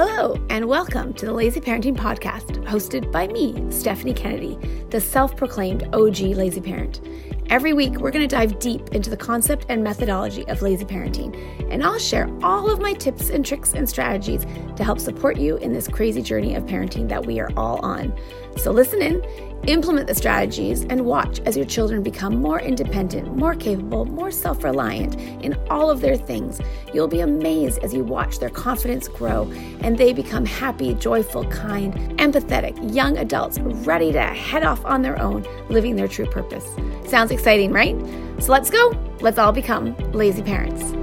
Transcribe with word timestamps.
Hello, 0.00 0.36
and 0.48 0.68
welcome 0.68 1.12
to 1.14 1.26
the 1.26 1.32
Lazy 1.32 1.58
Parenting 1.60 1.96
Podcast, 1.96 2.64
hosted 2.66 3.10
by 3.10 3.26
me, 3.26 3.60
Stephanie 3.68 4.14
Kennedy, 4.14 4.56
the 4.90 5.00
self 5.00 5.36
proclaimed 5.36 5.92
OG 5.92 6.20
lazy 6.20 6.60
parent. 6.60 7.00
Every 7.50 7.72
week, 7.72 7.98
we're 7.98 8.12
going 8.12 8.28
to 8.28 8.36
dive 8.36 8.60
deep 8.60 8.90
into 8.90 9.10
the 9.10 9.16
concept 9.16 9.66
and 9.68 9.82
methodology 9.82 10.46
of 10.46 10.62
lazy 10.62 10.84
parenting, 10.84 11.34
and 11.72 11.82
I'll 11.82 11.98
share 11.98 12.30
all 12.44 12.70
of 12.70 12.78
my 12.78 12.92
tips 12.92 13.30
and 13.30 13.44
tricks 13.44 13.74
and 13.74 13.88
strategies 13.88 14.46
to 14.76 14.84
help 14.84 15.00
support 15.00 15.36
you 15.36 15.56
in 15.56 15.72
this 15.72 15.88
crazy 15.88 16.22
journey 16.22 16.54
of 16.54 16.62
parenting 16.62 17.08
that 17.08 17.26
we 17.26 17.40
are 17.40 17.50
all 17.56 17.80
on. 17.84 18.16
So, 18.56 18.70
listen 18.70 19.02
in, 19.02 19.20
implement 19.66 20.06
the 20.06 20.14
strategies, 20.14 20.84
and 20.84 21.04
watch 21.04 21.40
as 21.40 21.56
your 21.56 21.66
children 21.66 22.02
become 22.02 22.40
more 22.40 22.60
independent, 22.60 23.36
more 23.36 23.54
capable, 23.54 24.04
more 24.04 24.30
self 24.30 24.64
reliant 24.64 25.16
in 25.44 25.54
all 25.70 25.90
of 25.90 26.00
their 26.00 26.16
things. 26.16 26.60
You'll 26.94 27.08
be 27.08 27.20
amazed 27.20 27.78
as 27.80 27.92
you 27.92 28.04
watch 28.04 28.38
their 28.38 28.50
confidence 28.50 29.08
grow 29.08 29.50
and 29.80 29.98
they 29.98 30.12
become 30.12 30.46
happy, 30.46 30.94
joyful, 30.94 31.44
kind, 31.46 31.94
empathetic 32.18 32.94
young 32.94 33.18
adults 33.18 33.58
ready 33.58 34.12
to 34.12 34.22
head 34.22 34.64
off 34.64 34.84
on 34.84 35.02
their 35.02 35.20
own, 35.20 35.46
living 35.68 35.96
their 35.96 36.08
true 36.08 36.26
purpose. 36.26 36.66
Sounds 37.08 37.30
exciting, 37.30 37.72
right? 37.72 37.96
So 38.40 38.52
let's 38.52 38.70
go. 38.70 38.92
Let's 39.20 39.38
all 39.38 39.52
become 39.52 39.96
lazy 40.12 40.42
parents. 40.42 40.94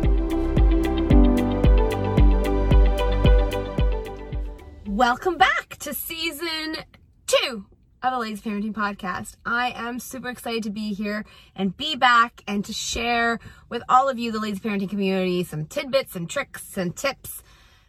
Welcome 4.85 5.37
back 5.37 5.75
to 5.79 5.93
season 5.93 6.77
two 7.27 7.65
of 8.13 8.19
the 8.19 8.19
Lazy 8.19 8.49
Parenting 8.49 8.73
Podcast. 8.73 9.35
I 9.45 9.71
am 9.75 9.99
super 9.99 10.29
excited 10.29 10.63
to 10.63 10.69
be 10.69 10.93
here 10.93 11.25
and 11.55 11.75
be 11.75 11.95
back 11.95 12.43
and 12.47 12.63
to 12.65 12.73
share 12.73 13.39
with 13.69 13.81
all 13.89 14.09
of 14.09 14.19
you, 14.19 14.31
the 14.31 14.39
Lazy 14.39 14.59
Parenting 14.59 14.89
community, 14.89 15.43
some 15.43 15.65
tidbits 15.65 16.15
and 16.15 16.29
tricks 16.29 16.77
and 16.77 16.95
tips 16.95 17.41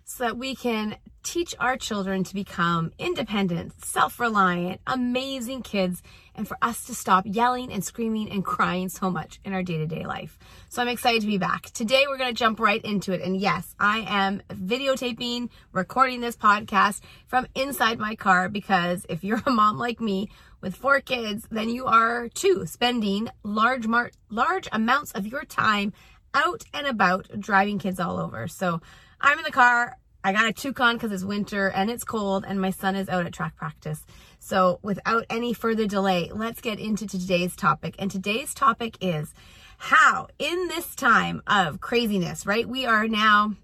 so 0.04 0.24
that 0.24 0.38
we 0.38 0.54
can 0.54 0.96
teach 1.26 1.56
our 1.58 1.76
children 1.76 2.22
to 2.22 2.34
become 2.34 2.92
independent, 3.00 3.84
self 3.84 4.20
reliant, 4.20 4.80
amazing 4.86 5.62
kids, 5.62 6.00
and 6.36 6.46
for 6.46 6.56
us 6.62 6.84
to 6.84 6.94
stop 6.94 7.24
yelling 7.26 7.72
and 7.72 7.84
screaming 7.84 8.30
and 8.30 8.44
crying 8.54 8.88
so 8.88 9.10
much 9.10 9.40
in 9.44 9.52
our 9.52 9.62
day 9.62 9.76
to 9.78 9.86
day 9.86 10.06
life. 10.06 10.38
So 10.68 10.80
I'm 10.80 10.88
excited 10.88 11.22
to 11.22 11.26
be 11.26 11.36
back. 11.36 11.64
Today 11.72 12.04
we're 12.06 12.16
going 12.16 12.32
to 12.32 12.38
jump 12.38 12.60
right 12.60 12.82
into 12.84 13.12
it. 13.12 13.22
And 13.22 13.36
yes, 13.36 13.74
I 13.80 14.04
am 14.06 14.40
videotaping, 14.50 15.50
recording 15.72 16.20
this 16.20 16.36
podcast 16.36 17.00
from 17.26 17.48
inside 17.56 17.98
my 17.98 18.14
car 18.14 18.48
because 18.48 19.04
if 19.08 19.24
you're 19.24 19.42
a 19.44 19.50
mom 19.50 19.78
like 19.78 20.00
me, 20.00 20.30
with 20.62 20.74
four 20.74 21.00
kids, 21.00 21.46
then 21.50 21.68
you 21.68 21.84
are 21.86 22.28
too 22.30 22.66
spending 22.66 23.28
large 23.44 23.86
mar- 23.86 24.10
large 24.30 24.68
amounts 24.72 25.12
of 25.12 25.26
your 25.26 25.44
time 25.44 25.92
out 26.34 26.64
and 26.72 26.86
about 26.86 27.28
driving 27.38 27.78
kids 27.78 28.00
all 28.00 28.18
over. 28.18 28.48
So 28.48 28.80
I'm 29.20 29.38
in 29.38 29.44
the 29.44 29.52
car. 29.52 29.96
I 30.26 30.32
got 30.32 30.48
a 30.48 30.52
toque 30.52 30.80
on 30.80 30.96
because 30.96 31.12
it's 31.12 31.22
winter 31.22 31.68
and 31.68 31.88
it's 31.88 32.02
cold, 32.02 32.44
and 32.48 32.60
my 32.60 32.70
son 32.70 32.96
is 32.96 33.08
out 33.08 33.26
at 33.26 33.32
track 33.32 33.54
practice. 33.54 34.04
So, 34.40 34.80
without 34.82 35.24
any 35.30 35.52
further 35.52 35.86
delay, 35.86 36.32
let's 36.34 36.60
get 36.60 36.80
into 36.80 37.06
today's 37.06 37.54
topic. 37.54 37.94
And 38.00 38.10
today's 38.10 38.52
topic 38.52 38.96
is 39.00 39.32
how, 39.78 40.26
in 40.40 40.66
this 40.66 40.96
time 40.96 41.42
of 41.46 41.80
craziness, 41.80 42.44
right? 42.44 42.68
We 42.68 42.86
are 42.86 43.06
now, 43.06 43.54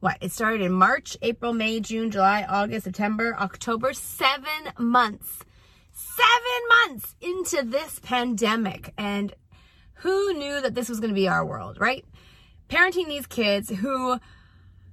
what? 0.00 0.16
It 0.22 0.32
started 0.32 0.62
in 0.62 0.72
March, 0.72 1.18
April, 1.20 1.52
May, 1.52 1.80
June, 1.80 2.10
July, 2.10 2.46
August, 2.48 2.84
September, 2.84 3.36
October, 3.38 3.92
seven 3.92 4.72
months. 4.78 5.44
Seven 5.92 6.88
months 6.88 7.14
into 7.20 7.62
this 7.62 7.98
pandemic. 7.98 8.94
And 8.96 9.34
who 9.96 10.32
knew 10.32 10.62
that 10.62 10.74
this 10.74 10.88
was 10.88 10.98
going 10.98 11.10
to 11.10 11.14
be 11.14 11.28
our 11.28 11.44
world, 11.44 11.78
right? 11.78 12.06
Parenting 12.70 13.06
these 13.06 13.26
kids 13.26 13.68
who 13.68 14.18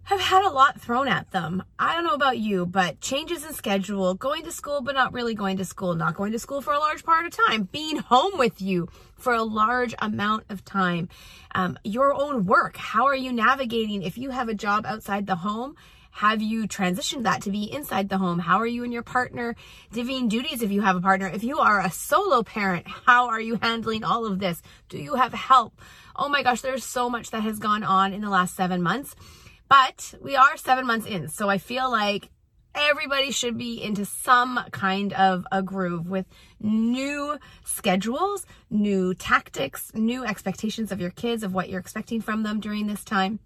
have 0.06 0.20
had 0.20 0.44
a 0.44 0.50
lot 0.50 0.80
thrown 0.80 1.08
at 1.08 1.32
them. 1.32 1.64
I 1.80 1.96
don't 1.96 2.04
know 2.04 2.14
about 2.14 2.38
you, 2.38 2.66
but 2.66 3.00
changes 3.00 3.46
in 3.46 3.54
schedule, 3.54 4.14
going 4.16 4.44
to 4.44 4.52
school 4.52 4.82
but 4.82 4.96
not 4.96 5.14
really 5.14 5.34
going 5.34 5.58
to 5.58 5.66
school, 5.66 5.96
not 5.96 6.16
going 6.16 6.34
to 6.34 6.40
school 6.40 6.62
for 6.62 6.74
a 6.74 6.80
large 6.80 7.04
part 7.04 7.26
of 7.26 7.32
time, 7.32 7.70
being 7.72 7.98
home 7.98 8.38
with 8.38 8.62
you 8.62 8.90
for 9.18 9.34
a 9.34 9.44
large 9.44 9.96
amount 10.00 10.46
of 10.50 10.66
time, 10.66 11.08
um, 11.56 11.80
your 11.84 12.14
own 12.14 12.46
work. 12.46 12.76
How 12.76 13.06
are 13.06 13.16
you 13.16 13.32
navigating 13.32 14.04
if 14.04 14.18
you 14.18 14.32
have 14.32 14.50
a 14.50 14.54
job 14.54 14.86
outside 14.86 15.26
the 15.26 15.38
home? 15.38 15.76
Have 16.12 16.44
you 16.44 16.68
transitioned 16.68 17.24
that 17.24 17.42
to 17.44 17.50
be 17.50 17.64
inside 17.64 18.10
the 18.10 18.20
home? 18.20 18.38
How 18.38 18.60
are 18.60 18.68
you 18.68 18.84
and 18.84 18.94
your 18.94 19.02
partner 19.02 19.56
divvying 19.92 20.30
duties 20.30 20.62
if 20.62 20.70
you 20.70 20.82
have 20.82 20.96
a 20.96 21.02
partner? 21.02 21.28
If 21.28 21.44
you 21.44 21.58
are 21.58 21.80
a 21.80 21.90
solo 21.90 22.44
parent, 22.44 22.86
how 22.88 23.30
are 23.30 23.42
you 23.42 23.56
handling 23.56 24.04
all 24.04 24.26
of 24.26 24.38
this? 24.38 24.62
Do 24.90 25.00
you 25.00 25.16
have 25.16 25.34
help? 25.34 25.82
Oh 26.16 26.30
my 26.30 26.44
gosh, 26.44 26.62
there's 26.62 26.84
so 26.84 27.10
much 27.10 27.32
that 27.32 27.42
has 27.42 27.58
gone 27.58 27.84
on 27.84 28.14
in 28.14 28.22
the 28.22 28.30
last 28.30 28.56
seven 28.56 28.84
months. 28.84 29.16
But 29.74 30.14
we 30.22 30.36
are 30.36 30.56
seven 30.56 30.86
months 30.86 31.08
in, 31.08 31.30
so 31.30 31.50
I 31.50 31.58
feel 31.58 31.90
like 31.90 32.30
everybody 32.76 33.32
should 33.32 33.58
be 33.58 33.82
into 33.82 34.06
some 34.06 34.64
kind 34.70 35.14
of 35.14 35.48
a 35.52 35.64
groove 35.64 36.08
with 36.08 36.28
new 36.60 37.40
schedules, 37.66 38.46
new 38.70 39.16
tactics, 39.16 39.92
new 39.96 40.24
expectations 40.24 40.92
of 40.92 41.02
your 41.02 41.10
kids, 41.10 41.42
of 41.42 41.56
what 41.56 41.70
you're 41.70 41.80
expecting 41.80 42.22
from 42.22 42.44
them 42.44 42.60
during 42.60 42.86
this 42.86 43.04
time. 43.04 43.40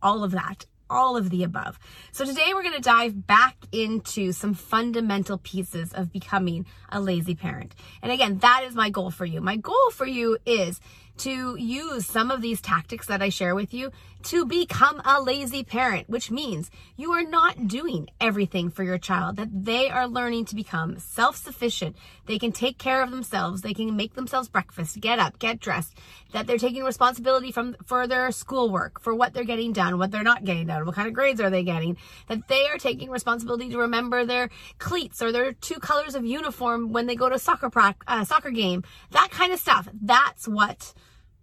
All 0.00 0.24
of 0.24 0.30
that 0.30 0.64
all 0.92 1.16
of 1.16 1.30
the 1.30 1.42
above. 1.42 1.78
So 2.12 2.26
today 2.26 2.52
we're 2.52 2.62
going 2.62 2.74
to 2.74 2.80
dive 2.80 3.26
back 3.26 3.56
into 3.72 4.32
some 4.32 4.52
fundamental 4.52 5.38
pieces 5.38 5.92
of 5.94 6.12
becoming 6.12 6.66
a 6.90 7.00
lazy 7.00 7.34
parent. 7.34 7.74
And 8.02 8.12
again, 8.12 8.38
that 8.38 8.62
is 8.64 8.74
my 8.74 8.90
goal 8.90 9.10
for 9.10 9.24
you. 9.24 9.40
My 9.40 9.56
goal 9.56 9.90
for 9.92 10.06
you 10.06 10.36
is 10.44 10.80
to 11.18 11.56
use 11.56 12.06
some 12.06 12.30
of 12.30 12.42
these 12.42 12.60
tactics 12.60 13.06
that 13.06 13.22
I 13.22 13.28
share 13.28 13.54
with 13.54 13.72
you 13.74 13.90
to 14.24 14.46
become 14.46 15.00
a 15.04 15.20
lazy 15.20 15.64
parent, 15.64 16.08
which 16.08 16.30
means 16.30 16.70
you 16.96 17.12
are 17.12 17.24
not 17.24 17.66
doing 17.66 18.08
everything 18.20 18.70
for 18.70 18.84
your 18.84 18.98
child, 18.98 19.36
that 19.36 19.64
they 19.64 19.90
are 19.90 20.06
learning 20.06 20.44
to 20.46 20.54
become 20.54 20.98
self 20.98 21.36
sufficient. 21.36 21.96
They 22.26 22.38
can 22.38 22.52
take 22.52 22.78
care 22.78 23.02
of 23.02 23.10
themselves. 23.10 23.62
They 23.62 23.74
can 23.74 23.96
make 23.96 24.14
themselves 24.14 24.48
breakfast, 24.48 25.00
get 25.00 25.18
up, 25.18 25.38
get 25.38 25.60
dressed, 25.60 25.98
that 26.32 26.46
they're 26.46 26.58
taking 26.58 26.84
responsibility 26.84 27.52
from, 27.52 27.76
for 27.84 28.06
their 28.06 28.30
schoolwork, 28.30 29.00
for 29.00 29.14
what 29.14 29.34
they're 29.34 29.44
getting 29.44 29.72
done, 29.72 29.98
what 29.98 30.10
they're 30.10 30.22
not 30.22 30.44
getting 30.44 30.66
done, 30.66 30.86
what 30.86 30.94
kind 30.94 31.08
of 31.08 31.14
grades 31.14 31.40
are 31.40 31.50
they 31.50 31.64
getting, 31.64 31.96
that 32.28 32.46
they 32.48 32.66
are 32.68 32.78
taking 32.78 33.10
responsibility 33.10 33.68
to 33.70 33.78
remember 33.78 34.24
their 34.24 34.50
cleats 34.78 35.20
or 35.20 35.32
their 35.32 35.52
two 35.52 35.80
colors 35.80 36.14
of 36.14 36.24
uniform 36.24 36.92
when 36.92 37.06
they 37.06 37.16
go 37.16 37.28
to 37.28 37.38
soccer, 37.38 37.70
uh, 38.06 38.24
soccer 38.24 38.50
game, 38.50 38.84
that 39.10 39.30
kind 39.30 39.52
of 39.52 39.58
stuff. 39.58 39.88
That's 40.00 40.46
what 40.46 40.94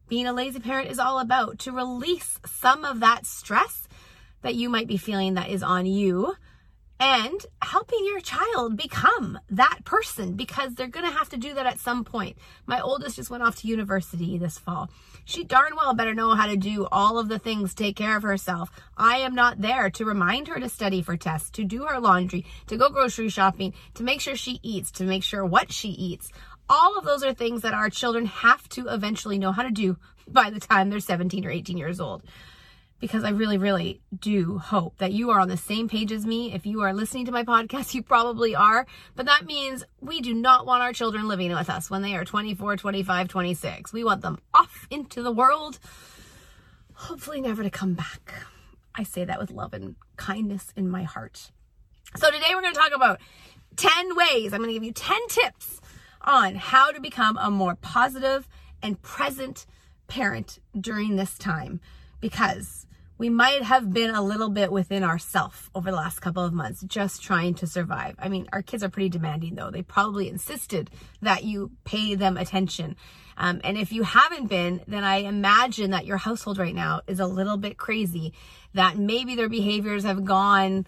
being 0.09 0.27
a 0.27 0.33
lazy 0.33 0.59
parent 0.59 0.89
is 0.89 0.99
all 0.99 1.19
about 1.19 1.59
to 1.59 1.71
release 1.71 2.39
some 2.45 2.83
of 2.83 2.99
that 2.99 3.25
stress 3.25 3.87
that 4.41 4.55
you 4.55 4.69
might 4.69 4.87
be 4.87 4.97
feeling 4.97 5.35
that 5.35 5.49
is 5.49 5.63
on 5.63 5.85
you 5.85 6.35
and 6.99 7.45
helping 7.61 8.03
your 8.03 8.19
child 8.19 8.75
become 8.75 9.39
that 9.49 9.79
person 9.85 10.33
because 10.33 10.75
they're 10.75 10.87
going 10.87 11.05
to 11.05 11.17
have 11.17 11.29
to 11.29 11.37
do 11.37 11.53
that 11.53 11.65
at 11.65 11.79
some 11.79 12.03
point. 12.03 12.37
My 12.65 12.81
oldest 12.81 13.15
just 13.15 13.29
went 13.29 13.43
off 13.43 13.55
to 13.57 13.67
university 13.67 14.37
this 14.37 14.57
fall. 14.57 14.89
She 15.23 15.45
darn 15.45 15.75
well 15.77 15.93
better 15.93 16.13
know 16.13 16.35
how 16.35 16.47
to 16.47 16.57
do 16.57 16.87
all 16.91 17.17
of 17.17 17.29
the 17.29 17.39
things, 17.39 17.73
take 17.73 17.95
care 17.95 18.17
of 18.17 18.23
herself. 18.23 18.69
I 18.97 19.17
am 19.19 19.33
not 19.33 19.61
there 19.61 19.89
to 19.91 20.05
remind 20.05 20.49
her 20.49 20.59
to 20.59 20.67
study 20.67 21.01
for 21.01 21.15
tests, 21.15 21.51
to 21.51 21.63
do 21.63 21.85
her 21.85 21.99
laundry, 21.99 22.45
to 22.67 22.75
go 22.75 22.89
grocery 22.89 23.29
shopping, 23.29 23.73
to 23.93 24.03
make 24.03 24.19
sure 24.19 24.35
she 24.35 24.59
eats, 24.61 24.91
to 24.91 25.05
make 25.05 25.23
sure 25.23 25.45
what 25.45 25.71
she 25.71 25.89
eats. 25.89 26.31
All 26.69 26.97
of 26.97 27.03
those 27.03 27.23
are 27.23 27.33
things 27.33 27.63
that 27.63 27.73
our 27.73 27.89
children 27.89 28.27
have 28.27 28.69
to 28.69 28.87
eventually 28.87 29.39
know 29.39 29.51
how 29.51 29.63
to 29.63 29.71
do 29.71 29.97
by 30.27 30.49
the 30.51 30.59
time 30.59 30.89
they're 30.89 30.99
17 30.99 31.45
or 31.45 31.49
18 31.49 31.77
years 31.77 31.99
old. 31.99 32.23
Because 32.99 33.23
I 33.23 33.29
really, 33.29 33.57
really 33.57 34.01
do 34.17 34.57
hope 34.57 34.97
that 34.97 35.13
you 35.13 35.29
are 35.31 35.39
on 35.39 35.47
the 35.47 35.55
same 35.55 35.87
page 35.87 36.11
as 36.11 36.25
me. 36.25 36.53
If 36.53 36.65
you 36.65 36.81
are 36.81 36.93
listening 36.93 37.25
to 37.27 37.31
my 37.31 37.43
podcast, 37.43 37.93
you 37.93 38.03
probably 38.03 38.55
are. 38.55 38.85
But 39.15 39.25
that 39.25 39.45
means 39.45 39.83
we 40.01 40.21
do 40.21 40.33
not 40.33 40.65
want 40.65 40.83
our 40.83 40.93
children 40.93 41.27
living 41.27 41.51
with 41.51 41.69
us 41.69 41.89
when 41.89 42.01
they 42.01 42.15
are 42.15 42.25
24, 42.25 42.75
25, 42.75 43.27
26. 43.29 43.93
We 43.93 44.03
want 44.03 44.21
them 44.21 44.37
off 44.53 44.85
into 44.91 45.23
the 45.23 45.31
world, 45.31 45.79
hopefully 46.93 47.41
never 47.41 47.63
to 47.63 47.69
come 47.69 47.93
back. 47.93 48.33
I 48.93 49.03
say 49.03 49.23
that 49.23 49.39
with 49.39 49.51
love 49.51 49.73
and 49.73 49.95
kindness 50.17 50.73
in 50.75 50.89
my 50.89 51.03
heart. 51.03 51.51
So 52.17 52.29
today 52.29 52.47
we're 52.53 52.61
going 52.61 52.73
to 52.73 52.79
talk 52.79 52.93
about 52.93 53.21
10 53.77 54.15
ways. 54.15 54.51
I'm 54.51 54.59
going 54.59 54.69
to 54.69 54.73
give 54.73 54.83
you 54.83 54.91
10 54.91 55.17
tips 55.29 55.78
on 56.21 56.55
how 56.55 56.91
to 56.91 56.99
become 56.99 57.37
a 57.37 57.49
more 57.49 57.75
positive 57.75 58.47
and 58.81 59.01
present 59.01 59.65
parent 60.07 60.59
during 60.79 61.15
this 61.15 61.37
time 61.37 61.79
because 62.19 62.85
we 63.17 63.29
might 63.29 63.63
have 63.63 63.93
been 63.93 64.15
a 64.15 64.21
little 64.21 64.49
bit 64.49 64.71
within 64.71 65.03
ourself 65.03 65.69
over 65.75 65.91
the 65.91 65.97
last 65.97 66.21
couple 66.21 66.43
of 66.43 66.53
months 66.53 66.81
just 66.83 67.21
trying 67.21 67.53
to 67.55 67.67
survive. 67.67 68.15
I 68.17 68.29
mean, 68.29 68.47
our 68.53 68.61
kids 68.61 68.81
are 68.81 68.89
pretty 68.89 69.09
demanding 69.09 69.55
though. 69.55 69.69
They 69.69 69.81
probably 69.81 70.29
insisted 70.29 70.89
that 71.21 71.43
you 71.43 71.71
pay 71.83 72.15
them 72.15 72.37
attention. 72.37 72.95
Um, 73.37 73.59
and 73.63 73.77
if 73.77 73.91
you 73.91 74.03
haven't 74.03 74.47
been, 74.47 74.81
then 74.87 75.03
I 75.03 75.17
imagine 75.17 75.91
that 75.91 76.05
your 76.05 76.17
household 76.17 76.57
right 76.57 76.75
now 76.75 77.01
is 77.07 77.19
a 77.19 77.27
little 77.27 77.57
bit 77.57 77.77
crazy, 77.77 78.33
that 78.73 78.97
maybe 78.97 79.35
their 79.35 79.49
behaviors 79.49 80.03
have 80.05 80.23
gone 80.23 80.85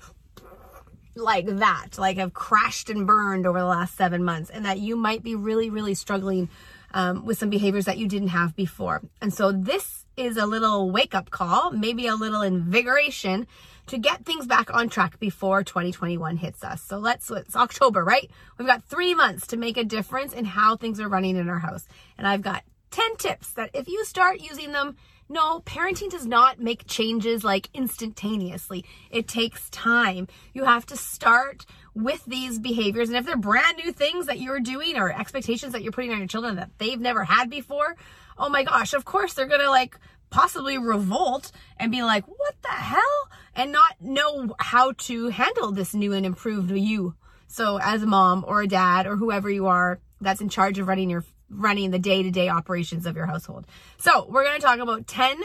like 1.16 1.46
that, 1.46 1.98
like 1.98 2.18
have 2.18 2.34
crashed 2.34 2.90
and 2.90 3.06
burned 3.06 3.46
over 3.46 3.60
the 3.60 3.66
last 3.66 3.96
seven 3.96 4.24
months, 4.24 4.50
and 4.50 4.66
that 4.66 4.80
you 4.80 4.96
might 4.96 5.24
be 5.24 5.36
really, 5.36 5.70
really 5.70 5.94
struggling 5.94 6.50
um, 6.94 7.26
with 7.26 7.38
some 7.38 7.50
behaviors 7.50 7.86
that 7.86 7.98
you 7.98 8.08
didn't 8.08 8.30
have 8.30 8.56
before. 8.56 9.02
And 9.22 9.34
so 9.34 9.52
this 9.52 10.06
is 10.18 10.38
a 10.38 10.46
little 10.46 10.92
wake 10.92 11.16
up 11.16 11.30
call, 11.30 11.72
maybe 11.72 12.08
a 12.08 12.16
little 12.16 12.42
invigoration 12.42 13.48
to 13.88 13.98
get 13.98 14.26
things 14.26 14.46
back 14.46 14.74
on 14.74 14.90
track 14.90 15.20
before 15.20 15.64
2021 15.64 16.38
hits 16.38 16.64
us. 16.64 16.82
So 16.82 16.98
let's, 16.98 17.30
it's 17.32 17.56
October, 17.56 18.04
right? 18.04 18.30
We've 18.58 18.68
got 18.68 18.84
three 18.84 19.16
months 19.16 19.48
to 19.48 19.58
make 19.58 19.78
a 19.78 19.84
difference 19.84 20.34
in 20.34 20.46
how 20.46 20.76
things 20.76 21.00
are 21.00 21.10
running 21.10 21.36
in 21.36 21.50
our 21.50 21.60
house. 21.60 21.88
And 22.18 22.28
I've 22.28 22.42
got 22.42 22.64
10 22.92 23.16
tips 23.18 23.54
that 23.54 23.72
if 23.74 23.88
you 23.88 24.06
start 24.06 24.42
using 24.42 24.72
them, 24.72 24.98
no, 25.32 25.62
parenting 25.62 26.12
does 26.12 26.26
not 26.26 26.60
make 26.60 26.86
changes 26.88 27.44
like 27.44 27.70
instantaneously. 27.74 28.84
It 29.10 29.28
takes 29.28 29.70
time. 29.70 30.28
You 30.54 30.66
have 30.66 30.86
to 30.88 30.98
start 30.98 31.66
with 31.96 32.24
these 32.26 32.60
behaviors. 32.60 33.08
And 33.08 33.18
if 33.18 33.26
they're 33.26 33.38
brand 33.38 33.78
new 33.78 33.94
things 33.94 34.26
that 34.26 34.40
you're 34.40 34.60
doing 34.60 34.98
or 34.98 35.10
expectations 35.10 35.72
that 35.72 35.84
you're 35.84 35.94
putting 35.94 36.12
on 36.12 36.18
your 36.18 36.28
children 36.28 36.58
that 36.58 36.72
they've 36.78 37.00
never 37.00 37.24
had 37.24 37.50
before, 37.50 37.96
oh 38.38 38.50
my 38.50 38.64
gosh, 38.64 38.94
of 38.94 39.06
course 39.06 39.34
they're 39.34 39.46
going 39.46 39.62
to 39.62 39.70
like 39.70 39.98
possibly 40.30 40.78
revolt 40.78 41.52
and 41.78 41.92
be 41.92 42.04
like, 42.04 42.26
what 42.28 42.56
the 42.62 42.68
hell? 42.68 43.30
And 43.56 43.72
not 43.72 44.02
know 44.02 44.54
how 44.60 44.94
to 44.94 45.30
handle 45.30 45.72
this 45.72 45.94
new 45.94 46.12
and 46.12 46.26
improved 46.26 46.72
you. 46.72 47.16
So 47.48 47.80
as 47.82 48.04
a 48.04 48.06
mom 48.06 48.44
or 48.48 48.62
a 48.62 48.68
dad 48.68 49.08
or 49.08 49.16
whoever 49.16 49.50
you 49.50 49.68
are 49.68 50.00
that's 50.20 50.42
in 50.42 50.50
charge 50.50 50.78
of 50.78 50.88
running 50.88 51.10
your 51.10 51.24
running 51.52 51.92
the 51.92 52.00
day-to-day 52.00 52.50
operations 52.50 53.06
of 53.06 53.16
your 53.16 53.26
household. 53.26 53.68
So, 53.98 54.26
we're 54.30 54.44
going 54.44 54.60
to 54.60 54.66
talk 54.66 54.80
about 54.80 55.08
10 55.08 55.38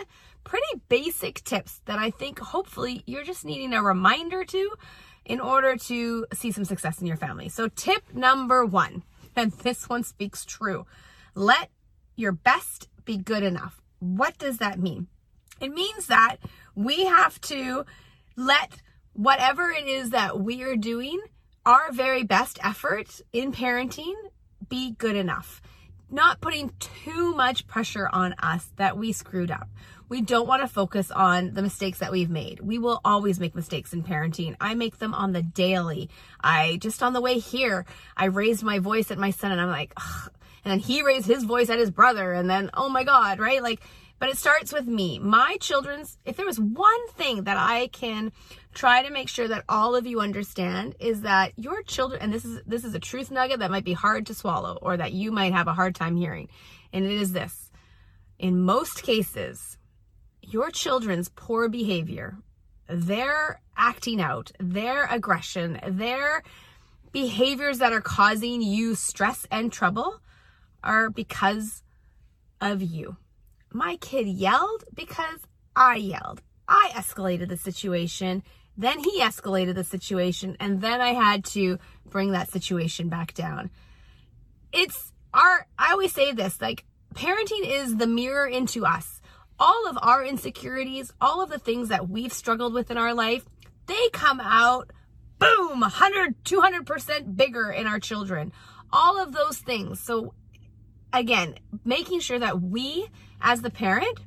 pretty 0.45 0.81
basic 0.89 1.43
tips 1.43 1.81
that 1.87 1.99
I 1.99 2.11
think 2.11 2.39
hopefully 2.39 3.03
you're 3.07 3.25
just 3.25 3.45
needing 3.45 3.73
a 3.73 3.83
reminder 3.83 4.45
to 4.45 4.71
in 5.25 5.41
order 5.41 5.77
to 5.77 6.27
see 6.33 6.53
some 6.53 6.65
success 6.65 7.01
in 7.01 7.07
your 7.07 7.17
family. 7.17 7.49
So, 7.49 7.69
tip 7.69 8.15
number 8.15 8.65
1, 8.65 9.03
and 9.35 9.53
this 9.63 9.89
one 9.89 10.05
speaks 10.05 10.45
true. 10.45 10.87
Let 11.35 11.71
your 12.15 12.33
best 12.33 12.89
be 13.05 13.17
good 13.17 13.43
enough. 13.43 13.83
What 13.99 14.39
does 14.39 14.59
that 14.59 14.79
mean? 14.79 15.09
It 15.61 15.73
means 15.73 16.07
that 16.07 16.37
we 16.75 17.05
have 17.07 17.41
to 17.43 17.85
let 18.37 18.83
whatever 19.15 19.71
it 19.71 19.87
is 19.87 20.11
that 20.11 20.39
we 20.39 20.63
are 20.63 20.77
doing, 20.77 21.21
our 21.65 21.91
very 21.91 22.23
best 22.23 22.59
effort 22.63 23.21
in 23.33 23.53
parenting, 23.53 24.15
be 24.69 24.93
good 24.93 25.17
enough. 25.17 25.61
Not 26.09 26.41
putting 26.41 26.71
too 26.79 27.35
much 27.35 27.67
pressure 27.67 28.09
on 28.13 28.35
us 28.35 28.71
that 28.77 28.97
we 28.97 29.13
screwed 29.13 29.51
up. 29.51 29.69
We 30.09 30.21
don't 30.21 30.47
want 30.47 30.63
to 30.63 30.69
focus 30.69 31.11
on 31.11 31.55
the 31.55 31.63
mistakes 31.63 31.99
that 31.99 32.13
we've 32.13 32.31
made. 32.31 32.61
We 32.61 32.79
will 32.79 33.01
always 33.05 33.41
make 33.41 33.57
mistakes 33.57 33.93
in 33.93 34.05
parenting. 34.05 34.55
I 34.61 34.75
make 34.75 34.99
them 34.99 35.15
on 35.15 35.33
the 35.33 35.43
daily. 35.43 36.09
I 36.41 36.77
just 36.77 37.03
on 37.03 37.13
the 37.13 37.21
way 37.21 37.41
here, 37.41 37.87
I 38.17 38.27
raised 38.27 38.63
my 38.63 38.79
voice 38.79 39.11
at 39.11 39.19
my 39.19 39.31
son 39.31 39.51
and 39.51 39.61
I'm 39.61 39.69
like, 39.69 39.93
Ugh. 39.97 40.31
and 40.65 40.71
then 40.71 40.79
he 40.79 41.03
raised 41.03 41.27
his 41.27 41.43
voice 41.43 41.71
at 41.71 41.81
his 41.81 41.91
brother 41.91 42.33
and 42.33 42.49
then, 42.49 42.71
oh 42.75 42.89
my 42.89 43.03
God, 43.03 43.41
right? 43.41 43.61
Like, 43.61 43.81
but 44.19 44.29
it 44.29 44.39
starts 44.39 44.73
with 44.73 44.87
me. 44.87 45.19
My 45.19 45.57
children's, 45.61 46.19
if 46.25 46.37
there 46.37 46.47
was 46.47 46.59
one 46.59 47.09
thing 47.09 47.45
that 47.45 47.57
I 47.59 47.89
can 47.89 48.33
try 48.73 49.03
to 49.03 49.11
make 49.11 49.29
sure 49.29 49.49
that 49.49 49.65
all 49.69 49.95
of 49.95 50.07
you 50.07 50.21
understand 50.21 50.97
is 50.99 51.23
that 51.23 51.53
your 51.57 51.83
children, 51.83 52.23
and 52.23 52.33
this 52.33 52.45
is, 52.45 52.61
this 52.67 52.85
is 52.85 52.95
a 52.95 52.99
truth 52.99 53.31
nugget 53.31 53.59
that 53.59 53.71
might 53.71 53.85
be 53.85 53.93
hard 53.93 54.27
to 54.27 54.35
swallow 54.35 54.79
or 54.81 54.97
that 54.97 55.13
you 55.13 55.33
might 55.33 55.53
have 55.53 55.69
a 55.69 55.75
hard 55.75 55.95
time 55.95 56.17
hearing. 56.17 56.49
And 56.93 57.05
it 57.05 57.13
is 57.13 57.33
this. 57.33 57.71
In 58.39 58.61
most 58.61 59.03
cases, 59.03 59.77
your 60.43 60.71
children's 60.71 61.29
poor 61.29 61.69
behavior, 61.69 62.39
their 62.89 63.61
acting 63.77 64.21
out, 64.21 64.53
their 64.59 65.07
aggression, 65.07 65.81
their 65.87 66.43
behaviors 67.13 67.79
that 67.79 67.93
are 67.93 68.01
causing 68.01 68.63
you 68.63 68.95
stress 68.95 69.47
and 69.51 69.73
trouble 69.73 70.21
are 70.83 71.11
because 71.11 71.83
of 72.61 72.83
you. 72.83 73.17
My 73.77 73.97
kid 73.97 74.27
yelled 74.27 74.85
because 74.95 75.41
I 75.77 75.97
yelled. 75.97 76.41
I 76.67 76.93
escalated 76.95 77.51
the 77.51 77.59
situation. 77.59 78.43
Then 78.75 79.01
he 79.01 79.21
escalated 79.21 79.75
the 79.75 79.85
situation. 79.85 80.57
And 80.59 80.81
then 80.81 81.03
I 81.03 81.13
had 81.13 81.45
to 81.57 81.79
bring 82.09 82.33
that 82.33 82.51
situation 82.51 83.11
back 83.11 83.35
down. 83.35 83.69
It's 84.73 85.13
our, 85.35 85.67
I 85.79 85.93
always 85.93 86.15
say 86.15 86.33
this 86.33 86.59
like, 86.59 86.87
parenting 87.15 87.67
is 87.67 87.99
the 87.99 88.07
mirror 88.07 88.47
into 88.47 88.87
us. 88.87 89.21
All 89.59 89.87
of 89.87 89.99
our 90.01 90.25
insecurities, 90.25 91.13
all 91.21 91.43
of 91.43 91.51
the 91.51 91.59
things 91.59 91.91
that 91.91 92.09
we've 92.09 92.33
struggled 92.33 92.73
with 92.73 92.91
in 92.91 92.97
our 92.97 93.13
life, 93.13 93.45
they 93.85 94.09
come 94.11 94.41
out 94.41 94.91
boom 95.39 95.81
100 95.81 96.43
200% 96.45 97.37
bigger 97.37 97.71
in 97.71 97.87
our 97.87 98.01
children 98.01 98.51
all 98.91 99.23
of 99.23 99.35
those 99.35 99.59
things 99.59 100.01
so 100.01 100.33
again 101.13 101.55
making 101.85 102.21
sure 102.21 102.39
that 102.39 102.63
we 102.63 103.07
as 103.41 103.63
the 103.63 103.71
parent 103.71 104.19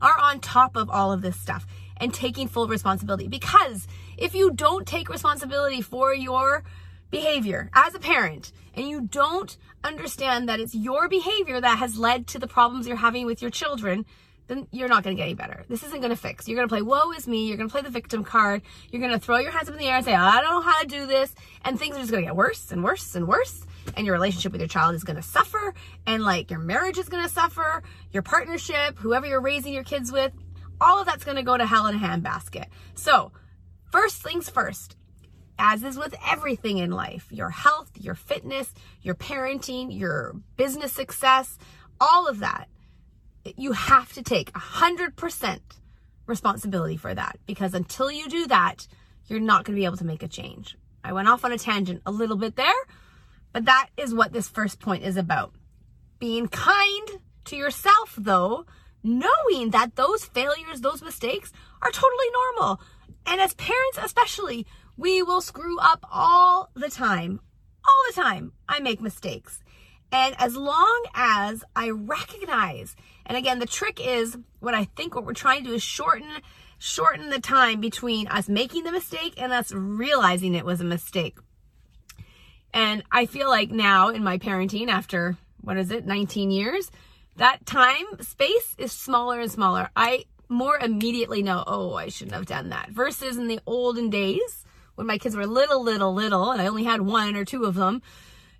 are 0.00 0.18
on 0.18 0.40
top 0.40 0.76
of 0.76 0.90
all 0.90 1.12
of 1.12 1.22
this 1.22 1.38
stuff 1.38 1.66
and 1.98 2.12
taking 2.12 2.48
full 2.48 2.68
responsibility. 2.68 3.28
Because 3.28 3.86
if 4.16 4.34
you 4.34 4.52
don't 4.52 4.86
take 4.86 5.08
responsibility 5.08 5.80
for 5.80 6.14
your 6.14 6.64
behavior 7.10 7.70
as 7.74 7.94
a 7.94 7.98
parent 7.98 8.52
and 8.74 8.88
you 8.88 9.02
don't 9.02 9.56
understand 9.84 10.48
that 10.48 10.60
it's 10.60 10.74
your 10.74 11.08
behavior 11.08 11.60
that 11.60 11.78
has 11.78 11.98
led 11.98 12.26
to 12.26 12.38
the 12.38 12.48
problems 12.48 12.86
you're 12.86 12.96
having 12.96 13.24
with 13.24 13.40
your 13.40 13.50
children, 13.50 14.04
then 14.48 14.66
you're 14.70 14.88
not 14.88 15.02
going 15.02 15.16
to 15.16 15.20
get 15.20 15.24
any 15.24 15.34
better. 15.34 15.64
This 15.68 15.82
isn't 15.82 16.00
going 16.00 16.10
to 16.10 16.16
fix. 16.16 16.46
You're 16.46 16.56
going 16.56 16.68
to 16.68 16.72
play 16.72 16.82
woe 16.82 17.12
is 17.12 17.26
me. 17.26 17.46
You're 17.48 17.56
going 17.56 17.68
to 17.68 17.72
play 17.72 17.82
the 17.82 17.90
victim 17.90 18.22
card. 18.22 18.62
You're 18.90 19.00
going 19.00 19.12
to 19.12 19.18
throw 19.18 19.38
your 19.38 19.50
hands 19.50 19.68
up 19.68 19.74
in 19.74 19.80
the 19.80 19.86
air 19.86 19.96
and 19.96 20.04
say, 20.04 20.14
I 20.14 20.40
don't 20.40 20.50
know 20.50 20.60
how 20.60 20.82
to 20.82 20.86
do 20.86 21.06
this. 21.06 21.34
And 21.64 21.78
things 21.78 21.96
are 21.96 22.00
just 22.00 22.10
going 22.10 22.22
to 22.22 22.28
get 22.28 22.36
worse 22.36 22.70
and 22.70 22.84
worse 22.84 23.14
and 23.14 23.26
worse 23.26 23.64
and 23.96 24.06
your 24.06 24.14
relationship 24.14 24.52
with 24.52 24.60
your 24.60 24.68
child 24.68 24.94
is 24.94 25.04
going 25.04 25.16
to 25.16 25.22
suffer 25.22 25.74
and 26.06 26.22
like 26.22 26.50
your 26.50 26.60
marriage 26.60 26.98
is 26.98 27.08
going 27.08 27.22
to 27.22 27.28
suffer, 27.28 27.82
your 28.12 28.22
partnership, 28.22 28.98
whoever 28.98 29.26
you're 29.26 29.40
raising 29.40 29.72
your 29.72 29.84
kids 29.84 30.12
with, 30.12 30.32
all 30.80 31.00
of 31.00 31.06
that's 31.06 31.24
going 31.24 31.36
to 31.36 31.42
go 31.42 31.56
to 31.56 31.66
hell 31.66 31.86
in 31.86 31.96
a 31.96 31.98
handbasket. 31.98 32.66
So, 32.94 33.32
first 33.90 34.22
things 34.22 34.50
first, 34.50 34.96
as 35.58 35.82
is 35.82 35.96
with 35.96 36.14
everything 36.28 36.78
in 36.78 36.90
life, 36.90 37.26
your 37.30 37.50
health, 37.50 37.90
your 37.98 38.14
fitness, 38.14 38.72
your 39.00 39.14
parenting, 39.14 39.96
your 39.98 40.34
business 40.56 40.92
success, 40.92 41.58
all 42.00 42.28
of 42.28 42.40
that, 42.40 42.68
you 43.56 43.72
have 43.72 44.12
to 44.12 44.22
take 44.22 44.52
100% 44.52 45.60
responsibility 46.26 46.96
for 46.96 47.14
that 47.14 47.38
because 47.46 47.72
until 47.74 48.10
you 48.10 48.28
do 48.28 48.46
that, 48.48 48.86
you're 49.28 49.40
not 49.40 49.64
going 49.64 49.76
to 49.76 49.80
be 49.80 49.84
able 49.84 49.96
to 49.96 50.04
make 50.04 50.22
a 50.22 50.28
change. 50.28 50.76
I 51.02 51.12
went 51.12 51.28
off 51.28 51.44
on 51.44 51.52
a 51.52 51.58
tangent 51.58 52.02
a 52.04 52.10
little 52.10 52.36
bit 52.36 52.56
there, 52.56 52.74
but 53.56 53.64
that 53.64 53.88
is 53.96 54.12
what 54.12 54.34
this 54.34 54.50
first 54.50 54.80
point 54.80 55.02
is 55.02 55.16
about. 55.16 55.54
Being 56.18 56.46
kind 56.46 57.08
to 57.46 57.56
yourself, 57.56 58.12
though, 58.18 58.66
knowing 59.02 59.70
that 59.70 59.96
those 59.96 60.26
failures, 60.26 60.82
those 60.82 61.00
mistakes 61.00 61.54
are 61.80 61.90
totally 61.90 62.26
normal. 62.34 62.82
And 63.24 63.40
as 63.40 63.54
parents, 63.54 63.98
especially, 64.02 64.66
we 64.98 65.22
will 65.22 65.40
screw 65.40 65.78
up 65.78 66.04
all 66.12 66.70
the 66.74 66.90
time. 66.90 67.40
All 67.82 68.02
the 68.08 68.20
time, 68.20 68.52
I 68.68 68.80
make 68.80 69.00
mistakes. 69.00 69.60
And 70.12 70.36
as 70.38 70.54
long 70.54 71.04
as 71.14 71.64
I 71.74 71.88
recognize, 71.88 72.94
and 73.24 73.38
again, 73.38 73.58
the 73.58 73.64
trick 73.64 74.06
is 74.06 74.36
what 74.60 74.74
I 74.74 74.84
think 74.84 75.14
what 75.14 75.24
we're 75.24 75.32
trying 75.32 75.64
to 75.64 75.70
do 75.70 75.76
is 75.76 75.82
shorten 75.82 76.28
shorten 76.78 77.30
the 77.30 77.40
time 77.40 77.80
between 77.80 78.28
us 78.28 78.50
making 78.50 78.84
the 78.84 78.92
mistake 78.92 79.32
and 79.38 79.50
us 79.50 79.72
realizing 79.72 80.54
it 80.54 80.66
was 80.66 80.82
a 80.82 80.84
mistake. 80.84 81.38
And 82.76 83.04
I 83.10 83.24
feel 83.24 83.48
like 83.48 83.70
now 83.70 84.10
in 84.10 84.22
my 84.22 84.36
parenting, 84.36 84.88
after 84.88 85.38
what 85.62 85.78
is 85.78 85.90
it, 85.90 86.04
19 86.04 86.50
years, 86.50 86.90
that 87.36 87.64
time 87.64 88.04
space 88.20 88.74
is 88.76 88.92
smaller 88.92 89.40
and 89.40 89.50
smaller. 89.50 89.88
I 89.96 90.26
more 90.50 90.76
immediately 90.76 91.42
know, 91.42 91.64
oh, 91.66 91.94
I 91.94 92.10
shouldn't 92.10 92.36
have 92.36 92.44
done 92.44 92.68
that. 92.68 92.90
Versus 92.90 93.38
in 93.38 93.48
the 93.48 93.60
olden 93.66 94.10
days 94.10 94.66
when 94.94 95.06
my 95.06 95.16
kids 95.16 95.34
were 95.34 95.46
little, 95.46 95.82
little, 95.82 96.12
little, 96.12 96.50
and 96.50 96.60
I 96.60 96.66
only 96.66 96.84
had 96.84 97.00
one 97.00 97.34
or 97.34 97.46
two 97.46 97.64
of 97.64 97.76
them, 97.76 98.02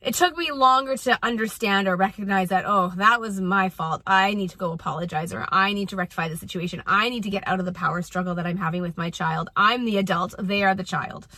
it 0.00 0.14
took 0.14 0.34
me 0.34 0.50
longer 0.50 0.96
to 0.96 1.18
understand 1.22 1.86
or 1.86 1.94
recognize 1.94 2.48
that, 2.48 2.64
oh, 2.66 2.94
that 2.96 3.20
was 3.20 3.38
my 3.38 3.68
fault. 3.68 4.00
I 4.06 4.32
need 4.32 4.48
to 4.48 4.56
go 4.56 4.72
apologize 4.72 5.34
or 5.34 5.44
I 5.52 5.74
need 5.74 5.90
to 5.90 5.96
rectify 5.96 6.28
the 6.28 6.38
situation. 6.38 6.82
I 6.86 7.10
need 7.10 7.24
to 7.24 7.30
get 7.30 7.46
out 7.46 7.60
of 7.60 7.66
the 7.66 7.72
power 7.72 8.00
struggle 8.00 8.36
that 8.36 8.46
I'm 8.46 8.56
having 8.56 8.80
with 8.80 8.96
my 8.96 9.10
child. 9.10 9.50
I'm 9.54 9.84
the 9.84 9.98
adult, 9.98 10.34
they 10.38 10.62
are 10.62 10.74
the 10.74 10.84
child. 10.84 11.28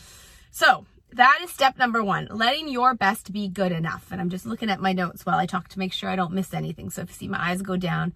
So 0.52 0.86
that 1.12 1.40
is 1.42 1.50
step 1.50 1.78
number 1.78 2.02
one, 2.02 2.28
letting 2.30 2.68
your 2.68 2.94
best 2.94 3.32
be 3.32 3.48
good 3.48 3.72
enough. 3.72 4.08
And 4.10 4.20
I'm 4.20 4.30
just 4.30 4.46
looking 4.46 4.70
at 4.70 4.80
my 4.80 4.92
notes 4.92 5.24
while 5.24 5.38
I 5.38 5.46
talk 5.46 5.68
to 5.68 5.78
make 5.78 5.92
sure 5.92 6.10
I 6.10 6.16
don't 6.16 6.32
miss 6.32 6.52
anything. 6.52 6.90
So 6.90 7.02
if 7.02 7.08
you 7.08 7.14
see 7.14 7.28
my 7.28 7.50
eyes 7.50 7.62
go 7.62 7.76
down, 7.76 8.12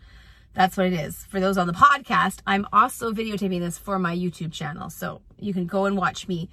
that's 0.55 0.77
what 0.77 0.87
it 0.87 0.93
is. 0.93 1.25
For 1.31 1.41
those 1.41 1.57
on 1.57 1.67
the 1.67 1.73
podcast, 1.73 2.41
I'm 2.47 2.67
also 2.73 3.13
videotaping 3.13 3.61
this 3.61 3.79
for 3.79 3.99
my 3.99 4.15
YouTube 4.15 4.53
channel. 4.53 4.91
So 4.91 5.23
you 5.39 5.55
can 5.55 5.67
go 5.67 5.87
and 5.87 5.97
watch 5.97 6.29
me 6.29 6.51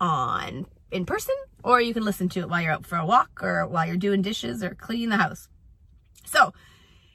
on 0.00 0.66
in 0.90 1.06
person 1.06 1.34
or 1.62 1.80
you 1.80 1.94
can 1.94 2.04
listen 2.04 2.28
to 2.30 2.40
it 2.40 2.48
while 2.48 2.60
you're 2.60 2.72
out 2.72 2.86
for 2.86 2.96
a 2.96 3.06
walk 3.06 3.42
or 3.42 3.66
while 3.66 3.86
you're 3.86 3.96
doing 3.96 4.22
dishes 4.22 4.62
or 4.62 4.74
cleaning 4.74 5.08
the 5.08 5.16
house. 5.16 5.48
So 6.26 6.52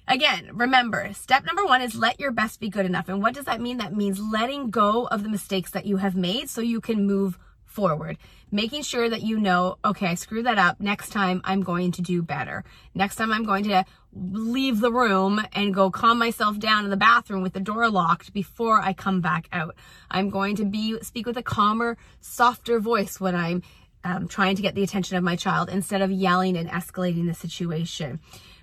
again, 0.08 0.50
remember, 0.54 1.12
step 1.14 1.46
number 1.46 1.66
one 1.66 1.82
is 1.82 1.96
let 1.96 2.20
your 2.20 2.32
best 2.32 2.60
be 2.60 2.70
good 2.70 2.86
enough. 2.86 3.10
And 3.10 3.22
what 3.22 3.34
does 3.34 3.46
that 3.46 3.62
mean? 3.62 3.78
That 3.78 3.96
means 3.96 4.20
letting 4.20 4.72
go 4.72 5.06
of 5.08 5.24
the 5.24 5.30
mistakes 5.30 5.72
that 5.72 5.86
you 5.86 5.98
have 5.98 6.16
made 6.16 6.50
so 6.50 6.62
you 6.62 6.82
can 6.82 7.06
move 7.06 7.38
forward. 7.66 8.18
Making 8.52 8.84
sure 8.84 9.10
that 9.10 9.24
you 9.24 9.40
know, 9.40 9.78
okay, 9.84 10.08
I 10.08 10.16
screwed 10.16 10.46
that 10.46 10.58
up. 10.58 10.80
Next 10.80 11.10
time 11.10 11.42
I'm 11.44 11.62
going 11.62 11.92
to 11.94 12.02
do 12.02 12.22
better. 12.22 12.64
Next 12.94 13.16
time 13.16 13.32
I'm 13.32 13.44
going 13.44 13.66
to 13.66 13.86
leave 14.14 14.80
the 14.80 14.92
room 14.92 15.42
and 15.54 15.74
go 15.74 15.92
calm 15.92 16.18
myself 16.18 16.58
down 16.60 16.86
in 16.86 16.90
the 16.90 16.98
bathroom 16.98 17.42
with 17.42 17.54
the 17.54 17.60
door 17.60 17.90
locked 17.90 18.34
before 18.34 18.80
I 18.80 18.94
come 18.94 19.20
back 19.20 19.50
out. 19.52 19.76
I'm 20.10 20.30
going 20.30 20.56
to 20.58 20.66
be 20.66 20.98
speak 21.02 21.26
with 21.26 21.38
a 21.38 21.44
calmer, 21.44 21.98
softer 22.22 22.80
voice 22.80 23.20
when 23.20 23.36
I'm 23.36 23.62
um, 24.06 24.28
trying 24.28 24.56
to 24.56 24.62
get 24.62 24.76
the 24.76 24.84
attention 24.84 25.18
of 25.18 25.24
my 25.24 25.36
child 25.36 25.68
instead 25.68 26.02
of 26.02 26.12
yelling 26.12 26.56
and 26.56 26.70
escalating 26.70 27.28
the 27.28 27.34
situation. 27.34 28.20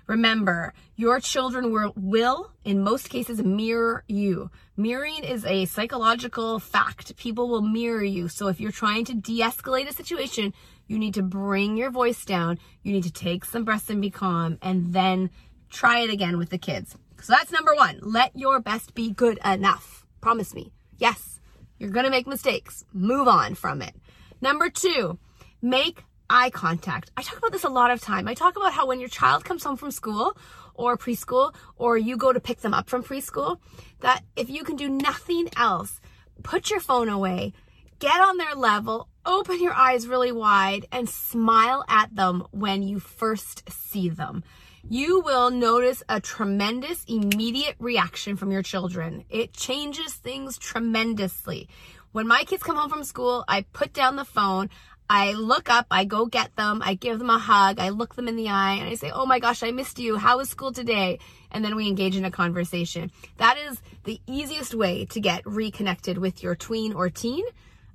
Remember, 0.07 0.73
your 0.95 1.19
children 1.19 1.71
will, 1.71 1.93
will, 1.95 2.51
in 2.65 2.83
most 2.83 3.09
cases, 3.09 3.41
mirror 3.41 4.03
you. 4.07 4.51
Mirroring 4.75 5.23
is 5.23 5.45
a 5.45 5.65
psychological 5.65 6.59
fact. 6.59 7.15
People 7.15 7.47
will 7.47 7.61
mirror 7.61 8.03
you. 8.03 8.27
So 8.27 8.47
if 8.47 8.59
you're 8.59 8.71
trying 8.71 9.05
to 9.05 9.13
de 9.13 9.39
escalate 9.39 9.87
a 9.87 9.93
situation, 9.93 10.53
you 10.87 10.99
need 10.99 11.13
to 11.13 11.23
bring 11.23 11.77
your 11.77 11.89
voice 11.89 12.25
down. 12.25 12.59
You 12.81 12.91
need 12.91 13.03
to 13.03 13.11
take 13.11 13.45
some 13.45 13.63
breaths 13.63 13.89
and 13.89 14.01
be 14.01 14.09
calm, 14.09 14.57
and 14.61 14.93
then 14.93 15.29
try 15.69 15.99
it 15.99 16.09
again 16.09 16.37
with 16.37 16.49
the 16.49 16.57
kids. 16.57 16.97
So 17.21 17.31
that's 17.33 17.51
number 17.51 17.73
one. 17.73 17.99
Let 18.01 18.37
your 18.37 18.59
best 18.59 18.93
be 18.93 19.11
good 19.11 19.39
enough. 19.45 20.05
Promise 20.19 20.53
me. 20.53 20.73
Yes, 20.97 21.39
you're 21.79 21.89
going 21.89 22.05
to 22.05 22.11
make 22.11 22.27
mistakes. 22.27 22.83
Move 22.93 23.27
on 23.27 23.55
from 23.55 23.81
it. 23.81 23.95
Number 24.41 24.69
two, 24.69 25.17
make 25.61 26.03
eye 26.29 26.49
contact. 26.49 27.11
I 27.17 27.21
talk 27.21 27.37
about 27.37 27.51
this 27.51 27.63
a 27.63 27.69
lot 27.69 27.91
of 27.91 28.01
time. 28.01 28.27
I 28.27 28.33
talk 28.33 28.55
about 28.55 28.73
how 28.73 28.87
when 28.87 28.99
your 28.99 29.09
child 29.09 29.45
comes 29.45 29.63
home 29.63 29.77
from 29.77 29.91
school 29.91 30.37
or 30.73 30.97
preschool 30.97 31.53
or 31.75 31.97
you 31.97 32.17
go 32.17 32.33
to 32.33 32.39
pick 32.39 32.61
them 32.61 32.73
up 32.73 32.89
from 32.89 33.03
preschool, 33.03 33.57
that 33.99 34.23
if 34.35 34.49
you 34.49 34.63
can 34.63 34.75
do 34.75 34.89
nothing 34.89 35.49
else, 35.55 36.01
put 36.41 36.69
your 36.69 36.79
phone 36.79 37.09
away, 37.09 37.53
get 37.99 38.19
on 38.19 38.37
their 38.37 38.55
level, 38.55 39.07
open 39.25 39.61
your 39.61 39.73
eyes 39.73 40.07
really 40.07 40.31
wide 40.31 40.85
and 40.91 41.07
smile 41.07 41.85
at 41.87 42.15
them 42.15 42.45
when 42.51 42.83
you 42.83 42.99
first 42.99 43.69
see 43.69 44.09
them. 44.09 44.43
You 44.89 45.21
will 45.21 45.49
notice 45.49 46.03
a 46.09 46.19
tremendous 46.19 47.05
immediate 47.05 47.75
reaction 47.79 48.35
from 48.35 48.51
your 48.51 48.63
children. 48.63 49.23
It 49.29 49.53
changes 49.53 50.13
things 50.13 50.57
tremendously. 50.57 51.69
When 52.11 52.27
my 52.27 52.43
kids 52.43 52.63
come 52.63 52.75
home 52.75 52.89
from 52.89 53.05
school, 53.05 53.45
I 53.47 53.61
put 53.73 53.93
down 53.93 54.17
the 54.17 54.25
phone. 54.25 54.69
I 55.09 55.33
look 55.33 55.69
up, 55.69 55.87
I 55.91 56.05
go 56.05 56.25
get 56.25 56.55
them, 56.55 56.81
I 56.83 56.95
give 56.95 57.19
them 57.19 57.29
a 57.29 57.37
hug, 57.37 57.79
I 57.79 57.89
look 57.89 58.15
them 58.15 58.27
in 58.27 58.35
the 58.35 58.49
eye, 58.49 58.73
and 58.73 58.87
I 58.87 58.95
say, 58.95 59.11
Oh 59.13 59.25
my 59.25 59.39
gosh, 59.39 59.63
I 59.63 59.71
missed 59.71 59.99
you. 59.99 60.17
How 60.17 60.37
was 60.37 60.49
school 60.49 60.71
today? 60.71 61.19
And 61.51 61.63
then 61.63 61.75
we 61.75 61.87
engage 61.87 62.15
in 62.15 62.25
a 62.25 62.31
conversation. 62.31 63.11
That 63.37 63.57
is 63.57 63.81
the 64.05 64.19
easiest 64.27 64.73
way 64.73 65.05
to 65.05 65.19
get 65.19 65.45
reconnected 65.45 66.17
with 66.17 66.41
your 66.41 66.55
tween 66.55 66.93
or 66.93 67.09
teen. 67.09 67.43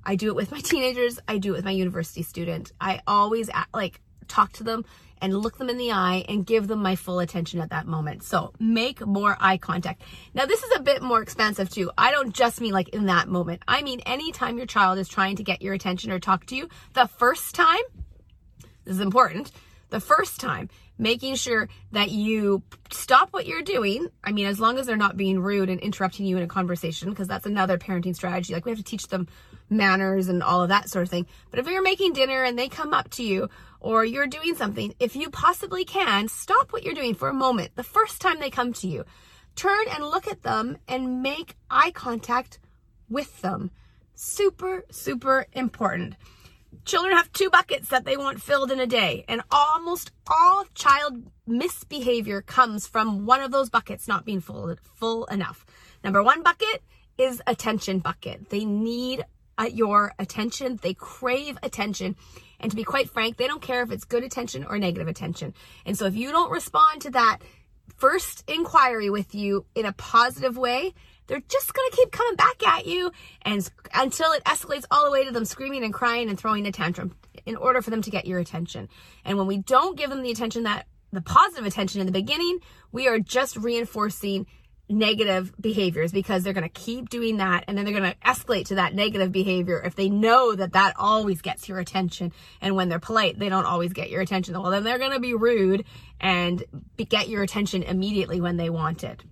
I 0.05 0.15
do 0.15 0.27
it 0.27 0.35
with 0.35 0.51
my 0.51 0.59
teenagers, 0.63 1.19
I 1.27 1.37
do 1.37 1.53
it 1.53 1.57
with 1.57 1.65
my 1.65 1.71
university 1.71 2.23
student. 2.23 2.71
I 2.79 3.01
always 3.05 3.49
like 3.73 3.99
talk 4.27 4.53
to 4.53 4.63
them 4.63 4.85
and 5.21 5.37
look 5.37 5.57
them 5.57 5.69
in 5.69 5.77
the 5.77 5.91
eye 5.91 6.25
and 6.27 6.45
give 6.45 6.67
them 6.67 6.81
my 6.81 6.95
full 6.95 7.19
attention 7.19 7.59
at 7.59 7.69
that 7.69 7.87
moment. 7.87 8.23
So 8.23 8.53
make 8.59 9.05
more 9.05 9.37
eye 9.39 9.57
contact. 9.57 10.01
Now, 10.33 10.45
this 10.45 10.63
is 10.63 10.71
a 10.75 10.81
bit 10.81 11.01
more 11.01 11.21
expensive 11.21 11.69
too. 11.69 11.91
I 11.97 12.11
don't 12.11 12.33
just 12.33 12.61
mean 12.61 12.73
like 12.73 12.89
in 12.89 13.05
that 13.07 13.27
moment. 13.27 13.63
I 13.67 13.81
mean, 13.81 13.99
anytime 14.01 14.57
your 14.57 14.65
child 14.65 14.97
is 14.99 15.07
trying 15.07 15.35
to 15.37 15.43
get 15.43 15.61
your 15.61 15.73
attention 15.73 16.11
or 16.11 16.19
talk 16.19 16.45
to 16.47 16.55
you, 16.55 16.69
the 16.93 17.07
first 17.07 17.55
time, 17.55 17.81
this 18.85 18.95
is 18.95 19.01
important, 19.01 19.51
the 19.89 19.99
first 19.99 20.39
time, 20.39 20.69
making 20.97 21.35
sure 21.35 21.69
that 21.93 22.11
you 22.11 22.61
stop 22.91 23.29
what 23.31 23.47
you're 23.47 23.61
doing. 23.61 24.07
I 24.23 24.31
mean, 24.31 24.45
as 24.45 24.59
long 24.59 24.77
as 24.77 24.85
they're 24.85 24.97
not 24.97 25.17
being 25.17 25.39
rude 25.39 25.69
and 25.69 25.79
interrupting 25.79 26.25
you 26.25 26.37
in 26.37 26.43
a 26.43 26.47
conversation, 26.47 27.09
because 27.09 27.27
that's 27.27 27.45
another 27.45 27.77
parenting 27.77 28.15
strategy. 28.15 28.53
Like 28.53 28.65
we 28.65 28.71
have 28.71 28.77
to 28.77 28.83
teach 28.83 29.07
them 29.07 29.27
manners 29.69 30.27
and 30.27 30.41
all 30.41 30.63
of 30.63 30.69
that 30.69 30.89
sort 30.89 31.03
of 31.03 31.09
thing. 31.09 31.27
But 31.51 31.59
if 31.59 31.67
you're 31.67 31.81
making 31.81 32.13
dinner 32.13 32.43
and 32.43 32.57
they 32.57 32.67
come 32.69 32.93
up 32.93 33.09
to 33.11 33.23
you 33.23 33.49
or 33.79 34.03
you're 34.03 34.27
doing 34.27 34.55
something, 34.55 34.93
if 34.99 35.15
you 35.15 35.29
possibly 35.29 35.85
can, 35.85 36.27
stop 36.27 36.71
what 36.73 36.83
you're 36.83 36.93
doing 36.93 37.15
for 37.15 37.29
a 37.29 37.33
moment. 37.33 37.75
The 37.75 37.83
first 37.83 38.21
time 38.21 38.39
they 38.39 38.49
come 38.49 38.73
to 38.73 38.87
you, 38.87 39.05
turn 39.55 39.85
and 39.93 40.03
look 40.03 40.27
at 40.27 40.43
them 40.43 40.77
and 40.87 41.21
make 41.21 41.55
eye 41.69 41.91
contact 41.91 42.59
with 43.09 43.41
them. 43.41 43.71
Super, 44.15 44.85
super 44.91 45.45
important. 45.53 46.15
Children 46.85 47.15
have 47.15 47.31
two 47.31 47.49
buckets 47.49 47.89
that 47.89 48.05
they 48.05 48.15
want 48.15 48.41
filled 48.41 48.71
in 48.71 48.79
a 48.79 48.85
day, 48.85 49.25
and 49.27 49.41
almost 49.49 50.11
all 50.27 50.65
child 50.75 51.23
misbehavior 51.47 52.41
comes 52.41 52.85
from 52.85 53.25
one 53.25 53.41
of 53.41 53.51
those 53.51 53.69
buckets 53.69 54.07
not 54.07 54.25
being 54.25 54.39
full, 54.39 54.75
full 54.95 55.25
enough. 55.25 55.65
Number 56.03 56.21
one 56.21 56.43
bucket 56.43 56.83
is 57.17 57.41
attention 57.47 57.99
bucket. 57.99 58.49
They 58.49 58.65
need 58.65 59.25
your 59.67 60.13
attention. 60.19 60.79
They 60.81 60.93
crave 60.93 61.57
attention. 61.63 62.15
And 62.59 62.69
to 62.71 62.75
be 62.75 62.83
quite 62.83 63.09
frank, 63.09 63.37
they 63.37 63.47
don't 63.47 63.61
care 63.61 63.83
if 63.83 63.91
it's 63.91 64.05
good 64.05 64.23
attention 64.23 64.65
or 64.65 64.77
negative 64.77 65.07
attention. 65.07 65.53
And 65.85 65.97
so 65.97 66.05
if 66.05 66.15
you 66.15 66.31
don't 66.31 66.51
respond 66.51 67.01
to 67.03 67.11
that 67.11 67.39
first 67.97 68.43
inquiry 68.49 69.09
with 69.09 69.35
you 69.35 69.65
in 69.75 69.85
a 69.85 69.93
positive 69.93 70.57
way, 70.57 70.93
they're 71.27 71.41
just 71.47 71.73
going 71.73 71.89
to 71.91 71.95
keep 71.95 72.11
coming 72.11 72.35
back 72.35 72.65
at 72.67 72.87
you 72.87 73.11
and 73.43 73.69
until 73.93 74.31
it 74.31 74.43
escalates 74.45 74.85
all 74.89 75.05
the 75.05 75.11
way 75.11 75.25
to 75.25 75.31
them 75.31 75.45
screaming 75.45 75.83
and 75.83 75.93
crying 75.93 76.27
and 76.27 76.39
throwing 76.39 76.65
a 76.65 76.71
tantrum 76.71 77.15
in 77.45 77.55
order 77.55 77.81
for 77.81 77.91
them 77.91 78.01
to 78.01 78.09
get 78.09 78.25
your 78.25 78.39
attention. 78.39 78.89
And 79.23 79.37
when 79.37 79.45
we 79.45 79.57
don't 79.57 79.97
give 79.97 80.09
them 80.09 80.23
the 80.23 80.31
attention 80.31 80.63
that 80.63 80.87
the 81.11 81.21
positive 81.21 81.65
attention 81.65 82.01
in 82.01 82.07
the 82.07 82.13
beginning, 82.13 82.59
we 82.91 83.07
are 83.07 83.19
just 83.19 83.57
reinforcing 83.57 84.47
negative 84.89 85.53
behaviors 85.61 86.11
because 86.11 86.43
they're 86.43 86.53
going 86.53 86.63
to 86.63 86.69
keep 86.69 87.09
doing 87.09 87.37
that 87.37 87.63
and 87.67 87.77
then 87.77 87.85
they're 87.85 87.97
going 87.97 88.11
to 88.11 88.17
escalate 88.19 88.65
to 88.65 88.75
that 88.75 88.95
negative 88.95 89.31
behavior 89.31 89.81
if 89.85 89.95
they 89.95 90.09
know 90.09 90.55
that 90.55 90.73
that 90.73 90.93
always 90.97 91.41
gets 91.41 91.69
your 91.69 91.79
attention. 91.79 92.33
And 92.59 92.75
when 92.75 92.89
they're 92.89 92.99
polite 92.99 93.37
they 93.37 93.49
don't 93.49 93.65
always 93.65 93.93
get 93.93 94.09
your 94.09 94.21
attention. 94.21 94.59
Well 94.59 94.71
then 94.71 94.83
they're 94.83 94.97
going 94.97 95.11
to 95.11 95.19
be 95.19 95.35
rude 95.35 95.85
and 96.19 96.63
get 96.97 97.29
your 97.29 97.43
attention 97.43 97.83
immediately 97.83 98.41
when 98.41 98.57
they 98.57 98.69
want 98.69 99.03
it. 99.03 99.23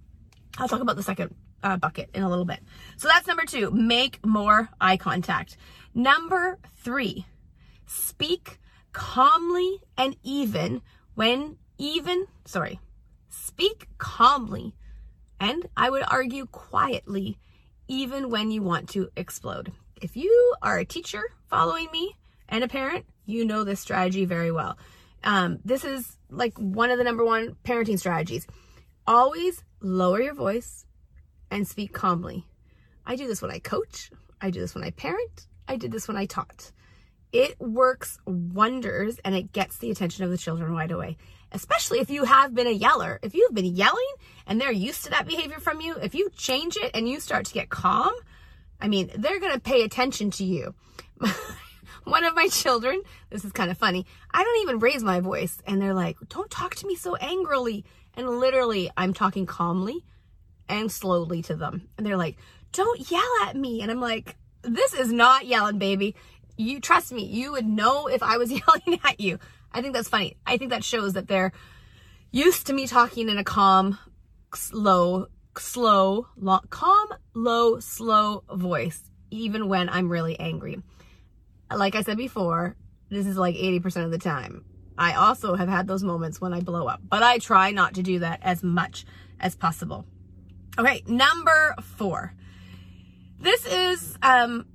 I'll 0.57 0.67
talk 0.67 0.81
about 0.81 0.95
the 0.95 1.03
second 1.03 1.35
uh, 1.63 1.77
bucket 1.77 2.09
in 2.13 2.23
a 2.23 2.29
little 2.29 2.45
bit. 2.45 2.59
So 2.97 3.07
that's 3.07 3.27
number 3.27 3.45
two 3.45 3.71
make 3.71 4.23
more 4.25 4.69
eye 4.79 4.97
contact. 4.97 5.57
Number 5.93 6.59
three 6.77 7.25
speak 7.87 8.59
calmly 8.93 9.81
and 9.97 10.15
even 10.23 10.81
when 11.15 11.57
even 11.77 12.25
sorry 12.45 12.79
speak 13.29 13.87
calmly 13.97 14.73
and 15.39 15.67
I 15.75 15.89
would 15.89 16.03
argue 16.07 16.45
quietly, 16.47 17.37
even 17.87 18.29
when 18.29 18.51
you 18.51 18.61
want 18.61 18.89
to 18.89 19.09
explode. 19.15 19.71
If 20.01 20.15
you 20.15 20.55
are 20.61 20.77
a 20.77 20.85
teacher 20.85 21.21
following 21.49 21.87
me 21.91 22.15
and 22.49 22.63
a 22.63 22.67
parent, 22.67 23.05
you 23.25 23.45
know 23.45 23.63
this 23.63 23.79
strategy 23.79 24.25
very 24.25 24.51
well. 24.51 24.77
Um, 25.23 25.59
this 25.65 25.83
is 25.83 26.17
like 26.29 26.57
one 26.57 26.91
of 26.91 26.97
the 26.97 27.03
number 27.03 27.25
one 27.25 27.55
parenting 27.63 27.99
strategies. 27.99 28.47
Always 29.05 29.63
lower 29.81 30.21
your 30.21 30.33
voice 30.33 30.85
and 31.49 31.67
speak 31.67 31.93
calmly. 31.93 32.45
I 33.05 33.15
do 33.15 33.27
this 33.27 33.41
when 33.41 33.51
I 33.51 33.59
coach, 33.59 34.11
I 34.41 34.49
do 34.49 34.59
this 34.59 34.75
when 34.75 34.83
I 34.83 34.91
parent, 34.91 35.47
I 35.67 35.77
did 35.77 35.91
this 35.91 36.07
when 36.07 36.17
I 36.17 36.25
taught. 36.25 36.71
It 37.31 37.59
works 37.59 38.19
wonders 38.25 39.19
and 39.23 39.35
it 39.35 39.51
gets 39.51 39.77
the 39.77 39.91
attention 39.91 40.23
of 40.23 40.31
the 40.31 40.37
children 40.37 40.71
right 40.71 40.91
away 40.91 41.17
especially 41.51 41.99
if 41.99 42.09
you 42.09 42.23
have 42.23 42.53
been 42.53 42.67
a 42.67 42.71
yeller. 42.71 43.19
If 43.21 43.33
you've 43.33 43.53
been 43.53 43.65
yelling 43.65 44.13
and 44.45 44.59
they're 44.59 44.71
used 44.71 45.03
to 45.05 45.09
that 45.11 45.27
behavior 45.27 45.59
from 45.59 45.81
you, 45.81 45.95
if 45.95 46.15
you 46.15 46.29
change 46.35 46.77
it 46.77 46.91
and 46.93 47.07
you 47.07 47.19
start 47.19 47.45
to 47.45 47.53
get 47.53 47.69
calm, 47.69 48.13
I 48.79 48.87
mean, 48.87 49.11
they're 49.15 49.39
going 49.39 49.53
to 49.53 49.59
pay 49.59 49.83
attention 49.83 50.31
to 50.31 50.43
you. 50.43 50.73
One 52.03 52.23
of 52.23 52.35
my 52.35 52.47
children, 52.47 53.01
this 53.29 53.43
is 53.43 53.51
kind 53.51 53.69
of 53.69 53.77
funny, 53.77 54.05
I 54.31 54.43
don't 54.43 54.61
even 54.61 54.79
raise 54.79 55.03
my 55.03 55.19
voice. 55.19 55.57
And 55.65 55.81
they're 55.81 55.93
like, 55.93 56.17
don't 56.29 56.49
talk 56.49 56.75
to 56.75 56.87
me 56.87 56.95
so 56.95 57.15
angrily. 57.15 57.85
And 58.13 58.27
literally, 58.39 58.89
I'm 58.95 59.13
talking 59.13 59.45
calmly 59.45 60.05
and 60.69 60.91
slowly 60.91 61.41
to 61.43 61.55
them. 61.55 61.89
And 61.97 62.05
they're 62.05 62.17
like, 62.17 62.37
don't 62.71 63.11
yell 63.11 63.29
at 63.43 63.55
me. 63.55 63.81
And 63.81 63.91
I'm 63.91 63.99
like, 63.99 64.35
this 64.61 64.93
is 64.93 65.11
not 65.11 65.45
yelling, 65.45 65.79
baby. 65.79 66.15
You 66.57 66.79
trust 66.79 67.11
me, 67.11 67.23
you 67.23 67.51
would 67.51 67.65
know 67.65 68.07
if 68.07 68.23
I 68.23 68.37
was 68.37 68.51
yelling 68.51 68.99
at 69.03 69.19
you. 69.19 69.39
I 69.71 69.81
think 69.81 69.93
that's 69.93 70.09
funny. 70.09 70.37
I 70.45 70.57
think 70.57 70.71
that 70.71 70.83
shows 70.83 71.13
that 71.13 71.27
they're 71.27 71.51
used 72.31 72.67
to 72.67 72.73
me 72.73 72.87
talking 72.87 73.29
in 73.29 73.37
a 73.37 73.43
calm, 73.43 73.97
slow, 74.53 75.27
slow, 75.57 76.27
long, 76.37 76.61
calm, 76.69 77.09
low, 77.33 77.79
slow 77.79 78.43
voice, 78.51 79.01
even 79.31 79.67
when 79.67 79.89
I'm 79.89 80.09
really 80.09 80.39
angry. 80.39 80.81
Like 81.73 81.95
I 81.95 82.01
said 82.01 82.17
before, 82.17 82.75
this 83.09 83.27
is 83.27 83.37
like 83.37 83.55
80% 83.55 84.05
of 84.05 84.11
the 84.11 84.17
time. 84.17 84.65
I 84.97 85.13
also 85.13 85.55
have 85.55 85.69
had 85.69 85.87
those 85.87 86.03
moments 86.03 86.41
when 86.41 86.53
I 86.53 86.61
blow 86.61 86.87
up, 86.87 87.01
but 87.03 87.21
I 87.21 87.37
try 87.37 87.71
not 87.71 87.95
to 87.95 88.03
do 88.03 88.19
that 88.19 88.39
as 88.41 88.63
much 88.63 89.05
as 89.39 89.55
possible. 89.55 90.05
Okay, 90.79 91.03
number 91.07 91.75
four. 91.81 92.33
This 93.39 93.65
is, 93.65 94.17
um, 94.23 94.65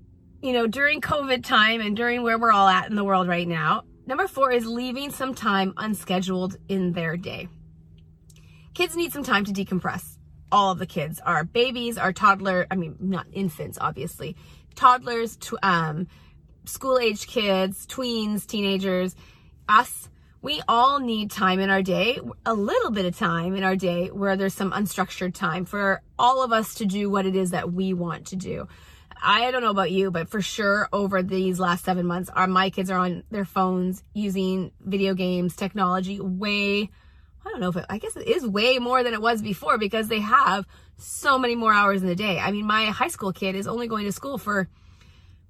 you 0.40 0.52
know, 0.52 0.66
during 0.66 1.00
COVID 1.00 1.44
time 1.44 1.80
and 1.80 1.96
during 1.96 2.22
where 2.22 2.38
we're 2.38 2.52
all 2.52 2.68
at 2.68 2.88
in 2.88 2.94
the 2.94 3.04
world 3.04 3.26
right 3.26 3.46
now, 3.46 3.84
Number 4.12 4.28
four 4.28 4.52
is 4.52 4.66
leaving 4.66 5.10
some 5.10 5.34
time 5.34 5.72
unscheduled 5.78 6.58
in 6.68 6.92
their 6.92 7.16
day. 7.16 7.48
Kids 8.74 8.94
need 8.94 9.10
some 9.10 9.22
time 9.22 9.46
to 9.46 9.52
decompress. 9.54 10.18
All 10.52 10.70
of 10.70 10.78
the 10.78 10.84
kids 10.84 11.18
are 11.24 11.44
babies, 11.44 11.96
are 11.96 12.12
toddler, 12.12 12.66
I 12.70 12.76
mean, 12.76 12.96
not 13.00 13.26
infants, 13.32 13.78
obviously, 13.80 14.36
toddlers, 14.74 15.38
um, 15.62 16.08
school 16.66 16.98
age 16.98 17.26
kids, 17.26 17.86
tweens, 17.86 18.46
teenagers. 18.46 19.16
Us, 19.66 20.10
we 20.42 20.60
all 20.68 21.00
need 21.00 21.30
time 21.30 21.58
in 21.58 21.70
our 21.70 21.80
day, 21.80 22.20
a 22.44 22.52
little 22.52 22.90
bit 22.90 23.06
of 23.06 23.16
time 23.16 23.56
in 23.56 23.64
our 23.64 23.76
day 23.76 24.08
where 24.08 24.36
there's 24.36 24.52
some 24.52 24.72
unstructured 24.72 25.32
time 25.32 25.64
for 25.64 26.02
all 26.18 26.44
of 26.44 26.52
us 26.52 26.74
to 26.74 26.84
do 26.84 27.08
what 27.08 27.24
it 27.24 27.34
is 27.34 27.52
that 27.52 27.72
we 27.72 27.94
want 27.94 28.26
to 28.26 28.36
do. 28.36 28.68
I 29.22 29.50
don't 29.50 29.62
know 29.62 29.70
about 29.70 29.92
you, 29.92 30.10
but 30.10 30.28
for 30.28 30.42
sure 30.42 30.88
over 30.92 31.22
these 31.22 31.60
last 31.60 31.84
seven 31.84 32.06
months, 32.06 32.28
our 32.30 32.46
my 32.46 32.70
kids 32.70 32.90
are 32.90 32.98
on 32.98 33.22
their 33.30 33.44
phones 33.44 34.02
using 34.14 34.72
video 34.80 35.14
games, 35.14 35.54
technology 35.54 36.18
way. 36.20 36.90
I 37.44 37.50
don't 37.50 37.60
know 37.60 37.68
if 37.68 37.76
it, 37.76 37.86
I 37.88 37.98
guess 37.98 38.16
it 38.16 38.26
is 38.26 38.46
way 38.46 38.78
more 38.78 39.02
than 39.02 39.14
it 39.14 39.22
was 39.22 39.40
before 39.40 39.78
because 39.78 40.08
they 40.08 40.20
have 40.20 40.66
so 40.96 41.38
many 41.38 41.54
more 41.54 41.72
hours 41.72 42.02
in 42.02 42.08
the 42.08 42.16
day. 42.16 42.38
I 42.38 42.50
mean, 42.50 42.66
my 42.66 42.86
high 42.86 43.08
school 43.08 43.32
kid 43.32 43.54
is 43.54 43.66
only 43.66 43.86
going 43.86 44.04
to 44.06 44.12
school 44.12 44.38
for 44.38 44.68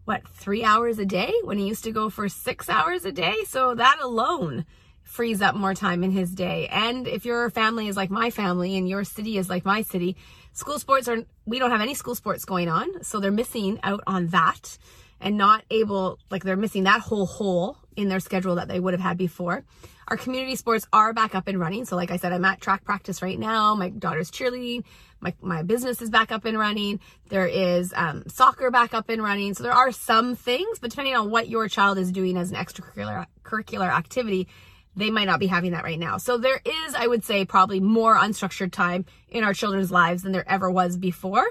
what 0.04 0.26
three 0.28 0.64
hours 0.64 0.98
a 0.98 1.06
day 1.06 1.32
when 1.44 1.58
he 1.58 1.66
used 1.66 1.84
to 1.84 1.92
go 1.92 2.10
for 2.10 2.28
six 2.28 2.68
hours 2.68 3.04
a 3.04 3.12
day. 3.12 3.36
So 3.46 3.74
that 3.74 3.98
alone 4.02 4.66
frees 5.12 5.42
up 5.42 5.54
more 5.54 5.74
time 5.74 6.02
in 6.02 6.10
his 6.10 6.30
day. 6.30 6.68
And 6.68 7.06
if 7.06 7.26
your 7.26 7.50
family 7.50 7.86
is 7.86 7.98
like 7.98 8.08
my 8.08 8.30
family 8.30 8.78
and 8.78 8.88
your 8.88 9.04
city 9.04 9.36
is 9.36 9.50
like 9.50 9.62
my 9.66 9.82
city, 9.82 10.16
school 10.54 10.78
sports 10.78 11.06
are, 11.06 11.18
we 11.44 11.58
don't 11.58 11.70
have 11.70 11.82
any 11.82 11.92
school 11.92 12.14
sports 12.14 12.46
going 12.46 12.70
on. 12.70 13.04
So 13.04 13.20
they're 13.20 13.30
missing 13.30 13.78
out 13.82 14.02
on 14.06 14.28
that 14.28 14.78
and 15.20 15.36
not 15.36 15.64
able, 15.70 16.18
like 16.30 16.44
they're 16.44 16.56
missing 16.56 16.84
that 16.84 17.02
whole 17.02 17.26
hole 17.26 17.76
in 17.94 18.08
their 18.08 18.20
schedule 18.20 18.54
that 18.54 18.68
they 18.68 18.80
would 18.80 18.94
have 18.94 19.02
had 19.02 19.18
before. 19.18 19.64
Our 20.08 20.16
community 20.16 20.56
sports 20.56 20.86
are 20.94 21.12
back 21.12 21.34
up 21.34 21.46
and 21.46 21.60
running. 21.60 21.84
So 21.84 21.94
like 21.94 22.10
I 22.10 22.16
said, 22.16 22.32
I'm 22.32 22.44
at 22.46 22.62
track 22.62 22.82
practice 22.82 23.20
right 23.20 23.38
now. 23.38 23.74
My 23.74 23.90
daughter's 23.90 24.30
cheerleading. 24.30 24.84
My, 25.20 25.34
my 25.42 25.62
business 25.62 26.00
is 26.00 26.08
back 26.08 26.32
up 26.32 26.46
and 26.46 26.58
running. 26.58 27.00
There 27.28 27.46
is 27.46 27.92
um, 27.94 28.24
soccer 28.28 28.70
back 28.70 28.94
up 28.94 29.10
and 29.10 29.22
running. 29.22 29.52
So 29.52 29.62
there 29.62 29.72
are 29.72 29.92
some 29.92 30.36
things, 30.36 30.78
but 30.78 30.88
depending 30.88 31.14
on 31.14 31.30
what 31.30 31.50
your 31.50 31.68
child 31.68 31.98
is 31.98 32.10
doing 32.10 32.38
as 32.38 32.50
an 32.50 32.56
extracurricular 32.56 33.26
curricular 33.44 33.90
activity, 33.90 34.48
they 34.96 35.10
might 35.10 35.24
not 35.24 35.40
be 35.40 35.46
having 35.46 35.72
that 35.72 35.84
right 35.84 35.98
now. 35.98 36.18
So 36.18 36.36
there 36.36 36.60
is, 36.64 36.94
I 36.94 37.06
would 37.06 37.24
say, 37.24 37.44
probably 37.44 37.80
more 37.80 38.16
unstructured 38.16 38.72
time 38.72 39.06
in 39.28 39.44
our 39.44 39.54
children's 39.54 39.90
lives 39.90 40.22
than 40.22 40.32
there 40.32 40.48
ever 40.48 40.70
was 40.70 40.96
before. 40.96 41.46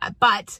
Uh, 0.00 0.10
but 0.18 0.58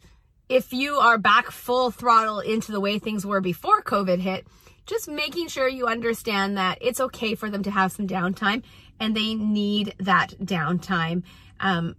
if 0.48 0.72
you 0.72 0.96
are 0.96 1.18
back 1.18 1.50
full 1.50 1.90
throttle 1.90 2.40
into 2.40 2.72
the 2.72 2.80
way 2.80 2.98
things 2.98 3.24
were 3.24 3.40
before 3.40 3.82
COVID 3.82 4.18
hit, 4.18 4.46
just 4.86 5.08
making 5.08 5.48
sure 5.48 5.68
you 5.68 5.86
understand 5.86 6.56
that 6.56 6.78
it's 6.80 7.00
okay 7.00 7.34
for 7.34 7.50
them 7.50 7.62
to 7.62 7.70
have 7.70 7.92
some 7.92 8.06
downtime 8.06 8.62
and 8.98 9.16
they 9.16 9.34
need 9.34 9.94
that 9.98 10.34
downtime. 10.40 11.22
Um, 11.60 11.96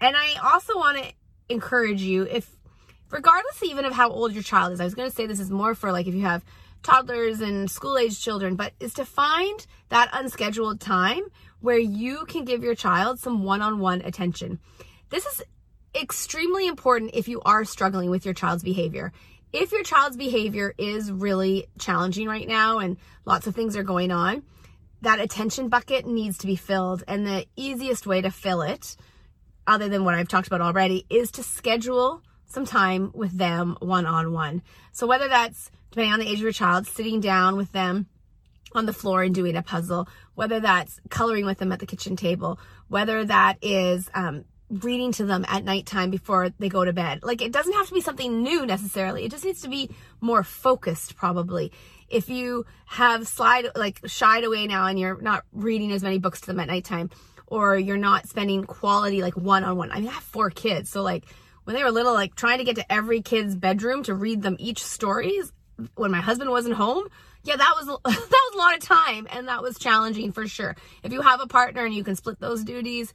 and 0.00 0.16
I 0.16 0.34
also 0.42 0.76
want 0.76 0.98
to 0.98 1.12
encourage 1.48 2.02
you 2.02 2.24
if, 2.24 2.56
regardless 3.10 3.62
even 3.62 3.84
of 3.84 3.92
how 3.92 4.10
old 4.10 4.32
your 4.32 4.42
child 4.42 4.72
is, 4.72 4.80
I 4.80 4.84
was 4.84 4.94
going 4.94 5.08
to 5.08 5.14
say 5.14 5.26
this 5.26 5.40
is 5.40 5.50
more 5.50 5.74
for 5.74 5.92
like 5.92 6.06
if 6.06 6.14
you 6.14 6.22
have 6.22 6.44
toddlers 6.82 7.40
and 7.40 7.70
school 7.70 7.98
age 7.98 8.20
children, 8.20 8.56
but 8.56 8.72
is 8.80 8.94
to 8.94 9.04
find 9.04 9.66
that 9.88 10.10
unscheduled 10.12 10.80
time 10.80 11.22
where 11.60 11.78
you 11.78 12.24
can 12.26 12.44
give 12.44 12.62
your 12.62 12.74
child 12.74 13.18
some 13.18 13.42
one 13.42 13.62
on 13.62 13.78
one 13.78 14.00
attention. 14.02 14.58
This 15.10 15.26
is 15.26 15.42
extremely 15.94 16.66
important 16.66 17.12
if 17.14 17.28
you 17.28 17.40
are 17.42 17.64
struggling 17.64 18.10
with 18.10 18.24
your 18.24 18.34
child's 18.34 18.62
behavior. 18.62 19.12
If 19.52 19.72
your 19.72 19.82
child's 19.82 20.16
behavior 20.16 20.74
is 20.76 21.10
really 21.10 21.66
challenging 21.78 22.28
right 22.28 22.46
now 22.46 22.78
and 22.78 22.98
lots 23.24 23.46
of 23.46 23.54
things 23.54 23.76
are 23.76 23.82
going 23.82 24.12
on, 24.12 24.42
that 25.00 25.20
attention 25.20 25.68
bucket 25.68 26.06
needs 26.06 26.38
to 26.38 26.46
be 26.46 26.56
filled. 26.56 27.02
And 27.08 27.26
the 27.26 27.46
easiest 27.56 28.06
way 28.06 28.20
to 28.20 28.30
fill 28.30 28.62
it, 28.62 28.96
other 29.66 29.88
than 29.88 30.04
what 30.04 30.14
I've 30.14 30.28
talked 30.28 30.48
about 30.48 30.60
already, 30.60 31.06
is 31.08 31.30
to 31.32 31.42
schedule 31.42 32.22
some 32.48 32.64
time 32.64 33.10
with 33.14 33.36
them 33.36 33.76
one 33.80 34.06
on 34.06 34.32
one. 34.32 34.62
So 34.92 35.06
whether 35.06 35.28
that's 35.28 35.70
depending 35.90 36.12
on 36.12 36.20
the 36.20 36.26
age 36.26 36.38
of 36.38 36.42
your 36.42 36.52
child, 36.52 36.86
sitting 36.86 37.20
down 37.20 37.56
with 37.56 37.72
them 37.72 38.06
on 38.72 38.86
the 38.86 38.92
floor 38.92 39.22
and 39.22 39.34
doing 39.34 39.56
a 39.56 39.62
puzzle, 39.62 40.08
whether 40.34 40.60
that's 40.60 41.00
coloring 41.08 41.46
with 41.46 41.58
them 41.58 41.72
at 41.72 41.78
the 41.78 41.86
kitchen 41.86 42.16
table, 42.16 42.58
whether 42.88 43.24
that 43.24 43.56
is 43.62 44.10
um, 44.14 44.44
reading 44.70 45.12
to 45.12 45.24
them 45.24 45.44
at 45.48 45.64
nighttime 45.64 46.10
before 46.10 46.50
they 46.58 46.68
go 46.68 46.84
to 46.84 46.92
bed. 46.92 47.20
Like 47.22 47.40
it 47.40 47.52
doesn't 47.52 47.72
have 47.72 47.88
to 47.88 47.94
be 47.94 48.00
something 48.00 48.42
new 48.42 48.66
necessarily. 48.66 49.24
It 49.24 49.30
just 49.30 49.44
needs 49.44 49.62
to 49.62 49.68
be 49.68 49.90
more 50.20 50.42
focused 50.42 51.16
probably. 51.16 51.72
If 52.08 52.28
you 52.28 52.66
have 52.86 53.26
slide 53.26 53.68
like 53.74 54.00
shied 54.06 54.44
away 54.44 54.66
now 54.66 54.86
and 54.86 54.98
you're 54.98 55.20
not 55.20 55.44
reading 55.52 55.92
as 55.92 56.02
many 56.02 56.18
books 56.18 56.40
to 56.42 56.46
them 56.48 56.60
at 56.60 56.68
nighttime 56.68 57.10
or 57.46 57.78
you're 57.78 57.96
not 57.96 58.28
spending 58.28 58.64
quality 58.64 59.22
like 59.22 59.36
one 59.36 59.64
on 59.64 59.76
one. 59.76 59.90
I 59.90 60.00
mean, 60.00 60.08
I 60.08 60.12
have 60.12 60.22
four 60.22 60.50
kids. 60.50 60.90
So 60.90 61.02
like 61.02 61.24
when 61.68 61.76
they 61.76 61.84
were 61.84 61.90
little, 61.90 62.14
like 62.14 62.34
trying 62.34 62.56
to 62.56 62.64
get 62.64 62.76
to 62.76 62.90
every 62.90 63.20
kid's 63.20 63.54
bedroom 63.54 64.02
to 64.04 64.14
read 64.14 64.40
them 64.40 64.56
each 64.58 64.82
stories 64.82 65.52
when 65.96 66.10
my 66.10 66.22
husband 66.22 66.48
wasn't 66.48 66.74
home, 66.74 67.06
yeah, 67.44 67.56
that 67.56 67.74
was 67.76 67.86
that 68.04 68.06
was 68.06 68.54
a 68.54 68.56
lot 68.56 68.74
of 68.74 68.82
time 68.82 69.28
and 69.30 69.48
that 69.48 69.62
was 69.62 69.78
challenging 69.78 70.32
for 70.32 70.48
sure. 70.48 70.74
If 71.02 71.12
you 71.12 71.20
have 71.20 71.42
a 71.42 71.46
partner 71.46 71.84
and 71.84 71.94
you 71.94 72.02
can 72.04 72.16
split 72.16 72.40
those 72.40 72.64
duties, 72.64 73.12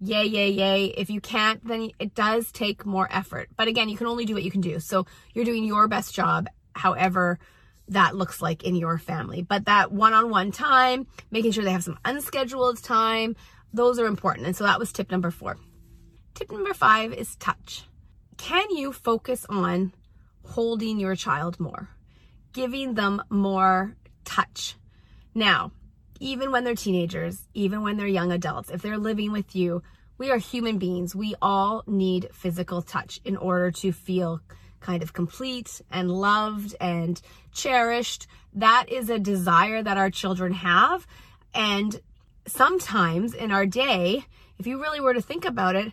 yay, 0.00 0.24
yay, 0.24 0.50
yay. 0.50 0.86
If 0.86 1.10
you 1.10 1.20
can't, 1.20 1.64
then 1.64 1.92
it 2.00 2.12
does 2.12 2.50
take 2.50 2.84
more 2.84 3.06
effort. 3.08 3.50
But 3.56 3.68
again, 3.68 3.88
you 3.88 3.96
can 3.96 4.08
only 4.08 4.24
do 4.24 4.34
what 4.34 4.42
you 4.42 4.50
can 4.50 4.62
do. 4.62 4.80
So 4.80 5.06
you're 5.32 5.44
doing 5.44 5.62
your 5.62 5.86
best 5.86 6.12
job, 6.12 6.48
however 6.74 7.38
that 7.86 8.16
looks 8.16 8.42
like 8.42 8.64
in 8.64 8.74
your 8.74 8.98
family. 8.98 9.42
But 9.42 9.66
that 9.66 9.92
one-on-one 9.92 10.50
time, 10.50 11.06
making 11.30 11.52
sure 11.52 11.62
they 11.62 11.70
have 11.70 11.84
some 11.84 12.00
unscheduled 12.04 12.82
time, 12.82 13.36
those 13.72 14.00
are 14.00 14.06
important. 14.06 14.48
And 14.48 14.56
so 14.56 14.64
that 14.64 14.80
was 14.80 14.90
tip 14.92 15.12
number 15.12 15.30
four. 15.30 15.56
Tip 16.34 16.50
number 16.50 16.74
five 16.74 17.12
is 17.12 17.36
touch. 17.36 17.84
Can 18.42 18.76
you 18.76 18.92
focus 18.92 19.46
on 19.48 19.92
holding 20.44 20.98
your 20.98 21.14
child 21.14 21.60
more? 21.60 21.88
giving 22.52 22.94
them 22.94 23.22
more 23.30 23.96
touch. 24.24 24.76
Now, 25.34 25.72
even 26.20 26.52
when 26.52 26.64
they're 26.64 26.74
teenagers, 26.74 27.48
even 27.54 27.82
when 27.82 27.96
they're 27.96 28.06
young 28.06 28.32
adults, 28.32 28.70
if 28.70 28.82
they're 28.82 28.98
living 28.98 29.32
with 29.32 29.56
you, 29.56 29.82
we 30.18 30.30
are 30.30 30.38
human 30.38 30.78
beings. 30.78 31.16
We 31.16 31.34
all 31.42 31.82
need 31.86 32.28
physical 32.32 32.82
touch 32.82 33.20
in 33.24 33.36
order 33.36 33.70
to 33.72 33.92
feel 33.92 34.40
kind 34.80 35.02
of 35.02 35.12
complete 35.12 35.80
and 35.90 36.10
loved 36.10 36.76
and 36.80 37.20
cherished. 37.52 38.26
That 38.52 38.86
is 38.88 39.10
a 39.10 39.18
desire 39.18 39.82
that 39.82 39.96
our 39.96 40.10
children 40.10 40.52
have. 40.52 41.06
And 41.54 42.00
sometimes 42.46 43.34
in 43.34 43.50
our 43.50 43.66
day, 43.66 44.24
if 44.58 44.66
you 44.66 44.80
really 44.80 45.00
were 45.00 45.14
to 45.14 45.22
think 45.22 45.44
about 45.44 45.76
it, 45.76 45.92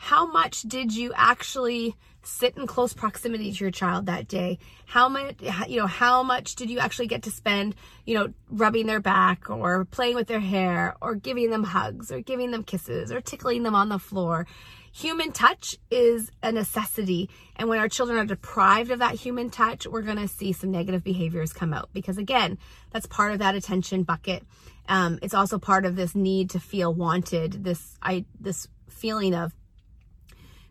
how 0.00 0.26
much 0.26 0.62
did 0.62 0.94
you 0.94 1.12
actually 1.16 1.96
sit 2.22 2.56
in 2.56 2.68
close 2.68 2.92
proximity 2.92 3.52
to 3.52 3.64
your 3.64 3.72
child 3.72 4.06
that 4.06 4.28
day? 4.28 4.58
How 4.86 5.08
much 5.08 5.42
you 5.66 5.76
know 5.76 5.88
how 5.88 6.22
much 6.22 6.54
did 6.54 6.70
you 6.70 6.78
actually 6.78 7.08
get 7.08 7.24
to 7.24 7.32
spend 7.32 7.74
you 8.06 8.14
know 8.14 8.32
rubbing 8.48 8.86
their 8.86 9.00
back 9.00 9.50
or 9.50 9.84
playing 9.84 10.14
with 10.14 10.28
their 10.28 10.40
hair 10.40 10.94
or 11.02 11.16
giving 11.16 11.50
them 11.50 11.64
hugs 11.64 12.12
or 12.12 12.20
giving 12.20 12.52
them 12.52 12.62
kisses 12.62 13.10
or 13.10 13.20
tickling 13.20 13.64
them 13.64 13.74
on 13.74 13.88
the 13.88 13.98
floor? 13.98 14.46
Human 14.92 15.32
touch 15.32 15.76
is 15.90 16.30
a 16.44 16.52
necessity. 16.52 17.28
And 17.56 17.68
when 17.68 17.80
our 17.80 17.88
children 17.88 18.18
are 18.18 18.24
deprived 18.24 18.92
of 18.92 19.00
that 19.00 19.16
human 19.16 19.50
touch 19.50 19.84
we're 19.84 20.02
going 20.02 20.16
to 20.16 20.28
see 20.28 20.52
some 20.52 20.70
negative 20.70 21.02
behaviors 21.02 21.52
come 21.52 21.74
out 21.74 21.90
because 21.92 22.18
again 22.18 22.56
that's 22.92 23.06
part 23.06 23.32
of 23.32 23.40
that 23.40 23.56
attention 23.56 24.04
bucket. 24.04 24.44
Um, 24.88 25.18
it's 25.22 25.34
also 25.34 25.58
part 25.58 25.84
of 25.84 25.96
this 25.96 26.14
need 26.14 26.50
to 26.50 26.60
feel 26.60 26.94
wanted 26.94 27.64
this 27.64 27.98
i 28.00 28.24
this 28.40 28.68
feeling 28.88 29.34
of 29.34 29.52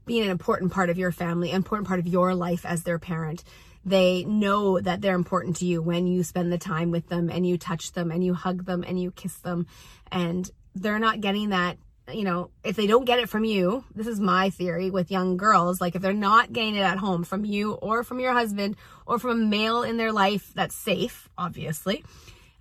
being 0.08 0.24
an 0.24 0.32
important 0.32 0.72
part 0.72 0.89
of 0.89 0.98
your 0.98 1.12
family, 1.12 1.52
important 1.52 1.88
part 1.88 2.00
of 2.00 2.08
your 2.08 2.34
life 2.34 2.65
as 2.65 2.84
their 2.84 2.98
parent. 2.98 3.43
They 3.86 4.26
know 4.26 4.80
that 4.80 5.02
they're 5.02 5.15
important 5.15 5.58
to 5.58 5.65
you 5.65 5.82
when 5.82 6.08
you 6.08 6.24
spend 6.24 6.52
the 6.52 6.58
time 6.58 6.91
with 6.91 7.08
them 7.08 7.30
and 7.30 7.46
you 7.48 7.58
touch 7.58 7.91
them 7.91 8.10
and 8.12 8.24
you 8.24 8.34
hug 8.34 8.65
them 8.65 8.84
and 8.86 9.00
you 9.00 9.12
kiss 9.12 9.36
them. 9.36 9.67
And 10.12 10.50
they're 10.76 11.00
not 11.00 11.22
getting 11.22 11.50
that, 11.50 11.78
you 12.12 12.24
know, 12.24 12.50
if 12.63 12.76
they 12.76 12.88
don't 12.88 13.06
get 13.06 13.20
it 13.20 13.30
from 13.30 13.46
you, 13.46 13.84
this 13.96 14.08
is 14.08 14.20
my 14.20 14.50
theory 14.50 14.89
with 14.89 15.12
young 15.12 15.38
girls, 15.38 15.80
like 15.80 15.96
if 15.96 16.02
they're 16.02 16.13
not 16.13 16.52
getting 16.52 16.76
it 16.76 16.82
at 16.82 16.98
home 16.98 17.24
from 17.24 17.46
you 17.46 17.74
or 17.74 18.04
from 18.04 18.20
your 18.20 18.34
husband 18.34 18.76
or 19.06 19.20
from 19.20 19.41
a 19.41 19.46
male 19.46 19.84
in 19.84 19.98
their 19.98 20.12
life 20.12 20.52
that's 20.54 20.76
safe, 20.76 21.30
obviously, 21.38 22.04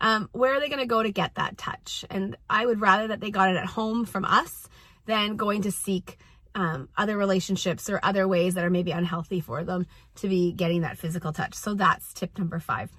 um, 0.00 0.28
where 0.32 0.54
are 0.54 0.60
they 0.60 0.68
going 0.68 0.80
to 0.80 0.86
go 0.86 1.02
to 1.02 1.10
get 1.10 1.34
that 1.36 1.56
touch? 1.56 2.04
And 2.10 2.36
I 2.50 2.66
would 2.66 2.80
rather 2.80 3.08
that 3.08 3.20
they 3.20 3.30
got 3.30 3.50
it 3.50 3.56
at 3.56 3.66
home 3.66 4.04
from 4.04 4.24
us 4.24 4.68
than 5.06 5.36
going 5.36 5.62
to 5.62 5.72
seek 5.72 6.18
um, 6.56 6.88
other 6.96 7.18
relationships 7.18 7.88
or 7.90 8.00
other 8.02 8.26
ways 8.26 8.54
that 8.54 8.64
are 8.64 8.70
maybe 8.70 8.90
unhealthy 8.90 9.40
for 9.40 9.62
them 9.62 9.86
to 10.16 10.26
be 10.26 10.52
getting 10.52 10.80
that 10.80 10.98
physical 10.98 11.32
touch. 11.32 11.54
So 11.54 11.74
that's 11.74 12.12
tip 12.14 12.38
number 12.38 12.58
five. 12.58 12.90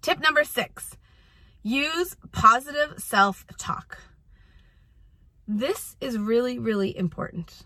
Tip 0.00 0.18
number 0.20 0.42
six 0.42 0.96
use 1.62 2.16
positive 2.32 2.98
self 2.98 3.44
talk. 3.58 3.98
This 5.46 5.96
is 6.00 6.16
really, 6.16 6.58
really 6.58 6.96
important. 6.96 7.64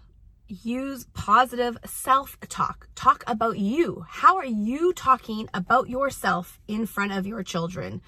Use 0.49 1.07
positive 1.15 1.79
self 1.87 2.37
talk. 2.49 2.89
Talk 2.97 3.23
about 3.29 3.59
you. 3.59 4.05
How 4.09 4.37
are 4.37 4.45
you 4.45 4.93
talking 4.93 5.49
about 5.55 5.89
yourself 5.89 6.59
in 6.67 6.87
front 6.87 7.13
of 7.13 7.27
your 7.27 7.45
children? 7.45 8.03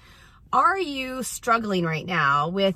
Are 0.51 0.77
you 0.77 1.23
struggling 1.23 1.85
right 1.85 2.05
now 2.05 2.49
with 2.49 2.75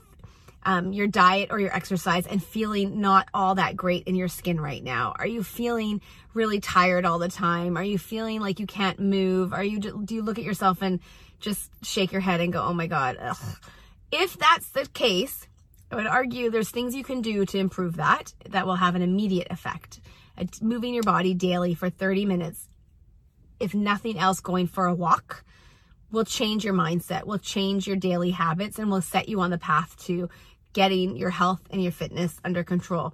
um, 0.63 0.93
your 0.93 1.07
diet 1.07 1.49
or 1.51 1.59
your 1.59 1.73
exercise 1.75 2.27
and 2.27 2.43
feeling 2.43 3.01
not 3.01 3.27
all 3.33 3.55
that 3.55 3.75
great 3.75 4.07
in 4.07 4.15
your 4.15 4.27
skin 4.27 4.59
right 4.59 4.83
now? 4.83 5.13
Are 5.17 5.27
you 5.27 5.43
feeling 5.43 6.01
really 6.33 6.59
tired 6.59 7.05
all 7.05 7.19
the 7.19 7.29
time? 7.29 7.77
Are 7.77 7.83
you 7.83 7.97
feeling 7.97 8.41
like 8.41 8.59
you 8.59 8.67
can't 8.67 8.99
move? 8.99 9.53
Are 9.53 9.63
you 9.63 9.79
do 9.79 10.15
you 10.15 10.21
look 10.21 10.37
at 10.37 10.43
yourself 10.43 10.81
and 10.81 10.99
just 11.39 11.71
shake 11.83 12.11
your 12.11 12.21
head 12.21 12.41
and 12.41 12.53
go, 12.53 12.61
oh 12.61 12.73
my 12.73 12.87
God. 12.87 13.17
Ugh. 13.19 13.37
If 14.11 14.37
that's 14.37 14.69
the 14.69 14.85
case, 14.87 15.47
I 15.91 15.95
would 15.95 16.07
argue 16.07 16.49
there's 16.49 16.69
things 16.69 16.95
you 16.95 17.03
can 17.03 17.21
do 17.21 17.45
to 17.45 17.57
improve 17.57 17.97
that 17.97 18.33
that 18.49 18.67
will 18.67 18.75
have 18.75 18.95
an 18.95 19.01
immediate 19.01 19.47
effect. 19.49 19.99
Moving 20.61 20.93
your 20.93 21.03
body 21.03 21.33
daily 21.33 21.73
for 21.73 21.89
30 21.89 22.25
minutes, 22.25 22.69
if 23.59 23.73
nothing 23.73 24.17
else, 24.17 24.39
going 24.39 24.67
for 24.67 24.85
a 24.85 24.93
walk 24.93 25.43
will 26.11 26.25
change 26.25 26.65
your 26.65 26.73
mindset, 26.73 27.25
will 27.25 27.37
change 27.37 27.87
your 27.87 27.95
daily 27.95 28.31
habits, 28.31 28.79
and 28.79 28.89
will 28.89 29.01
set 29.01 29.29
you 29.29 29.41
on 29.41 29.49
the 29.49 29.57
path 29.57 29.95
to 30.05 30.29
getting 30.73 31.15
your 31.15 31.29
health 31.29 31.61
and 31.69 31.81
your 31.81 31.91
fitness 31.91 32.39
under 32.43 32.63
control. 32.63 33.13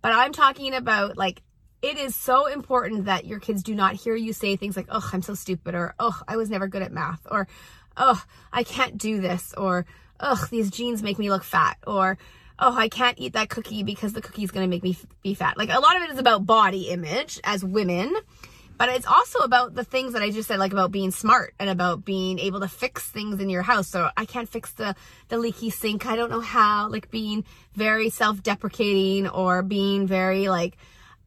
But 0.00 0.12
I'm 0.12 0.32
talking 0.32 0.74
about 0.74 1.16
like, 1.16 1.42
it 1.80 1.98
is 1.98 2.14
so 2.14 2.46
important 2.46 3.06
that 3.06 3.26
your 3.26 3.40
kids 3.40 3.62
do 3.62 3.74
not 3.74 3.94
hear 3.94 4.14
you 4.14 4.32
say 4.32 4.56
things 4.56 4.76
like, 4.76 4.86
oh, 4.88 5.08
I'm 5.12 5.22
so 5.22 5.34
stupid, 5.34 5.74
or 5.74 5.94
oh, 5.98 6.20
I 6.28 6.36
was 6.36 6.50
never 6.50 6.68
good 6.68 6.82
at 6.82 6.92
math, 6.92 7.26
or 7.30 7.48
oh, 7.96 8.22
I 8.52 8.62
can't 8.62 8.98
do 8.98 9.20
this, 9.20 9.52
or 9.56 9.84
oh, 10.20 10.46
these 10.50 10.70
jeans 10.70 11.02
make 11.02 11.18
me 11.18 11.30
look 11.30 11.44
fat, 11.44 11.78
or 11.86 12.18
oh, 12.58 12.76
I 12.76 12.88
can't 12.88 13.18
eat 13.18 13.32
that 13.32 13.48
cookie 13.48 13.82
because 13.82 14.12
the 14.12 14.22
cookie's 14.22 14.52
gonna 14.52 14.68
make 14.68 14.84
me 14.84 14.96
be 15.22 15.34
fat. 15.34 15.58
Like 15.58 15.70
a 15.70 15.80
lot 15.80 15.96
of 15.96 16.02
it 16.02 16.10
is 16.10 16.18
about 16.18 16.46
body 16.46 16.88
image 16.88 17.40
as 17.42 17.64
women 17.64 18.14
but 18.82 18.88
it's 18.88 19.06
also 19.06 19.38
about 19.44 19.76
the 19.76 19.84
things 19.84 20.12
that 20.12 20.22
I 20.22 20.30
just 20.32 20.48
said, 20.48 20.58
like 20.58 20.72
about 20.72 20.90
being 20.90 21.12
smart 21.12 21.54
and 21.60 21.70
about 21.70 22.04
being 22.04 22.40
able 22.40 22.58
to 22.58 22.66
fix 22.66 23.08
things 23.08 23.38
in 23.38 23.48
your 23.48 23.62
house. 23.62 23.86
So 23.86 24.10
I 24.16 24.24
can't 24.24 24.48
fix 24.48 24.72
the, 24.72 24.96
the 25.28 25.38
leaky 25.38 25.70
sink. 25.70 26.04
I 26.04 26.16
don't 26.16 26.30
know 26.30 26.40
how, 26.40 26.88
like 26.88 27.08
being 27.08 27.44
very 27.76 28.10
self-deprecating 28.10 29.28
or 29.28 29.62
being 29.62 30.08
very 30.08 30.48
like, 30.48 30.76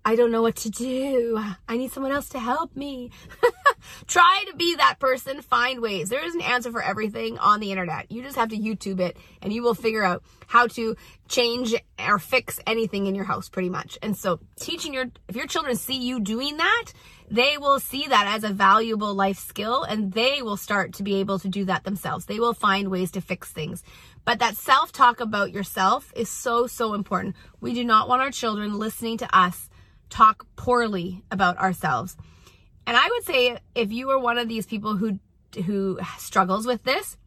I 0.03 0.17
don't 0.17 0.33
know 0.33 0.41
what 0.41 0.57
to 0.57 0.69
do. 0.69 1.41
I 1.69 1.77
need 1.77 1.93
someone 1.93 2.11
else 2.11 2.27
to 2.31 2.39
help 2.39 2.75
me. 2.75 3.11
Try 4.07 4.45
to 4.49 4.55
be 4.55 4.75
that 4.75 4.99
person. 4.99 5.41
Find 5.41 5.81
ways. 5.81 6.09
There 6.09 6.25
is 6.25 6.35
an 6.35 6.41
answer 6.41 6.71
for 6.71 6.81
everything 6.81 7.37
on 7.37 7.59
the 7.59 7.71
internet. 7.71 8.11
You 8.11 8.21
just 8.21 8.35
have 8.35 8.49
to 8.49 8.57
YouTube 8.57 8.99
it 8.99 9.17
and 9.41 9.51
you 9.51 9.63
will 9.63 9.73
figure 9.73 10.03
out 10.03 10.23
how 10.47 10.67
to 10.67 10.95
change 11.27 11.73
or 11.99 12.19
fix 12.19 12.59
anything 12.67 13.07
in 13.07 13.15
your 13.15 13.25
house 13.25 13.49
pretty 13.49 13.69
much. 13.69 13.97
And 14.01 14.15
so 14.15 14.39
teaching 14.59 14.93
your, 14.93 15.05
if 15.27 15.35
your 15.35 15.47
children 15.47 15.75
see 15.75 15.97
you 15.97 16.19
doing 16.19 16.57
that, 16.57 16.85
they 17.29 17.57
will 17.57 17.79
see 17.79 18.05
that 18.07 18.27
as 18.27 18.43
a 18.43 18.53
valuable 18.53 19.15
life 19.15 19.39
skill 19.39 19.83
and 19.83 20.13
they 20.13 20.41
will 20.41 20.57
start 20.57 20.93
to 20.93 21.03
be 21.03 21.15
able 21.15 21.39
to 21.39 21.47
do 21.47 21.65
that 21.65 21.83
themselves. 21.83 22.25
They 22.25 22.39
will 22.39 22.53
find 22.53 22.89
ways 22.89 23.11
to 23.11 23.21
fix 23.21 23.51
things. 23.51 23.83
But 24.25 24.39
that 24.39 24.55
self 24.55 24.91
talk 24.91 25.19
about 25.19 25.51
yourself 25.51 26.11
is 26.15 26.29
so, 26.29 26.67
so 26.67 26.93
important. 26.93 27.35
We 27.61 27.73
do 27.73 27.83
not 27.83 28.07
want 28.07 28.21
our 28.21 28.31
children 28.31 28.77
listening 28.77 29.17
to 29.19 29.37
us 29.37 29.69
talk 30.09 30.45
poorly 30.55 31.23
about 31.31 31.57
ourselves. 31.57 32.15
And 32.87 32.95
I 32.95 33.07
would 33.07 33.23
say 33.23 33.57
if 33.73 33.91
you 33.91 34.09
are 34.11 34.19
one 34.19 34.37
of 34.37 34.47
these 34.47 34.65
people 34.65 34.95
who 34.95 35.19
who 35.65 35.99
struggles 36.17 36.67
with 36.67 36.83
this, 36.83 37.17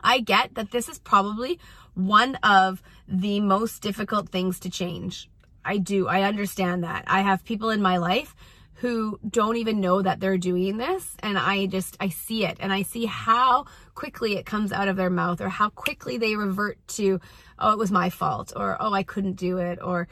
I 0.00 0.20
get 0.20 0.54
that 0.54 0.70
this 0.70 0.88
is 0.88 0.98
probably 0.98 1.58
one 1.94 2.36
of 2.36 2.82
the 3.06 3.40
most 3.40 3.82
difficult 3.82 4.30
things 4.30 4.60
to 4.60 4.70
change. 4.70 5.28
I 5.64 5.78
do. 5.78 6.08
I 6.08 6.22
understand 6.22 6.84
that. 6.84 7.04
I 7.06 7.20
have 7.20 7.44
people 7.44 7.70
in 7.70 7.82
my 7.82 7.98
life 7.98 8.34
who 8.74 9.18
don't 9.28 9.56
even 9.56 9.80
know 9.80 10.00
that 10.00 10.20
they're 10.20 10.38
doing 10.38 10.76
this 10.76 11.16
and 11.20 11.36
I 11.36 11.66
just 11.66 11.96
I 11.98 12.10
see 12.10 12.44
it 12.44 12.58
and 12.60 12.72
I 12.72 12.82
see 12.82 13.06
how 13.06 13.66
quickly 13.96 14.36
it 14.36 14.46
comes 14.46 14.72
out 14.72 14.86
of 14.86 14.96
their 14.96 15.10
mouth 15.10 15.40
or 15.40 15.48
how 15.48 15.68
quickly 15.70 16.16
they 16.16 16.36
revert 16.36 16.78
to 16.88 17.20
oh 17.58 17.72
it 17.72 17.78
was 17.78 17.90
my 17.90 18.08
fault 18.08 18.52
or 18.54 18.76
oh 18.78 18.92
I 18.92 19.02
couldn't 19.02 19.32
do 19.32 19.58
it 19.58 19.80
or 19.82 20.06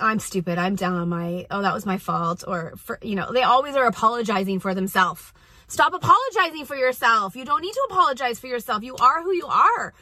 I'm 0.00 0.18
stupid. 0.18 0.58
I'm 0.58 0.76
on 0.82 1.08
my 1.08 1.46
oh 1.50 1.62
that 1.62 1.74
was 1.74 1.86
my 1.86 1.98
fault. 1.98 2.44
Or 2.46 2.74
for 2.76 2.98
you 3.02 3.16
know 3.16 3.32
they 3.32 3.42
always 3.42 3.76
are 3.76 3.86
apologizing 3.86 4.60
for 4.60 4.74
themselves. 4.74 5.32
Stop 5.68 5.94
apologizing 5.94 6.64
for 6.64 6.74
yourself. 6.74 7.36
You 7.36 7.44
don't 7.44 7.62
need 7.62 7.72
to 7.72 7.86
apologize 7.90 8.40
for 8.40 8.48
yourself. 8.48 8.82
You 8.82 8.96
are 8.96 9.22
who 9.22 9.32
you 9.32 9.46
are. 9.46 9.94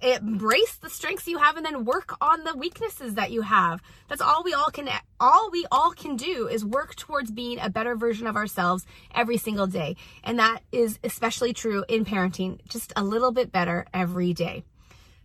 Embrace 0.00 0.76
the 0.76 0.90
strengths 0.90 1.26
you 1.26 1.38
have 1.38 1.56
and 1.56 1.64
then 1.64 1.86
work 1.86 2.14
on 2.20 2.44
the 2.44 2.54
weaknesses 2.54 3.14
that 3.14 3.30
you 3.30 3.40
have. 3.40 3.82
That's 4.08 4.20
all 4.20 4.42
we 4.44 4.52
all 4.52 4.70
can 4.70 4.88
all 5.18 5.50
we 5.50 5.64
all 5.72 5.92
can 5.92 6.16
do 6.16 6.46
is 6.46 6.64
work 6.64 6.94
towards 6.96 7.30
being 7.30 7.58
a 7.58 7.70
better 7.70 7.96
version 7.96 8.26
of 8.26 8.36
ourselves 8.36 8.84
every 9.14 9.38
single 9.38 9.66
day. 9.66 9.96
And 10.22 10.38
that 10.38 10.60
is 10.70 10.98
especially 11.02 11.54
true 11.54 11.84
in 11.88 12.04
parenting 12.04 12.60
just 12.68 12.92
a 12.94 13.02
little 13.02 13.32
bit 13.32 13.50
better 13.50 13.86
every 13.94 14.34
day. 14.34 14.64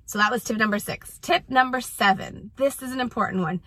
So 0.06 0.17
that 0.17 0.32
was 0.32 0.44
tip 0.44 0.58
number 0.58 0.78
6 0.78 1.20
tip 1.20 1.50
number 1.50 1.80
7 1.80 2.52
this 2.58 2.82
is 2.82 2.91
an 2.91 3.00
important 3.00 3.44
one 3.44 3.62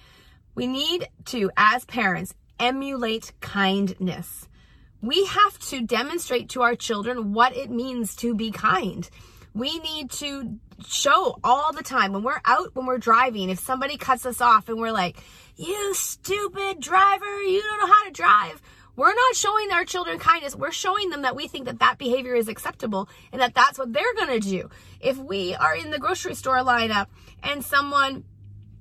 we 0.54 0.66
need 0.66 1.08
to 1.24 1.50
as 1.56 1.84
parents 1.84 2.34
emulate 2.58 3.32
kindness 3.40 4.48
we 5.00 5.26
have 5.26 5.58
to 5.58 5.82
demonstrate 5.82 6.48
to 6.48 6.62
our 6.62 6.74
children 6.74 7.32
what 7.32 7.56
it 7.56 7.70
means 7.70 8.14
to 8.16 8.34
be 8.34 8.50
kind 8.50 9.10
we 9.54 9.78
need 9.78 10.10
to 10.10 10.58
show 10.86 11.38
all 11.44 11.72
the 11.72 11.82
time 11.82 12.12
when 12.12 12.22
we're 12.22 12.40
out, 12.44 12.74
when 12.74 12.86
we're 12.86 12.98
driving, 12.98 13.50
if 13.50 13.60
somebody 13.60 13.96
cuts 13.96 14.26
us 14.26 14.40
off 14.40 14.68
and 14.68 14.78
we're 14.78 14.92
like, 14.92 15.16
you 15.56 15.94
stupid 15.94 16.80
driver, 16.80 17.42
you 17.42 17.62
don't 17.62 17.78
know 17.78 17.94
how 17.94 18.04
to 18.04 18.10
drive. 18.10 18.60
We're 18.96 19.14
not 19.14 19.34
showing 19.34 19.72
our 19.72 19.84
children 19.84 20.18
kindness. 20.18 20.54
We're 20.54 20.72
showing 20.72 21.10
them 21.10 21.22
that 21.22 21.34
we 21.34 21.48
think 21.48 21.66
that 21.66 21.80
that 21.80 21.98
behavior 21.98 22.34
is 22.34 22.48
acceptable 22.48 23.08
and 23.32 23.40
that 23.40 23.54
that's 23.54 23.78
what 23.78 23.92
they're 23.92 24.14
going 24.14 24.40
to 24.40 24.48
do. 24.48 24.70
If 25.00 25.16
we 25.16 25.54
are 25.54 25.74
in 25.74 25.90
the 25.90 25.98
grocery 25.98 26.34
store 26.34 26.58
lineup 26.58 27.06
and 27.42 27.64
someone 27.64 28.24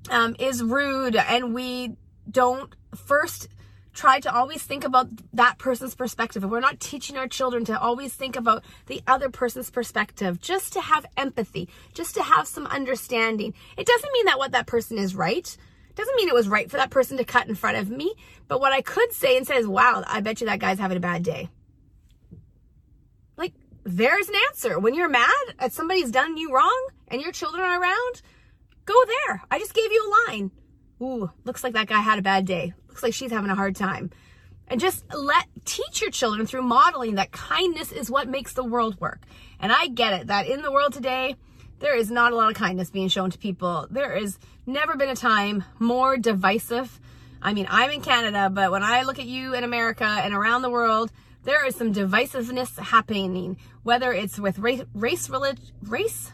um, 0.10 0.36
is 0.40 0.64
rude 0.64 1.16
and 1.16 1.54
we 1.54 1.96
don't 2.30 2.74
first 2.96 3.48
try 3.94 4.20
to 4.20 4.34
always 4.34 4.64
think 4.64 4.84
about 4.84 5.08
that 5.34 5.58
person's 5.58 5.96
perspective. 5.96 6.44
If 6.44 6.50
we're 6.50 6.60
not 6.60 6.80
teaching 6.80 7.18
our 7.18 7.28
children 7.28 7.64
to 7.66 7.80
always 7.80 8.14
think 8.14 8.36
about 8.36 8.64
the 8.88 9.02
other 9.06 9.30
person's 9.30 9.70
perspective, 9.70 10.42
just 10.42 10.74
to 10.74 10.82
have 10.82 11.06
empathy, 11.16 11.70
just 11.94 12.16
to 12.16 12.24
have 12.24 12.48
some 12.48 12.66
understanding. 12.66 13.54
It 13.78 13.86
doesn't 13.86 14.12
mean 14.14 14.26
that 14.26 14.40
what 14.40 14.52
that 14.52 14.66
person 14.66 14.98
is 14.98 15.16
right. 15.16 15.58
It 15.90 15.96
doesn't 15.96 16.16
mean 16.16 16.28
it 16.28 16.34
was 16.34 16.48
right 16.48 16.70
for 16.70 16.78
that 16.78 16.90
person 16.90 17.18
to 17.18 17.24
cut 17.24 17.48
in 17.48 17.56
front 17.56 17.78
of 17.78 17.90
me. 17.90 18.16
But 18.48 18.60
what 18.60 18.74
I 18.74 18.82
could 18.82 19.14
say 19.14 19.38
and 19.38 19.46
say 19.46 19.58
is, 19.58 19.68
wow, 19.68 20.04
I 20.08 20.22
bet 20.22 20.42
you 20.42 20.48
that 20.48 20.60
guy's 20.60 20.80
having 20.80 20.98
a 20.98 21.02
bad 21.02 21.24
day. 21.24 21.50
Like, 23.38 23.54
there's 23.84 24.28
an 24.28 24.36
answer. 24.50 24.80
When 24.80 24.96
you're 24.96 25.10
mad 25.10 25.30
at 25.60 25.72
somebody's 25.72 26.10
done 26.10 26.36
you 26.36 26.52
wrong 26.52 26.88
and 27.10 27.22
your 27.22 27.32
children 27.32 27.64
are 27.64 27.80
around, 27.80 28.22
go 28.86 28.96
there. 29.06 29.42
I 29.50 29.60
just 29.60 29.74
gave 29.74 29.92
you 29.92 30.04
a 30.28 30.32
line. 30.32 30.52
Ooh, 31.02 31.32
looks 31.44 31.64
like 31.64 31.74
that 31.74 31.88
guy 31.88 32.00
had 32.00 32.20
a 32.20 32.22
bad 32.22 32.46
day 32.46 32.74
looks 32.94 33.02
like 33.02 33.14
she's 33.16 33.32
having 33.32 33.50
a 33.50 33.56
hard 33.56 33.76
time. 33.76 34.12
And 34.68 34.80
just 34.80 35.04
let 35.12 35.48
teach 35.66 36.00
your 36.00 36.12
children 36.12 36.46
through 36.46 36.62
modeling 36.62 37.16
that 37.16 37.32
kindness 37.32 37.92
is 37.92 38.10
what 38.10 38.30
makes 38.30 38.54
the 38.54 38.64
world 38.64 39.02
work. 39.02 39.24
And 39.60 39.72
I 39.72 39.88
get 39.88 40.14
it 40.14 40.28
that 40.28 40.48
in 40.48 40.62
the 40.62 40.72
world 40.72 40.94
today, 40.94 41.36
there 41.80 41.98
is 41.98 42.12
not 42.12 42.34
a 42.34 42.36
lot 42.36 42.52
of 42.52 42.56
kindness 42.56 42.92
being 42.92 43.08
shown 43.08 43.32
to 43.32 43.38
people. 43.40 43.88
There 43.90 44.16
has 44.16 44.38
never 44.68 44.96
been 44.96 45.10
a 45.10 45.16
time 45.16 45.64
more 45.80 46.18
divisive. 46.18 47.00
I 47.42 47.54
mean, 47.54 47.66
I'm 47.68 47.90
in 47.90 48.02
Canada, 48.02 48.52
but 48.52 48.72
when 48.72 48.84
I 48.84 49.02
look 49.02 49.18
at 49.18 49.26
you 49.26 49.56
in 49.56 49.64
America 49.64 50.06
and 50.06 50.36
around 50.36 50.62
the 50.62 50.70
world, 50.70 51.12
there 51.44 51.66
is 51.66 51.76
some 51.76 51.94
divisiveness 51.94 52.78
happening, 52.78 53.58
whether 53.82 54.14
it's 54.14 54.40
with 54.40 54.60
race, 54.60 54.84
race, 54.94 55.30
race 55.82 56.32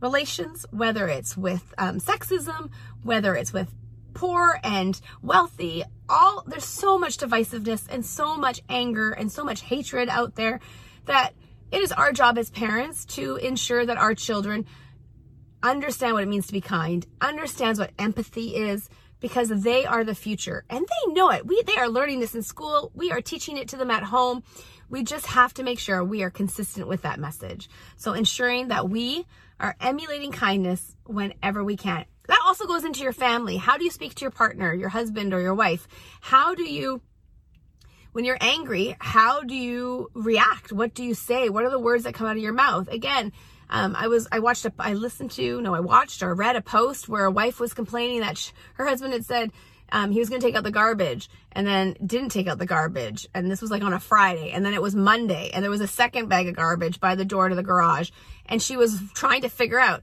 relations, 0.00 0.66
whether 0.70 1.08
it's 1.08 1.36
with 1.36 1.74
um, 1.78 1.98
sexism, 1.98 2.70
whether 3.02 3.34
it's 3.34 3.52
with 3.52 3.72
poor 4.14 4.58
and 4.64 4.98
wealthy 5.20 5.84
all 6.08 6.42
there's 6.46 6.64
so 6.64 6.98
much 6.98 7.18
divisiveness 7.18 7.86
and 7.90 8.04
so 8.04 8.34
much 8.34 8.62
anger 8.68 9.10
and 9.10 9.30
so 9.30 9.44
much 9.44 9.60
hatred 9.60 10.08
out 10.08 10.36
there 10.36 10.58
that 11.04 11.34
it 11.70 11.82
is 11.82 11.92
our 11.92 12.12
job 12.12 12.38
as 12.38 12.48
parents 12.50 13.04
to 13.04 13.36
ensure 13.36 13.84
that 13.84 13.98
our 13.98 14.14
children 14.14 14.64
understand 15.62 16.14
what 16.14 16.22
it 16.22 16.28
means 16.28 16.46
to 16.46 16.52
be 16.52 16.60
kind 16.60 17.06
understands 17.20 17.78
what 17.78 17.90
empathy 17.98 18.54
is 18.54 18.88
because 19.20 19.48
they 19.48 19.84
are 19.84 20.04
the 20.04 20.14
future 20.14 20.64
and 20.70 20.86
they 20.86 21.12
know 21.12 21.30
it. 21.30 21.46
We 21.46 21.62
they 21.62 21.76
are 21.76 21.88
learning 21.88 22.20
this 22.20 22.34
in 22.34 22.42
school. 22.42 22.92
We 22.94 23.10
are 23.10 23.20
teaching 23.20 23.56
it 23.56 23.68
to 23.68 23.76
them 23.76 23.90
at 23.90 24.04
home 24.04 24.44
we 24.88 25.02
just 25.02 25.26
have 25.26 25.52
to 25.54 25.62
make 25.62 25.78
sure 25.78 26.02
we 26.02 26.22
are 26.22 26.30
consistent 26.30 26.88
with 26.88 27.02
that 27.02 27.18
message 27.18 27.68
so 27.96 28.12
ensuring 28.12 28.68
that 28.68 28.88
we 28.88 29.26
are 29.58 29.74
emulating 29.80 30.32
kindness 30.32 30.94
whenever 31.04 31.64
we 31.64 31.76
can 31.76 32.04
that 32.26 32.40
also 32.44 32.66
goes 32.66 32.84
into 32.84 33.02
your 33.02 33.12
family. 33.12 33.56
How 33.56 33.76
do 33.76 33.84
you 33.84 33.90
speak 33.90 34.14
to 34.16 34.22
your 34.22 34.30
partner, 34.30 34.72
your 34.74 34.88
husband, 34.88 35.32
or 35.32 35.40
your 35.40 35.54
wife? 35.54 35.86
How 36.20 36.54
do 36.54 36.64
you, 36.64 37.00
when 38.12 38.24
you're 38.24 38.38
angry, 38.40 38.96
how 38.98 39.42
do 39.42 39.54
you 39.54 40.10
react? 40.14 40.72
What 40.72 40.94
do 40.94 41.04
you 41.04 41.14
say? 41.14 41.48
What 41.48 41.64
are 41.64 41.70
the 41.70 41.78
words 41.78 42.04
that 42.04 42.14
come 42.14 42.26
out 42.26 42.36
of 42.36 42.42
your 42.42 42.52
mouth? 42.52 42.88
Again, 42.88 43.32
um, 43.68 43.96
I 43.96 44.08
was, 44.08 44.28
I 44.30 44.40
watched, 44.40 44.64
a, 44.64 44.72
I 44.78 44.94
listened 44.94 45.32
to, 45.32 45.60
no, 45.60 45.74
I 45.74 45.80
watched 45.80 46.22
or 46.22 46.34
read 46.34 46.56
a 46.56 46.62
post 46.62 47.08
where 47.08 47.24
a 47.24 47.30
wife 47.30 47.60
was 47.60 47.74
complaining 47.74 48.20
that 48.20 48.52
her 48.74 48.86
husband 48.86 49.12
had 49.12 49.24
said, 49.24 49.52
um, 49.92 50.10
he 50.10 50.18
was 50.18 50.28
going 50.28 50.40
to 50.40 50.46
take 50.46 50.56
out 50.56 50.64
the 50.64 50.70
garbage 50.70 51.28
and 51.52 51.66
then 51.66 51.96
didn't 52.04 52.30
take 52.30 52.46
out 52.46 52.58
the 52.58 52.66
garbage. 52.66 53.28
And 53.34 53.50
this 53.50 53.62
was 53.62 53.70
like 53.70 53.82
on 53.82 53.92
a 53.92 54.00
Friday. 54.00 54.50
And 54.50 54.64
then 54.64 54.74
it 54.74 54.82
was 54.82 54.94
Monday 54.94 55.50
and 55.52 55.62
there 55.62 55.70
was 55.70 55.80
a 55.80 55.86
second 55.86 56.28
bag 56.28 56.48
of 56.48 56.56
garbage 56.56 57.00
by 57.00 57.14
the 57.14 57.24
door 57.24 57.48
to 57.48 57.54
the 57.54 57.62
garage. 57.62 58.10
And 58.46 58.60
she 58.60 58.76
was 58.76 59.00
trying 59.14 59.42
to 59.42 59.48
figure 59.48 59.78
out, 59.78 60.02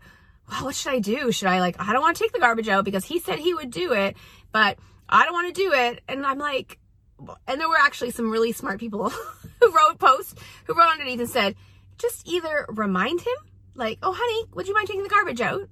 well, 0.49 0.65
what 0.65 0.75
should 0.75 0.93
I 0.93 0.99
do? 0.99 1.31
Should 1.31 1.47
I 1.47 1.59
like, 1.59 1.75
I 1.79 1.93
don't 1.93 2.01
want 2.01 2.17
to 2.17 2.23
take 2.23 2.33
the 2.33 2.39
garbage 2.39 2.69
out 2.69 2.85
because 2.85 3.05
he 3.05 3.19
said 3.19 3.39
he 3.39 3.53
would 3.53 3.71
do 3.71 3.93
it, 3.93 4.15
but 4.51 4.77
I 5.07 5.25
don't 5.25 5.33
want 5.33 5.53
to 5.53 5.61
do 5.61 5.73
it. 5.73 6.01
And 6.07 6.25
I'm 6.25 6.39
like, 6.39 6.79
and 7.47 7.59
there 7.59 7.69
were 7.69 7.77
actually 7.77 8.11
some 8.11 8.29
really 8.29 8.51
smart 8.51 8.79
people 8.79 9.09
who 9.61 9.71
wrote 9.71 9.99
posts 9.99 10.35
who 10.65 10.73
wrote 10.73 10.91
underneath 10.91 11.19
and 11.19 11.29
said, 11.29 11.55
just 11.97 12.27
either 12.27 12.65
remind 12.69 13.21
him, 13.21 13.33
like, 13.75 13.99
oh, 14.03 14.13
honey, 14.13 14.49
would 14.53 14.67
you 14.67 14.73
mind 14.73 14.87
taking 14.87 15.03
the 15.03 15.09
garbage 15.09 15.41
out? 15.41 15.69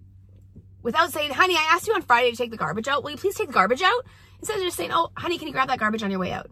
Without 0.84 1.12
saying, 1.12 1.32
honey, 1.32 1.56
I 1.56 1.70
asked 1.72 1.88
you 1.88 1.94
on 1.94 2.02
Friday 2.02 2.32
to 2.32 2.38
take 2.38 2.52
the 2.52 2.58
garbage 2.58 2.88
out. 2.88 3.04
Will 3.04 3.12
you 3.12 3.18
please 3.18 3.36
take 3.36 3.48
the 3.48 3.54
garbage 3.54 3.82
out? 3.82 4.06
Instead 4.40 4.58
of 4.58 4.64
just 4.64 4.78
saying, 4.78 4.92
oh, 4.92 5.12
honey, 5.16 5.38
can 5.38 5.48
you 5.48 5.54
grab 5.54 5.68
that 5.68 5.80
garbage 5.80 6.04
on 6.04 6.10
your 6.10 6.20
way 6.20 6.32
out? 6.32 6.50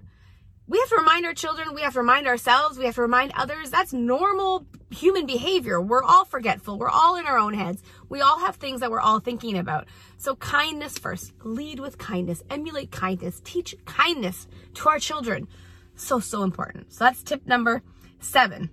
We 0.67 0.77
have 0.77 0.89
to 0.89 0.97
remind 0.97 1.25
our 1.25 1.33
children, 1.33 1.73
we 1.73 1.81
have 1.81 1.93
to 1.93 1.99
remind 1.99 2.27
ourselves, 2.27 2.77
we 2.77 2.85
have 2.85 2.93
to 2.95 3.01
remind 3.01 3.31
others. 3.35 3.71
That's 3.71 3.91
normal 3.91 4.67
human 4.91 5.25
behavior. 5.25 5.81
We're 5.81 6.03
all 6.03 6.25
forgetful. 6.25 6.77
We're 6.77 6.89
all 6.89 7.15
in 7.15 7.25
our 7.25 7.39
own 7.39 7.55
heads. 7.55 7.81
We 8.07 8.21
all 8.21 8.37
have 8.39 8.57
things 8.57 8.81
that 8.81 8.91
we're 8.91 8.99
all 8.99 9.19
thinking 9.19 9.57
about. 9.57 9.87
So 10.19 10.35
kindness 10.35 10.99
first. 10.99 11.33
Lead 11.43 11.79
with 11.79 11.97
kindness. 11.97 12.43
Emulate 12.51 12.91
kindness. 12.91 13.41
Teach 13.43 13.75
kindness 13.85 14.47
to 14.75 14.89
our 14.89 14.99
children. 14.99 15.47
So, 15.95 16.19
so 16.19 16.43
important. 16.43 16.93
So 16.93 17.05
that's 17.05 17.23
tip 17.23 17.47
number 17.47 17.81
seven. 18.19 18.69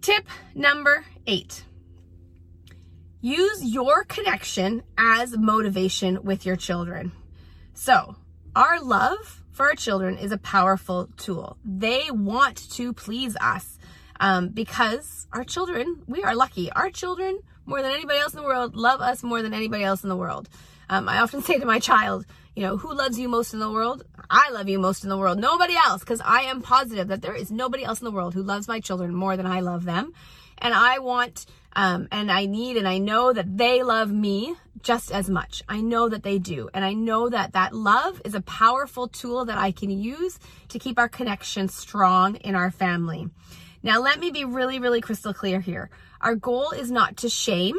Tip 0.00 0.26
number 0.52 1.04
eight. 1.28 1.64
Use 3.24 3.64
your 3.64 4.02
connection 4.02 4.82
as 4.98 5.38
motivation 5.38 6.24
with 6.24 6.44
your 6.44 6.56
children. 6.56 7.12
So, 7.72 8.16
our 8.56 8.80
love 8.80 9.44
for 9.52 9.68
our 9.68 9.76
children 9.76 10.18
is 10.18 10.32
a 10.32 10.38
powerful 10.38 11.08
tool. 11.16 11.56
They 11.64 12.10
want 12.10 12.68
to 12.72 12.92
please 12.92 13.36
us 13.40 13.78
um, 14.18 14.48
because 14.48 15.28
our 15.32 15.44
children, 15.44 16.02
we 16.08 16.24
are 16.24 16.34
lucky. 16.34 16.72
Our 16.72 16.90
children, 16.90 17.38
more 17.64 17.80
than 17.80 17.92
anybody 17.92 18.18
else 18.18 18.34
in 18.34 18.40
the 18.40 18.46
world, 18.46 18.74
love 18.74 19.00
us 19.00 19.22
more 19.22 19.40
than 19.40 19.54
anybody 19.54 19.84
else 19.84 20.02
in 20.02 20.08
the 20.08 20.16
world. 20.16 20.48
Um, 20.90 21.08
I 21.08 21.20
often 21.20 21.42
say 21.44 21.60
to 21.60 21.64
my 21.64 21.78
child, 21.78 22.26
you 22.56 22.64
know, 22.64 22.76
who 22.76 22.92
loves 22.92 23.20
you 23.20 23.28
most 23.28 23.54
in 23.54 23.60
the 23.60 23.70
world? 23.70 24.02
I 24.30 24.50
love 24.50 24.68
you 24.68 24.80
most 24.80 25.04
in 25.04 25.10
the 25.10 25.16
world. 25.16 25.38
Nobody 25.38 25.76
else, 25.76 26.00
because 26.00 26.20
I 26.24 26.40
am 26.42 26.60
positive 26.60 27.06
that 27.06 27.22
there 27.22 27.36
is 27.36 27.52
nobody 27.52 27.84
else 27.84 28.00
in 28.00 28.04
the 28.04 28.10
world 28.10 28.34
who 28.34 28.42
loves 28.42 28.66
my 28.66 28.80
children 28.80 29.14
more 29.14 29.36
than 29.36 29.46
I 29.46 29.60
love 29.60 29.84
them. 29.84 30.12
And 30.62 30.72
I 30.72 31.00
want, 31.00 31.44
um, 31.74 32.06
and 32.12 32.30
I 32.30 32.46
need, 32.46 32.76
and 32.76 32.86
I 32.86 32.98
know 32.98 33.32
that 33.32 33.58
they 33.58 33.82
love 33.82 34.12
me 34.12 34.54
just 34.80 35.10
as 35.10 35.28
much. 35.28 35.62
I 35.68 35.80
know 35.80 36.08
that 36.08 36.22
they 36.22 36.38
do. 36.38 36.70
And 36.72 36.84
I 36.84 36.92
know 36.94 37.28
that 37.28 37.52
that 37.52 37.74
love 37.74 38.22
is 38.24 38.34
a 38.34 38.40
powerful 38.40 39.08
tool 39.08 39.44
that 39.46 39.58
I 39.58 39.72
can 39.72 39.90
use 39.90 40.38
to 40.68 40.78
keep 40.78 40.98
our 40.98 41.08
connection 41.08 41.68
strong 41.68 42.36
in 42.36 42.54
our 42.54 42.70
family. 42.70 43.28
Now, 43.82 44.00
let 44.00 44.20
me 44.20 44.30
be 44.30 44.44
really, 44.44 44.78
really 44.78 45.00
crystal 45.00 45.34
clear 45.34 45.60
here. 45.60 45.90
Our 46.20 46.36
goal 46.36 46.70
is 46.70 46.92
not 46.92 47.16
to 47.18 47.28
shame. 47.28 47.76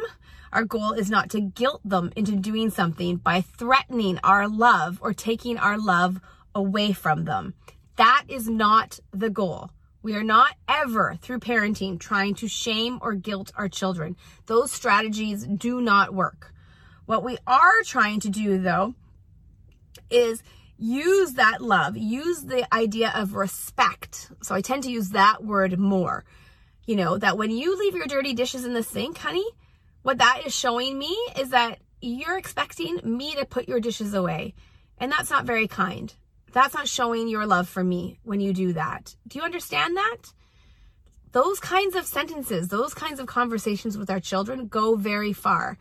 Our 0.51 0.65
goal 0.65 0.91
is 0.91 1.09
not 1.09 1.29
to 1.31 1.39
guilt 1.39 1.81
them 1.85 2.11
into 2.17 2.33
doing 2.35 2.69
something 2.69 3.15
by 3.15 3.41
threatening 3.41 4.19
our 4.25 4.49
love 4.49 4.99
or 5.01 5.13
taking 5.13 5.57
our 5.57 5.77
love 5.77 6.19
away 6.53 6.91
from 6.91 7.23
them. 7.23 7.53
That 7.95 8.25
is 8.27 8.49
not 8.49 8.99
the 9.11 9.29
goal. 9.29 9.71
We 10.03 10.15
are 10.15 10.23
not 10.23 10.55
ever 10.67 11.17
through 11.21 11.39
parenting 11.39 11.97
trying 11.97 12.35
to 12.35 12.49
shame 12.49 12.99
or 13.01 13.13
guilt 13.13 13.53
our 13.55 13.69
children. 13.69 14.17
Those 14.47 14.69
strategies 14.69 15.45
do 15.45 15.79
not 15.79 16.13
work. 16.13 16.53
What 17.05 17.23
we 17.23 17.37
are 17.47 17.81
trying 17.85 18.19
to 18.19 18.29
do 18.29 18.57
though 18.57 18.95
is 20.09 20.43
use 20.77 21.35
that 21.35 21.61
love, 21.61 21.95
use 21.95 22.41
the 22.41 22.71
idea 22.75 23.13
of 23.15 23.35
respect. 23.35 24.29
So 24.41 24.53
I 24.53 24.59
tend 24.59 24.83
to 24.83 24.91
use 24.91 25.09
that 25.09 25.41
word 25.41 25.79
more. 25.79 26.25
You 26.85 26.97
know, 26.97 27.17
that 27.17 27.37
when 27.37 27.51
you 27.51 27.79
leave 27.79 27.95
your 27.95 28.07
dirty 28.07 28.33
dishes 28.33 28.65
in 28.65 28.73
the 28.73 28.83
sink, 28.83 29.17
honey, 29.17 29.45
what 30.01 30.17
that 30.17 30.41
is 30.45 30.53
showing 30.53 30.99
me 30.99 31.17
is 31.39 31.51
that 31.51 31.79
you're 32.01 32.37
expecting 32.37 32.99
me 33.05 33.35
to 33.35 33.45
put 33.45 33.69
your 33.69 33.79
dishes 33.79 34.13
away. 34.13 34.53
And 34.97 35.09
that's 35.09 35.29
not 35.29 35.45
very 35.45 35.69
kind. 35.69 36.13
That's 36.53 36.75
not 36.75 36.87
showing 36.87 37.27
your 37.27 37.45
love 37.45 37.67
for 37.67 37.83
me 37.83 38.19
when 38.23 38.39
you 38.39 38.53
do 38.53 38.73
that. 38.73 39.15
Do 39.27 39.39
you 39.39 39.43
understand 39.43 39.97
that? 39.97 40.17
Those 41.31 41.59
kinds 41.59 41.95
of 41.95 42.05
sentences, 42.05 42.67
those 42.67 42.93
kinds 42.93 43.19
of 43.19 43.25
conversations 43.25 43.97
with 43.97 44.11
our 44.11 44.19
children 44.19 44.67
go 44.67 44.95
very 44.95 45.33
far. 45.33 45.79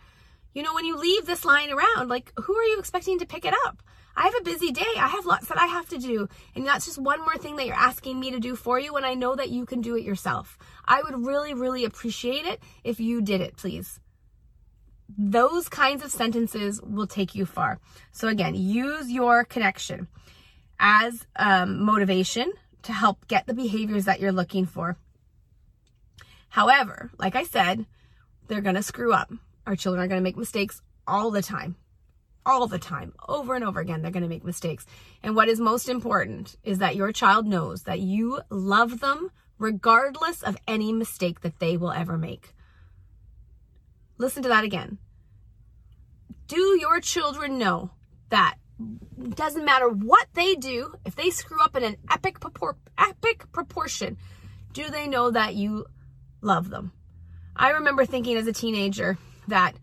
You 0.54 0.62
know, 0.62 0.72
when 0.72 0.86
you 0.86 0.96
leave 0.96 1.26
this 1.26 1.44
lying 1.44 1.70
around, 1.70 2.08
like, 2.08 2.32
who 2.38 2.56
are 2.56 2.64
you 2.64 2.78
expecting 2.78 3.18
to 3.18 3.26
pick 3.26 3.44
it 3.44 3.54
up? 3.66 3.82
I 4.16 4.24
have 4.24 4.34
a 4.38 4.44
busy 4.44 4.70
day. 4.70 4.94
I 4.96 5.08
have 5.08 5.26
lots 5.26 5.48
that 5.48 5.58
I 5.58 5.66
have 5.66 5.88
to 5.90 5.98
do. 5.98 6.28
And 6.54 6.66
that's 6.66 6.86
just 6.86 6.98
one 6.98 7.20
more 7.20 7.36
thing 7.36 7.56
that 7.56 7.66
you're 7.66 7.74
asking 7.74 8.18
me 8.18 8.30
to 8.30 8.40
do 8.40 8.56
for 8.56 8.78
you 8.78 8.94
when 8.94 9.04
I 9.04 9.12
know 9.14 9.34
that 9.34 9.50
you 9.50 9.66
can 9.66 9.82
do 9.82 9.96
it 9.96 10.04
yourself. 10.04 10.58
I 10.86 11.02
would 11.02 11.26
really, 11.26 11.52
really 11.52 11.84
appreciate 11.84 12.46
it 12.46 12.62
if 12.82 12.98
you 12.98 13.20
did 13.20 13.42
it, 13.42 13.56
please. 13.56 14.00
Those 15.18 15.68
kinds 15.68 16.02
of 16.02 16.10
sentences 16.10 16.80
will 16.80 17.06
take 17.06 17.34
you 17.34 17.44
far. 17.44 17.78
So, 18.12 18.28
again, 18.28 18.54
use 18.54 19.10
your 19.10 19.44
connection 19.44 20.08
as 20.82 21.26
um, 21.36 21.82
motivation 21.82 22.52
to 22.82 22.92
help 22.92 23.26
get 23.28 23.46
the 23.46 23.54
behaviors 23.54 24.04
that 24.04 24.20
you're 24.20 24.32
looking 24.32 24.66
for. 24.66 24.98
However, 26.50 27.10
like 27.18 27.36
I 27.36 27.44
said, 27.44 27.86
they're 28.48 28.60
going 28.60 28.74
to 28.74 28.82
screw 28.82 29.14
up. 29.14 29.32
Our 29.66 29.76
children 29.76 30.04
are 30.04 30.08
going 30.08 30.20
to 30.20 30.24
make 30.24 30.36
mistakes 30.36 30.82
all 31.06 31.30
the 31.30 31.40
time 31.40 31.76
all 32.44 32.66
the 32.66 32.78
time, 32.78 33.12
over 33.28 33.54
and 33.54 33.64
over 33.64 33.80
again. 33.80 34.02
They're 34.02 34.10
going 34.10 34.22
to 34.22 34.28
make 34.28 34.44
mistakes. 34.44 34.86
And 35.22 35.36
what 35.36 35.48
is 35.48 35.60
most 35.60 35.88
important 35.88 36.56
is 36.64 36.78
that 36.78 36.96
your 36.96 37.12
child 37.12 37.46
knows 37.46 37.84
that 37.84 38.00
you 38.00 38.40
love 38.50 39.00
them 39.00 39.30
regardless 39.58 40.42
of 40.42 40.56
any 40.66 40.92
mistake 40.92 41.40
that 41.42 41.60
they 41.60 41.76
will 41.76 41.92
ever 41.92 42.18
make. 42.18 42.54
Listen 44.18 44.42
to 44.42 44.48
that 44.48 44.64
again. 44.64 44.98
Do 46.48 46.78
your 46.80 47.00
children 47.00 47.58
know 47.58 47.90
that 48.30 48.56
doesn't 49.34 49.64
matter 49.64 49.88
what 49.88 50.28
they 50.34 50.54
do, 50.54 50.94
if 51.04 51.14
they 51.14 51.30
screw 51.30 51.62
up 51.62 51.76
in 51.76 51.84
an 51.84 51.96
epic, 52.10 52.38
epic 52.98 53.52
proportion, 53.52 54.16
do 54.72 54.90
they 54.90 55.06
know 55.06 55.30
that 55.30 55.54
you 55.54 55.86
love 56.40 56.70
them? 56.70 56.92
I 57.54 57.70
remember 57.70 58.06
thinking 58.06 58.36
as 58.36 58.46
a 58.46 58.52
teenager 58.52 59.18
that 59.48 59.74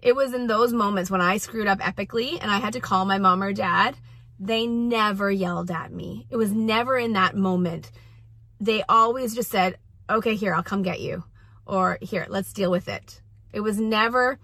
it 0.00 0.16
was 0.16 0.34
in 0.34 0.48
those 0.48 0.72
moments 0.72 1.10
when 1.10 1.20
I 1.20 1.36
screwed 1.36 1.68
up 1.68 1.78
epically 1.78 2.38
and 2.40 2.50
I 2.50 2.58
had 2.58 2.72
to 2.72 2.80
call 2.80 3.04
my 3.04 3.18
mom 3.18 3.42
or 3.42 3.52
dad. 3.52 3.96
They 4.40 4.66
never 4.66 5.30
yelled 5.30 5.70
at 5.70 5.92
me. 5.92 6.26
It 6.28 6.36
was 6.36 6.50
never 6.50 6.98
in 6.98 7.12
that 7.12 7.36
moment. 7.36 7.92
They 8.60 8.82
always 8.88 9.34
just 9.34 9.50
said, 9.50 9.78
okay, 10.10 10.34
here, 10.34 10.54
I'll 10.54 10.64
come 10.64 10.82
get 10.82 11.00
you. 11.00 11.22
Or 11.64 11.98
here, 12.02 12.26
let's 12.28 12.52
deal 12.52 12.70
with 12.70 12.88
it. 12.88 13.20
It 13.52 13.60
was 13.60 13.78
never, 13.78 14.40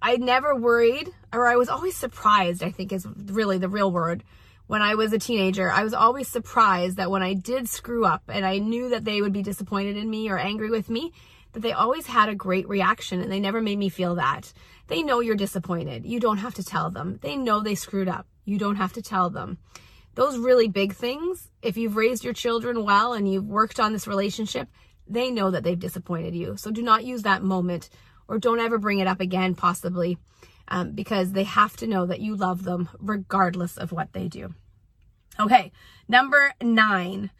I 0.00 0.16
never 0.16 0.54
worried, 0.54 1.10
or 1.32 1.46
I 1.46 1.56
was 1.56 1.68
always 1.68 1.96
surprised, 1.96 2.62
I 2.62 2.70
think 2.70 2.92
is 2.92 3.06
really 3.06 3.58
the 3.58 3.68
real 3.68 3.90
word. 3.90 4.24
When 4.66 4.82
I 4.82 4.94
was 4.94 5.12
a 5.12 5.18
teenager, 5.18 5.70
I 5.70 5.82
was 5.82 5.94
always 5.94 6.28
surprised 6.28 6.96
that 6.96 7.10
when 7.10 7.22
I 7.22 7.34
did 7.34 7.68
screw 7.68 8.04
up 8.04 8.22
and 8.28 8.44
I 8.44 8.58
knew 8.58 8.90
that 8.90 9.04
they 9.04 9.20
would 9.20 9.32
be 9.32 9.42
disappointed 9.42 9.96
in 9.96 10.08
me 10.08 10.30
or 10.30 10.38
angry 10.38 10.70
with 10.70 10.88
me, 10.88 11.12
that 11.52 11.60
they 11.60 11.72
always 11.72 12.06
had 12.06 12.28
a 12.28 12.34
great 12.34 12.68
reaction 12.68 13.20
and 13.20 13.30
they 13.30 13.40
never 13.40 13.60
made 13.60 13.78
me 13.78 13.88
feel 13.88 14.14
that. 14.14 14.52
They 14.86 15.02
know 15.02 15.20
you're 15.20 15.36
disappointed. 15.36 16.06
You 16.06 16.20
don't 16.20 16.38
have 16.38 16.54
to 16.54 16.64
tell 16.64 16.90
them. 16.90 17.18
They 17.22 17.36
know 17.36 17.60
they 17.60 17.74
screwed 17.74 18.08
up. 18.08 18.26
You 18.44 18.58
don't 18.58 18.76
have 18.76 18.92
to 18.94 19.02
tell 19.02 19.30
them. 19.30 19.58
Those 20.14 20.38
really 20.38 20.68
big 20.68 20.94
things, 20.94 21.50
if 21.62 21.76
you've 21.76 21.96
raised 21.96 22.24
your 22.24 22.34
children 22.34 22.84
well 22.84 23.14
and 23.14 23.30
you've 23.30 23.46
worked 23.46 23.80
on 23.80 23.92
this 23.92 24.06
relationship, 24.06 24.68
they 25.06 25.30
know 25.30 25.50
that 25.50 25.64
they've 25.64 25.78
disappointed 25.78 26.34
you. 26.34 26.56
So 26.56 26.70
do 26.70 26.82
not 26.82 27.04
use 27.04 27.22
that 27.22 27.42
moment 27.42 27.88
or 28.32 28.38
don't 28.38 28.60
ever 28.60 28.78
bring 28.78 28.98
it 28.98 29.06
up 29.06 29.20
again, 29.20 29.54
possibly, 29.54 30.16
um, 30.68 30.92
because 30.92 31.32
they 31.32 31.44
have 31.44 31.76
to 31.76 31.86
know 31.86 32.06
that 32.06 32.20
you 32.20 32.34
love 32.34 32.64
them 32.64 32.88
regardless 32.98 33.76
of 33.76 33.92
what 33.92 34.14
they 34.14 34.26
do. 34.26 34.54
Okay, 35.38 35.70
number 36.08 36.54
nine 36.62 37.30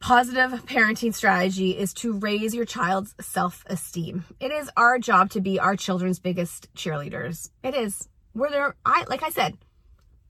positive 0.00 0.50
parenting 0.66 1.14
strategy 1.14 1.78
is 1.78 1.94
to 1.94 2.12
raise 2.18 2.56
your 2.56 2.64
child's 2.64 3.14
self 3.20 3.62
esteem. 3.68 4.24
It 4.40 4.50
is 4.50 4.68
our 4.76 4.98
job 4.98 5.30
to 5.30 5.40
be 5.40 5.60
our 5.60 5.76
children's 5.76 6.18
biggest 6.18 6.74
cheerleaders. 6.74 7.50
It 7.62 7.76
is. 7.76 8.08
We're 8.34 8.50
there. 8.50 8.74
I, 8.84 9.04
like 9.08 9.22
I 9.22 9.30
said, 9.30 9.56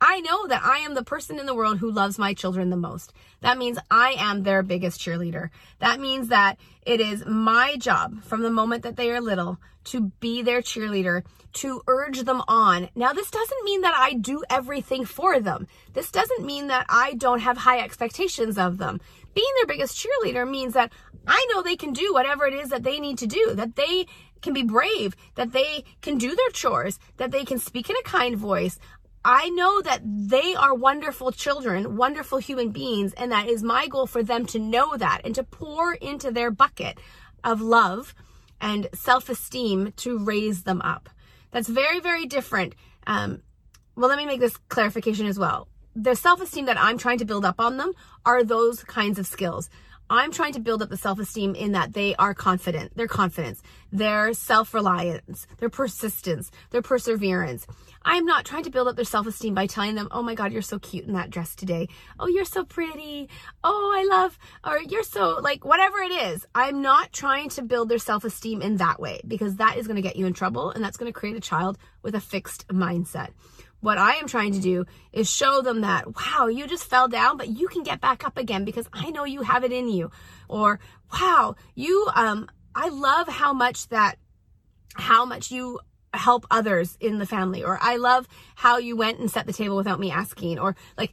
I 0.09 0.21
know 0.21 0.47
that 0.47 0.65
I 0.65 0.79
am 0.79 0.95
the 0.95 1.03
person 1.03 1.41
in 1.41 1.47
the 1.47 1.55
world 1.55 1.79
who 1.79 1.91
loves 1.91 2.17
my 2.17 2.33
children 2.33 2.71
the 2.71 2.77
most. 2.77 3.13
That 3.41 3.59
means 3.59 3.77
I 3.91 4.15
am 4.17 4.45
their 4.45 4.63
biggest 4.63 5.01
cheerleader. 5.01 5.51
That 5.81 5.99
means 5.99 6.29
that 6.29 6.59
it 6.83 7.01
is 7.01 7.27
my 7.27 7.75
job 7.77 8.23
from 8.23 8.43
the 8.43 8.51
moment 8.51 8.85
that 8.85 8.95
they 8.95 9.11
are 9.11 9.21
little 9.21 9.59
to 9.87 10.13
be 10.21 10.43
their 10.43 10.63
cheerleader, 10.63 11.25
to 11.55 11.83
urge 11.89 12.21
them 12.21 12.41
on. 12.47 12.89
Now, 12.95 13.13
this 13.13 13.33
doesn't 13.33 13.65
mean 13.65 13.81
that 13.81 13.95
I 13.97 14.13
do 14.13 14.45
everything 14.49 15.05
for 15.05 15.41
them. 15.41 15.67
This 15.93 16.13
doesn't 16.13 16.47
mean 16.47 16.69
that 16.69 16.87
I 16.89 17.15
don't 17.15 17.41
have 17.41 17.57
high 17.57 17.81
expectations 17.81 18.59
of 18.59 18.79
them 18.79 19.01
being 19.37 19.53
their 19.57 19.67
biggest 19.67 20.03
cheerleader 20.03 20.51
means 20.51 20.73
that 20.73 20.91
I 21.27 21.47
know 21.51 21.61
they 21.63 21.77
can 21.77 21.93
do 21.93 22.13
whatever 22.13 22.47
it 22.47 22.55
is 22.55 22.71
that 22.71 22.83
they 22.83 22.99
need 22.99 23.19
to 23.19 23.27
do, 23.27 23.53
that 23.55 23.77
they 23.77 24.07
can 24.41 24.55
be 24.55 24.63
brave, 24.63 25.15
that 25.35 25.53
they 25.53 25.85
can 26.01 26.17
do 26.17 26.35
their 26.35 26.51
chores, 26.51 26.99
that 27.19 27.33
they 27.33 27.45
can 27.45 27.59
speak 27.59 27.91
in 27.91 27.97
a 27.97 28.03
kind 28.03 28.37
voice. 28.37 28.79
I 29.29 29.49
know 29.49 29.83
that 29.83 30.03
they 30.05 30.55
are 30.55 30.73
wonderful 30.73 31.33
children, 31.33 31.97
wonderful 31.97 32.39
human 32.39 32.71
beings, 32.71 33.13
and 33.15 33.33
that 33.33 33.49
is 33.49 33.61
my 33.61 33.89
goal 33.89 34.07
for 34.07 34.23
them 34.23 34.47
to 34.47 34.61
know 34.61 34.97
that 34.97 35.23
and 35.25 35.35
to 35.35 35.43
pour 35.43 35.95
into 35.95 36.31
their 36.31 36.53
bucket 36.53 36.99
of 37.43 37.61
love 37.61 38.15
and 38.61 38.89
self 38.95 39.29
esteem 39.29 39.93
to 39.97 40.17
raise 40.17 40.63
them 40.63 40.81
up. 40.81 41.11
That's 41.51 41.67
very, 41.69 41.99
very 41.99 42.27
different. 42.27 42.77
Um, 43.05 43.43
well, 43.97 44.09
let 44.09 44.19
me 44.19 44.27
make 44.27 44.39
this 44.39 44.57
clarification 44.69 45.27
as 45.27 45.41
well 45.41 45.67
the 45.97 46.15
self 46.15 46.41
esteem 46.41 46.67
that 46.67 46.79
I'm 46.79 46.99
trying 46.99 47.19
to 47.19 47.25
build 47.25 47.45
up 47.45 47.59
on 47.59 47.79
them 47.79 47.93
are 48.25 48.45
those 48.45 48.85
kinds 48.85 49.19
of 49.19 49.27
skills. 49.27 49.71
I'm 50.09 50.31
trying 50.31 50.53
to 50.53 50.61
build 50.61 50.83
up 50.83 50.89
the 50.89 50.97
self 50.97 51.19
esteem 51.19 51.55
in 51.55 51.73
that 51.73 51.93
they 51.93 52.15
are 52.17 52.35
confident, 52.35 52.97
their 52.97 53.09
confidence, 53.09 53.61
their 53.91 54.33
self 54.35 54.73
reliance, 54.73 55.47
their 55.59 55.69
persistence, 55.69 56.51
their 56.71 56.83
perseverance. 56.83 57.67
I'm 58.03 58.25
not 58.25 58.45
trying 58.45 58.63
to 58.65 58.71
build 58.71 58.87
up 58.87 58.95
their 58.95 59.05
self 59.05 59.27
esteem 59.27 59.55
by 59.55 59.67
telling 59.67 59.97
them, 59.97 60.07
oh 60.13 60.23
my 60.23 60.37
God, 60.37 60.53
you're 60.53 60.63
so 60.63 60.79
cute 60.79 61.07
in 61.07 61.15
that 61.15 61.31
dress 61.31 61.57
today. 61.57 61.89
Oh, 62.21 62.29
you're 62.29 62.45
so 62.45 62.65
pretty. 62.65 63.29
Oh, 63.65 63.93
I 63.97 64.05
love, 64.05 64.39
or 64.65 64.79
you're 64.79 65.03
so, 65.03 65.41
like, 65.41 65.65
whatever 65.65 65.99
it 65.99 66.13
is. 66.13 66.47
I'm 66.55 66.83
not 66.83 67.13
trying 67.13 67.49
to 67.51 67.63
build 67.63 67.89
their 67.89 67.99
self 67.99 68.23
esteem 68.25 68.63
in 68.63 68.77
that 68.77 69.01
way 69.01 69.21
because 69.27 69.57
that 69.57 69.77
is 69.77 69.89
going 69.89 69.97
to 69.97 70.03
get 70.03 70.15
you 70.17 70.27
in 70.27 70.35
trouble 70.35 70.71
and 70.71 70.85
that's 70.85 70.97
going 70.97 71.13
to 71.13 71.19
create 71.19 71.37
a 71.37 71.41
child 71.41 71.79
with 72.03 72.15
a 72.15 72.21
fixed 72.21 72.69
mindset. 72.69 73.31
What 73.81 73.99
I 73.99 74.15
am 74.15 74.27
trying 74.27 74.53
to 74.53 74.61
do 74.61 74.87
is 75.13 75.31
show 75.31 75.63
them 75.63 75.83
that, 75.83 76.07
wow, 76.17 76.47
you 76.47 76.67
just 76.67 76.85
fell 76.85 77.09
down, 77.09 77.37
but 77.37 77.49
you 77.49 77.69
can 77.69 77.83
get 77.83 78.01
back 78.01 78.25
up 78.27 78.37
again 78.37 78.65
because 78.65 78.89
I 78.93 79.11
know 79.11 79.25
you 79.25 79.43
have 79.43 79.65
it 79.65 79.73
in 79.73 79.89
you. 79.89 80.11
Or, 80.49 80.81
wow, 81.13 81.57
you, 81.75 82.09
um, 82.15 82.49
I 82.75 82.89
love 82.89 83.29
how 83.29 83.53
much 83.53 83.89
that, 83.89 84.17
how 84.95 85.25
much 85.25 85.51
you 85.51 85.79
help 86.17 86.47
others 86.51 86.97
in 87.01 87.19
the 87.19 87.27
family 87.27 87.63
or 87.63 87.79
I 87.81 87.97
love 87.97 88.27
how 88.55 88.79
you 88.79 88.97
went 88.97 89.19
and 89.19 89.31
set 89.31 89.47
the 89.47 89.53
table 89.53 89.77
without 89.77 90.01
me 90.01 90.11
asking 90.11 90.59
or 90.59 90.75
like 90.97 91.13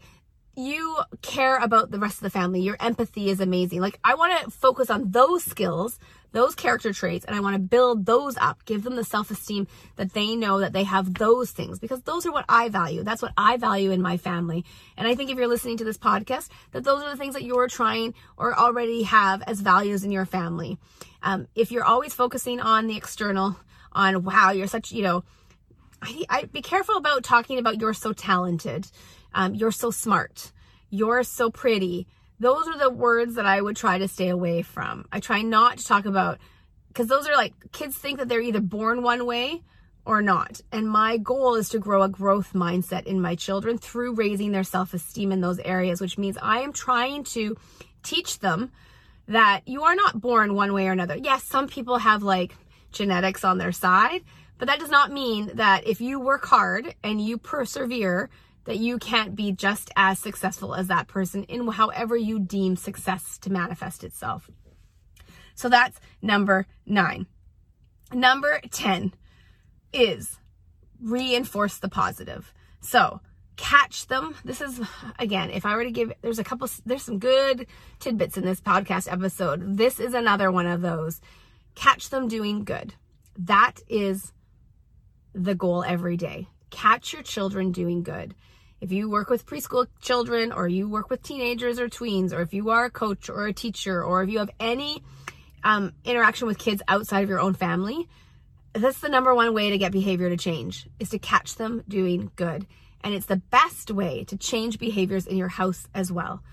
you 0.55 0.97
care 1.21 1.57
about 1.57 1.91
the 1.91 1.99
rest 1.99 2.17
of 2.17 2.21
the 2.21 2.29
family. 2.29 2.61
Your 2.61 2.77
empathy 2.79 3.29
is 3.29 3.39
amazing. 3.39 3.81
Like 3.81 3.99
I 4.03 4.15
want 4.15 4.43
to 4.43 4.51
focus 4.51 4.89
on 4.89 5.11
those 5.11 5.43
skills, 5.43 5.99
those 6.31 6.53
character 6.53 6.93
traits 6.93 7.25
and 7.25 7.35
I 7.35 7.39
want 7.39 7.55
to 7.55 7.59
build 7.59 8.05
those 8.05 8.37
up. 8.37 8.63
Give 8.65 8.83
them 8.83 8.95
the 8.95 9.03
self-esteem 9.03 9.67
that 9.95 10.13
they 10.13 10.35
know 10.35 10.59
that 10.59 10.73
they 10.73 10.83
have 10.83 11.15
those 11.15 11.51
things 11.51 11.79
because 11.79 12.01
those 12.01 12.25
are 12.25 12.31
what 12.31 12.45
I 12.47 12.69
value. 12.69 13.03
That's 13.03 13.21
what 13.21 13.33
I 13.37 13.57
value 13.57 13.91
in 13.91 14.01
my 14.01 14.17
family. 14.17 14.63
And 14.95 15.07
I 15.07 15.15
think 15.15 15.31
if 15.31 15.37
you're 15.37 15.47
listening 15.47 15.77
to 15.77 15.83
this 15.83 15.97
podcast, 15.97 16.49
that 16.71 16.83
those 16.83 17.01
are 17.01 17.09
the 17.09 17.17
things 17.17 17.33
that 17.33 17.43
you're 17.43 17.67
trying 17.67 18.13
or 18.37 18.57
already 18.57 19.03
have 19.03 19.41
as 19.43 19.59
values 19.59 20.03
in 20.03 20.11
your 20.11 20.25
family. 20.25 20.77
Um, 21.23 21.47
if 21.55 21.71
you're 21.71 21.85
always 21.85 22.13
focusing 22.13 22.59
on 22.59 22.87
the 22.87 22.97
external, 22.97 23.57
on 23.91 24.23
wow, 24.23 24.51
you're 24.51 24.67
such, 24.67 24.91
you 24.91 25.03
know, 25.03 25.23
I, 26.01 26.25
I 26.29 26.43
be 26.43 26.61
careful 26.61 26.97
about 26.97 27.23
talking 27.23 27.57
about 27.57 27.79
you're 27.79 27.93
so 27.93 28.11
talented, 28.11 28.87
um, 29.33 29.55
you're 29.55 29.71
so 29.71 29.91
smart, 29.91 30.51
you're 30.89 31.23
so 31.23 31.49
pretty. 31.49 32.07
Those 32.39 32.67
are 32.67 32.77
the 32.77 32.89
words 32.89 33.35
that 33.35 33.45
I 33.45 33.61
would 33.61 33.75
try 33.75 33.97
to 33.97 34.07
stay 34.07 34.29
away 34.29 34.61
from. 34.61 35.05
I 35.11 35.19
try 35.19 35.41
not 35.41 35.77
to 35.77 35.85
talk 35.85 36.05
about 36.05 36.39
because 36.87 37.07
those 37.07 37.27
are 37.27 37.35
like 37.35 37.53
kids 37.71 37.95
think 37.95 38.19
that 38.19 38.27
they're 38.29 38.41
either 38.41 38.61
born 38.61 39.01
one 39.01 39.25
way 39.25 39.61
or 40.05 40.21
not. 40.21 40.61
And 40.71 40.89
my 40.89 41.17
goal 41.17 41.55
is 41.55 41.69
to 41.69 41.79
grow 41.79 42.03
a 42.03 42.09
growth 42.09 42.53
mindset 42.53 43.05
in 43.05 43.21
my 43.21 43.35
children 43.35 43.77
through 43.77 44.15
raising 44.15 44.51
their 44.51 44.63
self 44.63 44.93
esteem 44.93 45.31
in 45.31 45.41
those 45.41 45.59
areas, 45.59 46.01
which 46.01 46.17
means 46.17 46.37
I 46.41 46.61
am 46.61 46.73
trying 46.73 47.23
to 47.25 47.55
teach 48.03 48.39
them 48.39 48.71
that 49.27 49.61
you 49.65 49.83
are 49.83 49.95
not 49.95 50.19
born 50.19 50.53
one 50.53 50.73
way 50.73 50.87
or 50.87 50.91
another. 50.91 51.15
Yes, 51.15 51.43
some 51.43 51.67
people 51.67 51.97
have 51.97 52.23
like 52.23 52.53
genetics 52.91 53.43
on 53.43 53.57
their 53.57 53.71
side. 53.71 54.23
But 54.57 54.67
that 54.67 54.79
does 54.79 54.89
not 54.89 55.11
mean 55.11 55.51
that 55.55 55.87
if 55.87 55.99
you 55.99 56.19
work 56.19 56.45
hard 56.45 56.95
and 57.03 57.19
you 57.19 57.37
persevere, 57.37 58.29
that 58.65 58.77
you 58.77 58.97
can't 58.97 59.35
be 59.35 59.51
just 59.51 59.91
as 59.95 60.19
successful 60.19 60.73
as 60.73 60.87
that 60.87 61.07
person 61.07 61.43
in 61.43 61.67
however 61.67 62.15
you 62.15 62.39
deem 62.39 62.75
success 62.75 63.37
to 63.39 63.51
manifest 63.51 64.03
itself. 64.03 64.49
So 65.55 65.69
that's 65.69 65.99
number 66.21 66.65
nine. 66.85 67.27
Number 68.11 68.61
10 68.71 69.13
is 69.91 70.39
reinforce 71.01 71.77
the 71.77 71.89
positive. 71.89 72.53
So 72.81 73.21
catch 73.55 74.07
them. 74.07 74.35
This 74.43 74.61
is, 74.61 74.81
again, 75.19 75.49
if 75.51 75.65
I 75.65 75.75
were 75.75 75.83
to 75.83 75.91
give, 75.91 76.13
there's 76.21 76.39
a 76.39 76.43
couple, 76.43 76.67
there's 76.85 77.03
some 77.03 77.19
good 77.19 77.67
tidbits 77.99 78.37
in 78.37 78.45
this 78.45 78.61
podcast 78.61 79.11
episode. 79.11 79.77
This 79.77 79.99
is 79.99 80.13
another 80.13 80.51
one 80.51 80.67
of 80.67 80.81
those 80.81 81.21
catch 81.75 82.09
them 82.09 82.27
doing 82.27 82.63
good. 82.63 82.93
That 83.37 83.79
is 83.87 84.31
the 85.33 85.55
goal 85.55 85.83
every 85.83 86.17
day. 86.17 86.47
Catch 86.69 87.13
your 87.13 87.23
children 87.23 87.71
doing 87.71 88.03
good. 88.03 88.35
If 88.83 88.91
you 88.91 89.09
work 89.09 89.29
with 89.29 89.45
preschool 89.45 89.87
children 90.01 90.51
or 90.51 90.67
you 90.67 90.89
work 90.89 91.09
with 91.09 91.23
teenagers 91.23 91.79
or 91.79 91.87
tweens, 91.87 92.33
or 92.33 92.41
if 92.41 92.53
you 92.53 92.69
are 92.69 92.83
a 92.83 92.89
coach 92.89 93.29
or 93.29 93.47
a 93.47 93.53
teacher, 93.53 94.03
or 94.03 94.21
if 94.23 94.29
you 94.29 94.39
have 94.39 94.49
any 94.59 95.01
um, 95.63 95.93
interaction 96.03 96.47
with 96.47 96.57
kids 96.57 96.81
outside 96.89 97.23
of 97.23 97.29
your 97.29 97.39
own 97.39 97.53
family, 97.53 98.09
that's 98.73 98.99
the 98.99 99.07
number 99.07 99.33
one 99.33 99.53
way 99.53 99.69
to 99.69 99.77
get 99.77 99.93
behavior 99.93 100.27
to 100.27 100.35
change 100.35 100.89
is 100.99 101.11
to 101.11 101.17
catch 101.17 101.55
them 101.55 101.81
doing 101.87 102.29
good. 102.35 102.67
And 103.05 103.13
it's 103.13 103.27
the 103.27 103.37
best 103.37 103.89
way 103.89 104.25
to 104.25 104.35
change 104.35 104.79
behaviors 104.79 105.27
in 105.27 105.37
your 105.37 105.47
house 105.47 105.87
as 105.95 106.11
well. 106.11 106.43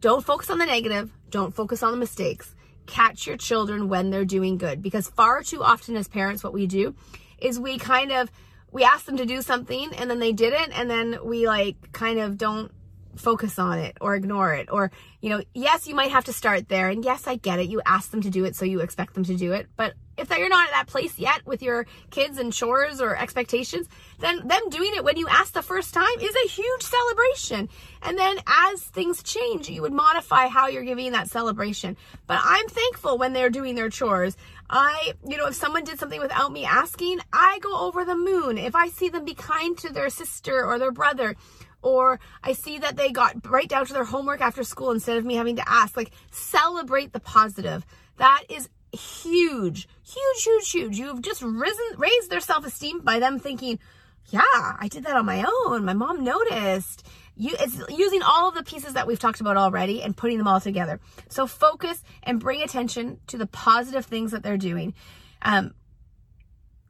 Don't 0.00 0.24
focus 0.24 0.48
on 0.48 0.56
the 0.56 0.64
negative. 0.64 1.12
Don't 1.28 1.54
focus 1.54 1.82
on 1.82 1.92
the 1.92 1.98
mistakes 1.98 2.54
catch 2.86 3.26
your 3.26 3.36
children 3.36 3.88
when 3.88 4.10
they're 4.10 4.24
doing 4.24 4.58
good 4.58 4.82
because 4.82 5.08
far 5.08 5.42
too 5.42 5.62
often 5.62 5.94
as 5.94 6.08
parents 6.08 6.42
what 6.42 6.52
we 6.52 6.66
do 6.66 6.94
is 7.38 7.60
we 7.60 7.78
kind 7.78 8.10
of 8.10 8.30
we 8.72 8.84
ask 8.84 9.04
them 9.06 9.16
to 9.16 9.26
do 9.26 9.42
something 9.42 9.92
and 9.94 10.10
then 10.10 10.18
they 10.18 10.32
didn't 10.32 10.72
and 10.72 10.90
then 10.90 11.18
we 11.24 11.46
like 11.46 11.92
kind 11.92 12.18
of 12.18 12.38
don't 12.38 12.72
focus 13.16 13.58
on 13.58 13.78
it 13.78 13.96
or 14.00 14.14
ignore 14.14 14.54
it 14.54 14.68
or 14.70 14.90
you 15.20 15.28
know 15.28 15.42
yes 15.52 15.86
you 15.86 15.94
might 15.94 16.10
have 16.10 16.24
to 16.24 16.32
start 16.32 16.68
there 16.68 16.88
and 16.88 17.04
yes 17.04 17.26
i 17.26 17.36
get 17.36 17.58
it 17.58 17.68
you 17.68 17.80
ask 17.84 18.10
them 18.10 18.22
to 18.22 18.30
do 18.30 18.44
it 18.44 18.54
so 18.54 18.64
you 18.64 18.80
expect 18.80 19.14
them 19.14 19.24
to 19.24 19.34
do 19.34 19.52
it 19.52 19.68
but 19.76 19.94
if 20.16 20.28
that 20.28 20.38
you're 20.38 20.48
not 20.48 20.68
at 20.68 20.72
that 20.72 20.86
place 20.86 21.18
yet 21.18 21.44
with 21.46 21.62
your 21.62 21.86
kids 22.10 22.38
and 22.38 22.52
chores 22.52 23.00
or 23.00 23.16
expectations 23.16 23.88
then 24.20 24.46
them 24.46 24.68
doing 24.70 24.92
it 24.94 25.04
when 25.04 25.16
you 25.16 25.26
ask 25.28 25.52
the 25.52 25.62
first 25.62 25.92
time 25.92 26.20
is 26.20 26.34
a 26.44 26.48
huge 26.48 26.82
celebration 26.82 27.68
and 28.02 28.16
then 28.16 28.38
as 28.46 28.82
things 28.82 29.22
change 29.22 29.68
you 29.68 29.82
would 29.82 29.92
modify 29.92 30.46
how 30.46 30.68
you're 30.68 30.84
giving 30.84 31.12
that 31.12 31.28
celebration 31.28 31.96
but 32.26 32.38
i'm 32.42 32.68
thankful 32.68 33.18
when 33.18 33.32
they're 33.32 33.50
doing 33.50 33.74
their 33.74 33.90
chores 33.90 34.36
I, 34.72 35.14
you 35.26 35.36
know, 35.36 35.48
if 35.48 35.56
someone 35.56 35.82
did 35.82 35.98
something 35.98 36.20
without 36.20 36.52
me 36.52 36.64
asking, 36.64 37.18
I 37.32 37.58
go 37.60 37.76
over 37.80 38.04
the 38.04 38.14
moon. 38.14 38.56
If 38.56 38.76
I 38.76 38.88
see 38.88 39.08
them 39.08 39.24
be 39.24 39.34
kind 39.34 39.76
to 39.78 39.92
their 39.92 40.08
sister 40.10 40.64
or 40.64 40.78
their 40.78 40.92
brother, 40.92 41.34
or 41.82 42.20
I 42.44 42.52
see 42.52 42.78
that 42.78 42.96
they 42.96 43.10
got 43.10 43.44
right 43.50 43.68
down 43.68 43.86
to 43.86 43.92
their 43.92 44.04
homework 44.04 44.40
after 44.40 44.62
school 44.62 44.92
instead 44.92 45.16
of 45.16 45.24
me 45.24 45.34
having 45.34 45.56
to 45.56 45.68
ask. 45.68 45.96
Like, 45.96 46.12
celebrate 46.30 47.12
the 47.12 47.18
positive. 47.18 47.84
That 48.18 48.44
is 48.48 48.68
huge, 48.92 49.88
huge, 50.04 50.44
huge, 50.44 50.70
huge. 50.70 50.98
You've 50.98 51.22
just 51.22 51.42
risen, 51.42 51.86
raised 51.96 52.30
their 52.30 52.40
self 52.40 52.64
esteem 52.64 53.00
by 53.00 53.18
them 53.18 53.40
thinking, 53.40 53.80
yeah, 54.26 54.40
I 54.44 54.86
did 54.88 55.04
that 55.04 55.16
on 55.16 55.26
my 55.26 55.44
own. 55.66 55.84
My 55.84 55.94
mom 55.94 56.22
noticed. 56.22 57.04
You, 57.40 57.56
it's 57.58 57.80
using 57.88 58.20
all 58.20 58.50
of 58.50 58.54
the 58.54 58.62
pieces 58.62 58.92
that 58.92 59.06
we've 59.06 59.18
talked 59.18 59.40
about 59.40 59.56
already 59.56 60.02
and 60.02 60.14
putting 60.14 60.36
them 60.36 60.46
all 60.46 60.60
together. 60.60 61.00
So 61.30 61.46
focus 61.46 62.04
and 62.22 62.38
bring 62.38 62.60
attention 62.60 63.18
to 63.28 63.38
the 63.38 63.46
positive 63.46 64.04
things 64.04 64.32
that 64.32 64.42
they're 64.42 64.58
doing. 64.58 64.92
Um, 65.40 65.72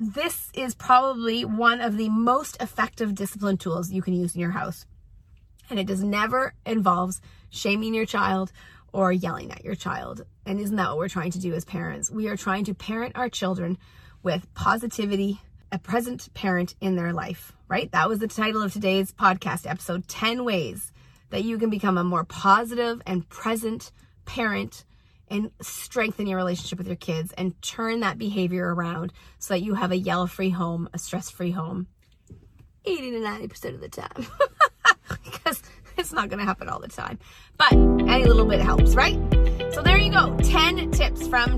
this 0.00 0.50
is 0.52 0.74
probably 0.74 1.44
one 1.44 1.80
of 1.80 1.96
the 1.96 2.08
most 2.08 2.60
effective 2.60 3.14
discipline 3.14 3.58
tools 3.58 3.92
you 3.92 4.02
can 4.02 4.12
use 4.12 4.34
in 4.34 4.40
your 4.40 4.50
house. 4.50 4.86
And 5.70 5.78
it 5.78 5.86
does 5.86 6.02
never 6.02 6.54
involves 6.66 7.20
shaming 7.50 7.94
your 7.94 8.04
child 8.04 8.50
or 8.92 9.12
yelling 9.12 9.52
at 9.52 9.64
your 9.64 9.76
child. 9.76 10.26
And 10.44 10.58
isn't 10.58 10.74
that 10.74 10.88
what 10.88 10.98
we're 10.98 11.08
trying 11.08 11.30
to 11.30 11.38
do 11.38 11.54
as 11.54 11.64
parents? 11.64 12.10
We 12.10 12.26
are 12.26 12.36
trying 12.36 12.64
to 12.64 12.74
parent 12.74 13.14
our 13.14 13.28
children 13.28 13.78
with 14.24 14.52
positivity, 14.54 15.40
a 15.70 15.78
present 15.78 16.34
parent 16.34 16.74
in 16.80 16.96
their 16.96 17.12
life, 17.12 17.52
right? 17.70 17.90
That 17.92 18.08
was 18.08 18.18
the 18.18 18.26
title 18.26 18.62
of 18.62 18.72
today's 18.72 19.12
podcast 19.12 19.64
episode 19.70 20.08
10 20.08 20.44
ways 20.44 20.92
that 21.30 21.44
you 21.44 21.56
can 21.56 21.70
become 21.70 21.96
a 21.96 22.02
more 22.02 22.24
positive 22.24 23.00
and 23.06 23.26
present 23.28 23.92
parent 24.24 24.84
and 25.28 25.52
strengthen 25.62 26.26
your 26.26 26.36
relationship 26.36 26.78
with 26.78 26.88
your 26.88 26.96
kids 26.96 27.32
and 27.38 27.60
turn 27.62 28.00
that 28.00 28.18
behavior 28.18 28.74
around 28.74 29.12
so 29.38 29.54
that 29.54 29.60
you 29.60 29.74
have 29.74 29.92
a 29.92 29.96
yell 29.96 30.26
free 30.26 30.50
home, 30.50 30.88
a 30.92 30.98
stress 30.98 31.30
free 31.30 31.52
home 31.52 31.86
80 32.84 33.12
to 33.12 33.18
90% 33.18 33.74
of 33.74 33.80
the 33.80 33.88
time. 33.88 34.26
because 35.24 35.62
it's 35.96 36.12
not 36.12 36.28
going 36.28 36.40
to 36.40 36.44
happen 36.44 36.68
all 36.68 36.80
the 36.80 36.88
time. 36.88 37.20
But 37.56 37.72
any 37.72 38.24
little 38.24 38.46
bit 38.46 38.60
helps, 38.60 38.96
right? 38.96 39.18
So 39.72 39.82
there 39.82 39.96
you 39.96 40.10
go 40.10 40.36
10 40.42 40.90
tips 40.90 41.28
from 41.28 41.56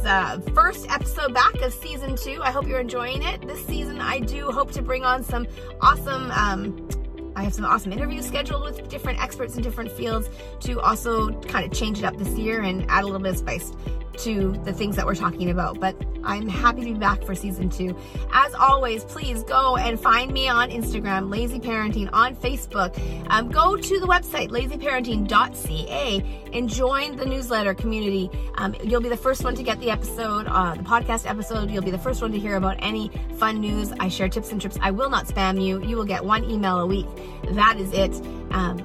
today's 0.00 0.06
uh, 0.06 0.40
first 0.54 0.90
episode 0.90 1.34
back 1.34 1.54
of 1.60 1.72
season 1.72 2.16
two. 2.16 2.40
I 2.42 2.50
hope 2.50 2.66
you're 2.66 2.80
enjoying 2.80 3.22
it. 3.22 3.46
This 3.46 3.64
season, 3.66 4.00
I 4.00 4.20
do 4.20 4.50
hope 4.50 4.70
to 4.72 4.82
bring 4.82 5.04
on 5.04 5.22
some 5.22 5.46
awesome. 5.80 6.30
Um, 6.32 6.88
I 7.36 7.42
have 7.44 7.54
some 7.54 7.64
awesome 7.64 7.92
interviews 7.92 8.26
scheduled 8.26 8.62
with 8.62 8.88
different 8.88 9.22
experts 9.22 9.56
in 9.56 9.62
different 9.62 9.90
fields 9.92 10.28
to 10.60 10.80
also 10.80 11.30
kind 11.42 11.64
of 11.64 11.76
change 11.76 11.98
it 11.98 12.04
up 12.04 12.16
this 12.16 12.36
year 12.38 12.62
and 12.62 12.84
add 12.90 13.04
a 13.04 13.06
little 13.06 13.20
bit 13.20 13.32
of 13.32 13.38
spice 13.38 13.72
to 14.18 14.52
the 14.64 14.72
things 14.72 14.96
that 14.96 15.06
we're 15.06 15.14
talking 15.14 15.50
about. 15.50 15.80
But 15.80 15.96
I'm 16.24 16.48
happy 16.48 16.80
to 16.84 16.92
be 16.92 16.98
back 16.98 17.22
for 17.24 17.34
season 17.34 17.70
two. 17.70 17.96
As 18.32 18.54
always, 18.54 19.04
please 19.04 19.42
go 19.44 19.76
and 19.76 19.98
find 19.98 20.32
me 20.32 20.48
on 20.48 20.70
Instagram, 20.70 21.30
Lazy 21.30 21.58
Parenting, 21.58 22.10
on 22.12 22.36
Facebook. 22.36 22.98
Um, 23.30 23.48
go 23.48 23.76
to 23.76 24.00
the 24.00 24.06
website, 24.06 24.50
lazyparenting.ca, 24.50 26.48
and 26.52 26.68
join 26.68 27.16
the 27.16 27.24
newsletter 27.24 27.74
community. 27.74 28.30
Um, 28.56 28.74
you'll 28.84 29.00
be 29.00 29.08
the 29.08 29.16
first 29.16 29.44
one 29.44 29.54
to 29.54 29.62
get 29.62 29.80
the 29.80 29.90
episode, 29.90 30.46
uh, 30.48 30.74
the 30.74 30.82
podcast 30.82 31.28
episode. 31.28 31.70
You'll 31.70 31.82
be 31.82 31.90
the 31.90 31.98
first 31.98 32.20
one 32.20 32.32
to 32.32 32.38
hear 32.38 32.56
about 32.56 32.76
any 32.80 33.10
fun 33.36 33.60
news. 33.60 33.92
I 34.00 34.08
share 34.08 34.28
tips 34.28 34.52
and 34.52 34.60
trips. 34.60 34.78
I 34.82 34.90
will 34.90 35.08
not 35.08 35.26
spam 35.26 35.64
you. 35.64 35.82
You 35.82 35.96
will 35.96 36.04
get 36.04 36.24
one 36.24 36.44
email 36.44 36.80
a 36.80 36.86
week. 36.86 37.06
That 37.50 37.78
is 37.78 37.92
it. 37.92 38.14
Um, 38.50 38.84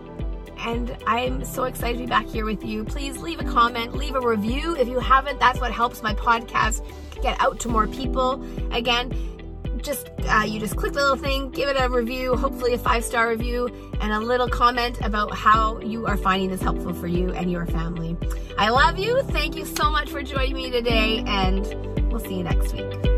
and 0.60 0.98
I'm 1.06 1.44
so 1.44 1.64
excited 1.64 1.98
to 1.98 2.04
be 2.04 2.10
back 2.10 2.26
here 2.26 2.46
with 2.46 2.64
you. 2.64 2.84
Please 2.84 3.18
leave 3.18 3.40
a 3.40 3.44
comment, 3.44 3.96
leave 3.96 4.16
a 4.16 4.22
review 4.22 4.76
if 4.76 4.88
you 4.88 5.00
haven't. 5.00 5.40
That's 5.40 5.60
what 5.60 5.72
helps 5.72 6.02
my 6.02 6.14
podcast 6.14 6.86
get 7.22 7.40
out 7.40 7.60
to 7.62 7.70
more 7.70 7.88
people. 7.88 8.44
Again, 8.72 9.12
just 9.86 10.10
uh, 10.28 10.44
you 10.46 10.60
just 10.60 10.76
click 10.76 10.94
the 10.94 11.00
little 11.00 11.16
thing, 11.16 11.52
give 11.52 11.70
it 11.70 11.78
a 11.80 11.88
review, 11.88 12.36
hopefully 12.36 12.74
a 12.74 12.78
five 12.78 13.04
star 13.04 13.30
review, 13.30 13.68
and 14.02 14.12
a 14.12 14.20
little 14.20 14.50
comment 14.50 14.98
about 15.02 15.36
how 15.36 15.80
you 15.80 16.08
are 16.08 16.18
finding 16.18 16.50
this 16.50 16.62
helpful 16.62 16.94
for 16.94 17.08
you 17.08 17.32
and 17.34 17.52
your 17.52 17.66
family. 17.68 18.18
I 18.58 18.70
love 18.70 18.98
you. 18.98 19.22
Thank 19.24 19.56
you 19.56 19.66
so 19.66 19.90
much 19.90 20.10
for 20.10 20.24
joining 20.24 20.56
me 20.56 20.72
today, 20.72 21.24
and 21.28 21.64
we'll 22.12 22.20
see 22.20 22.38
you 22.38 22.44
next 22.44 22.74
week. 22.74 23.15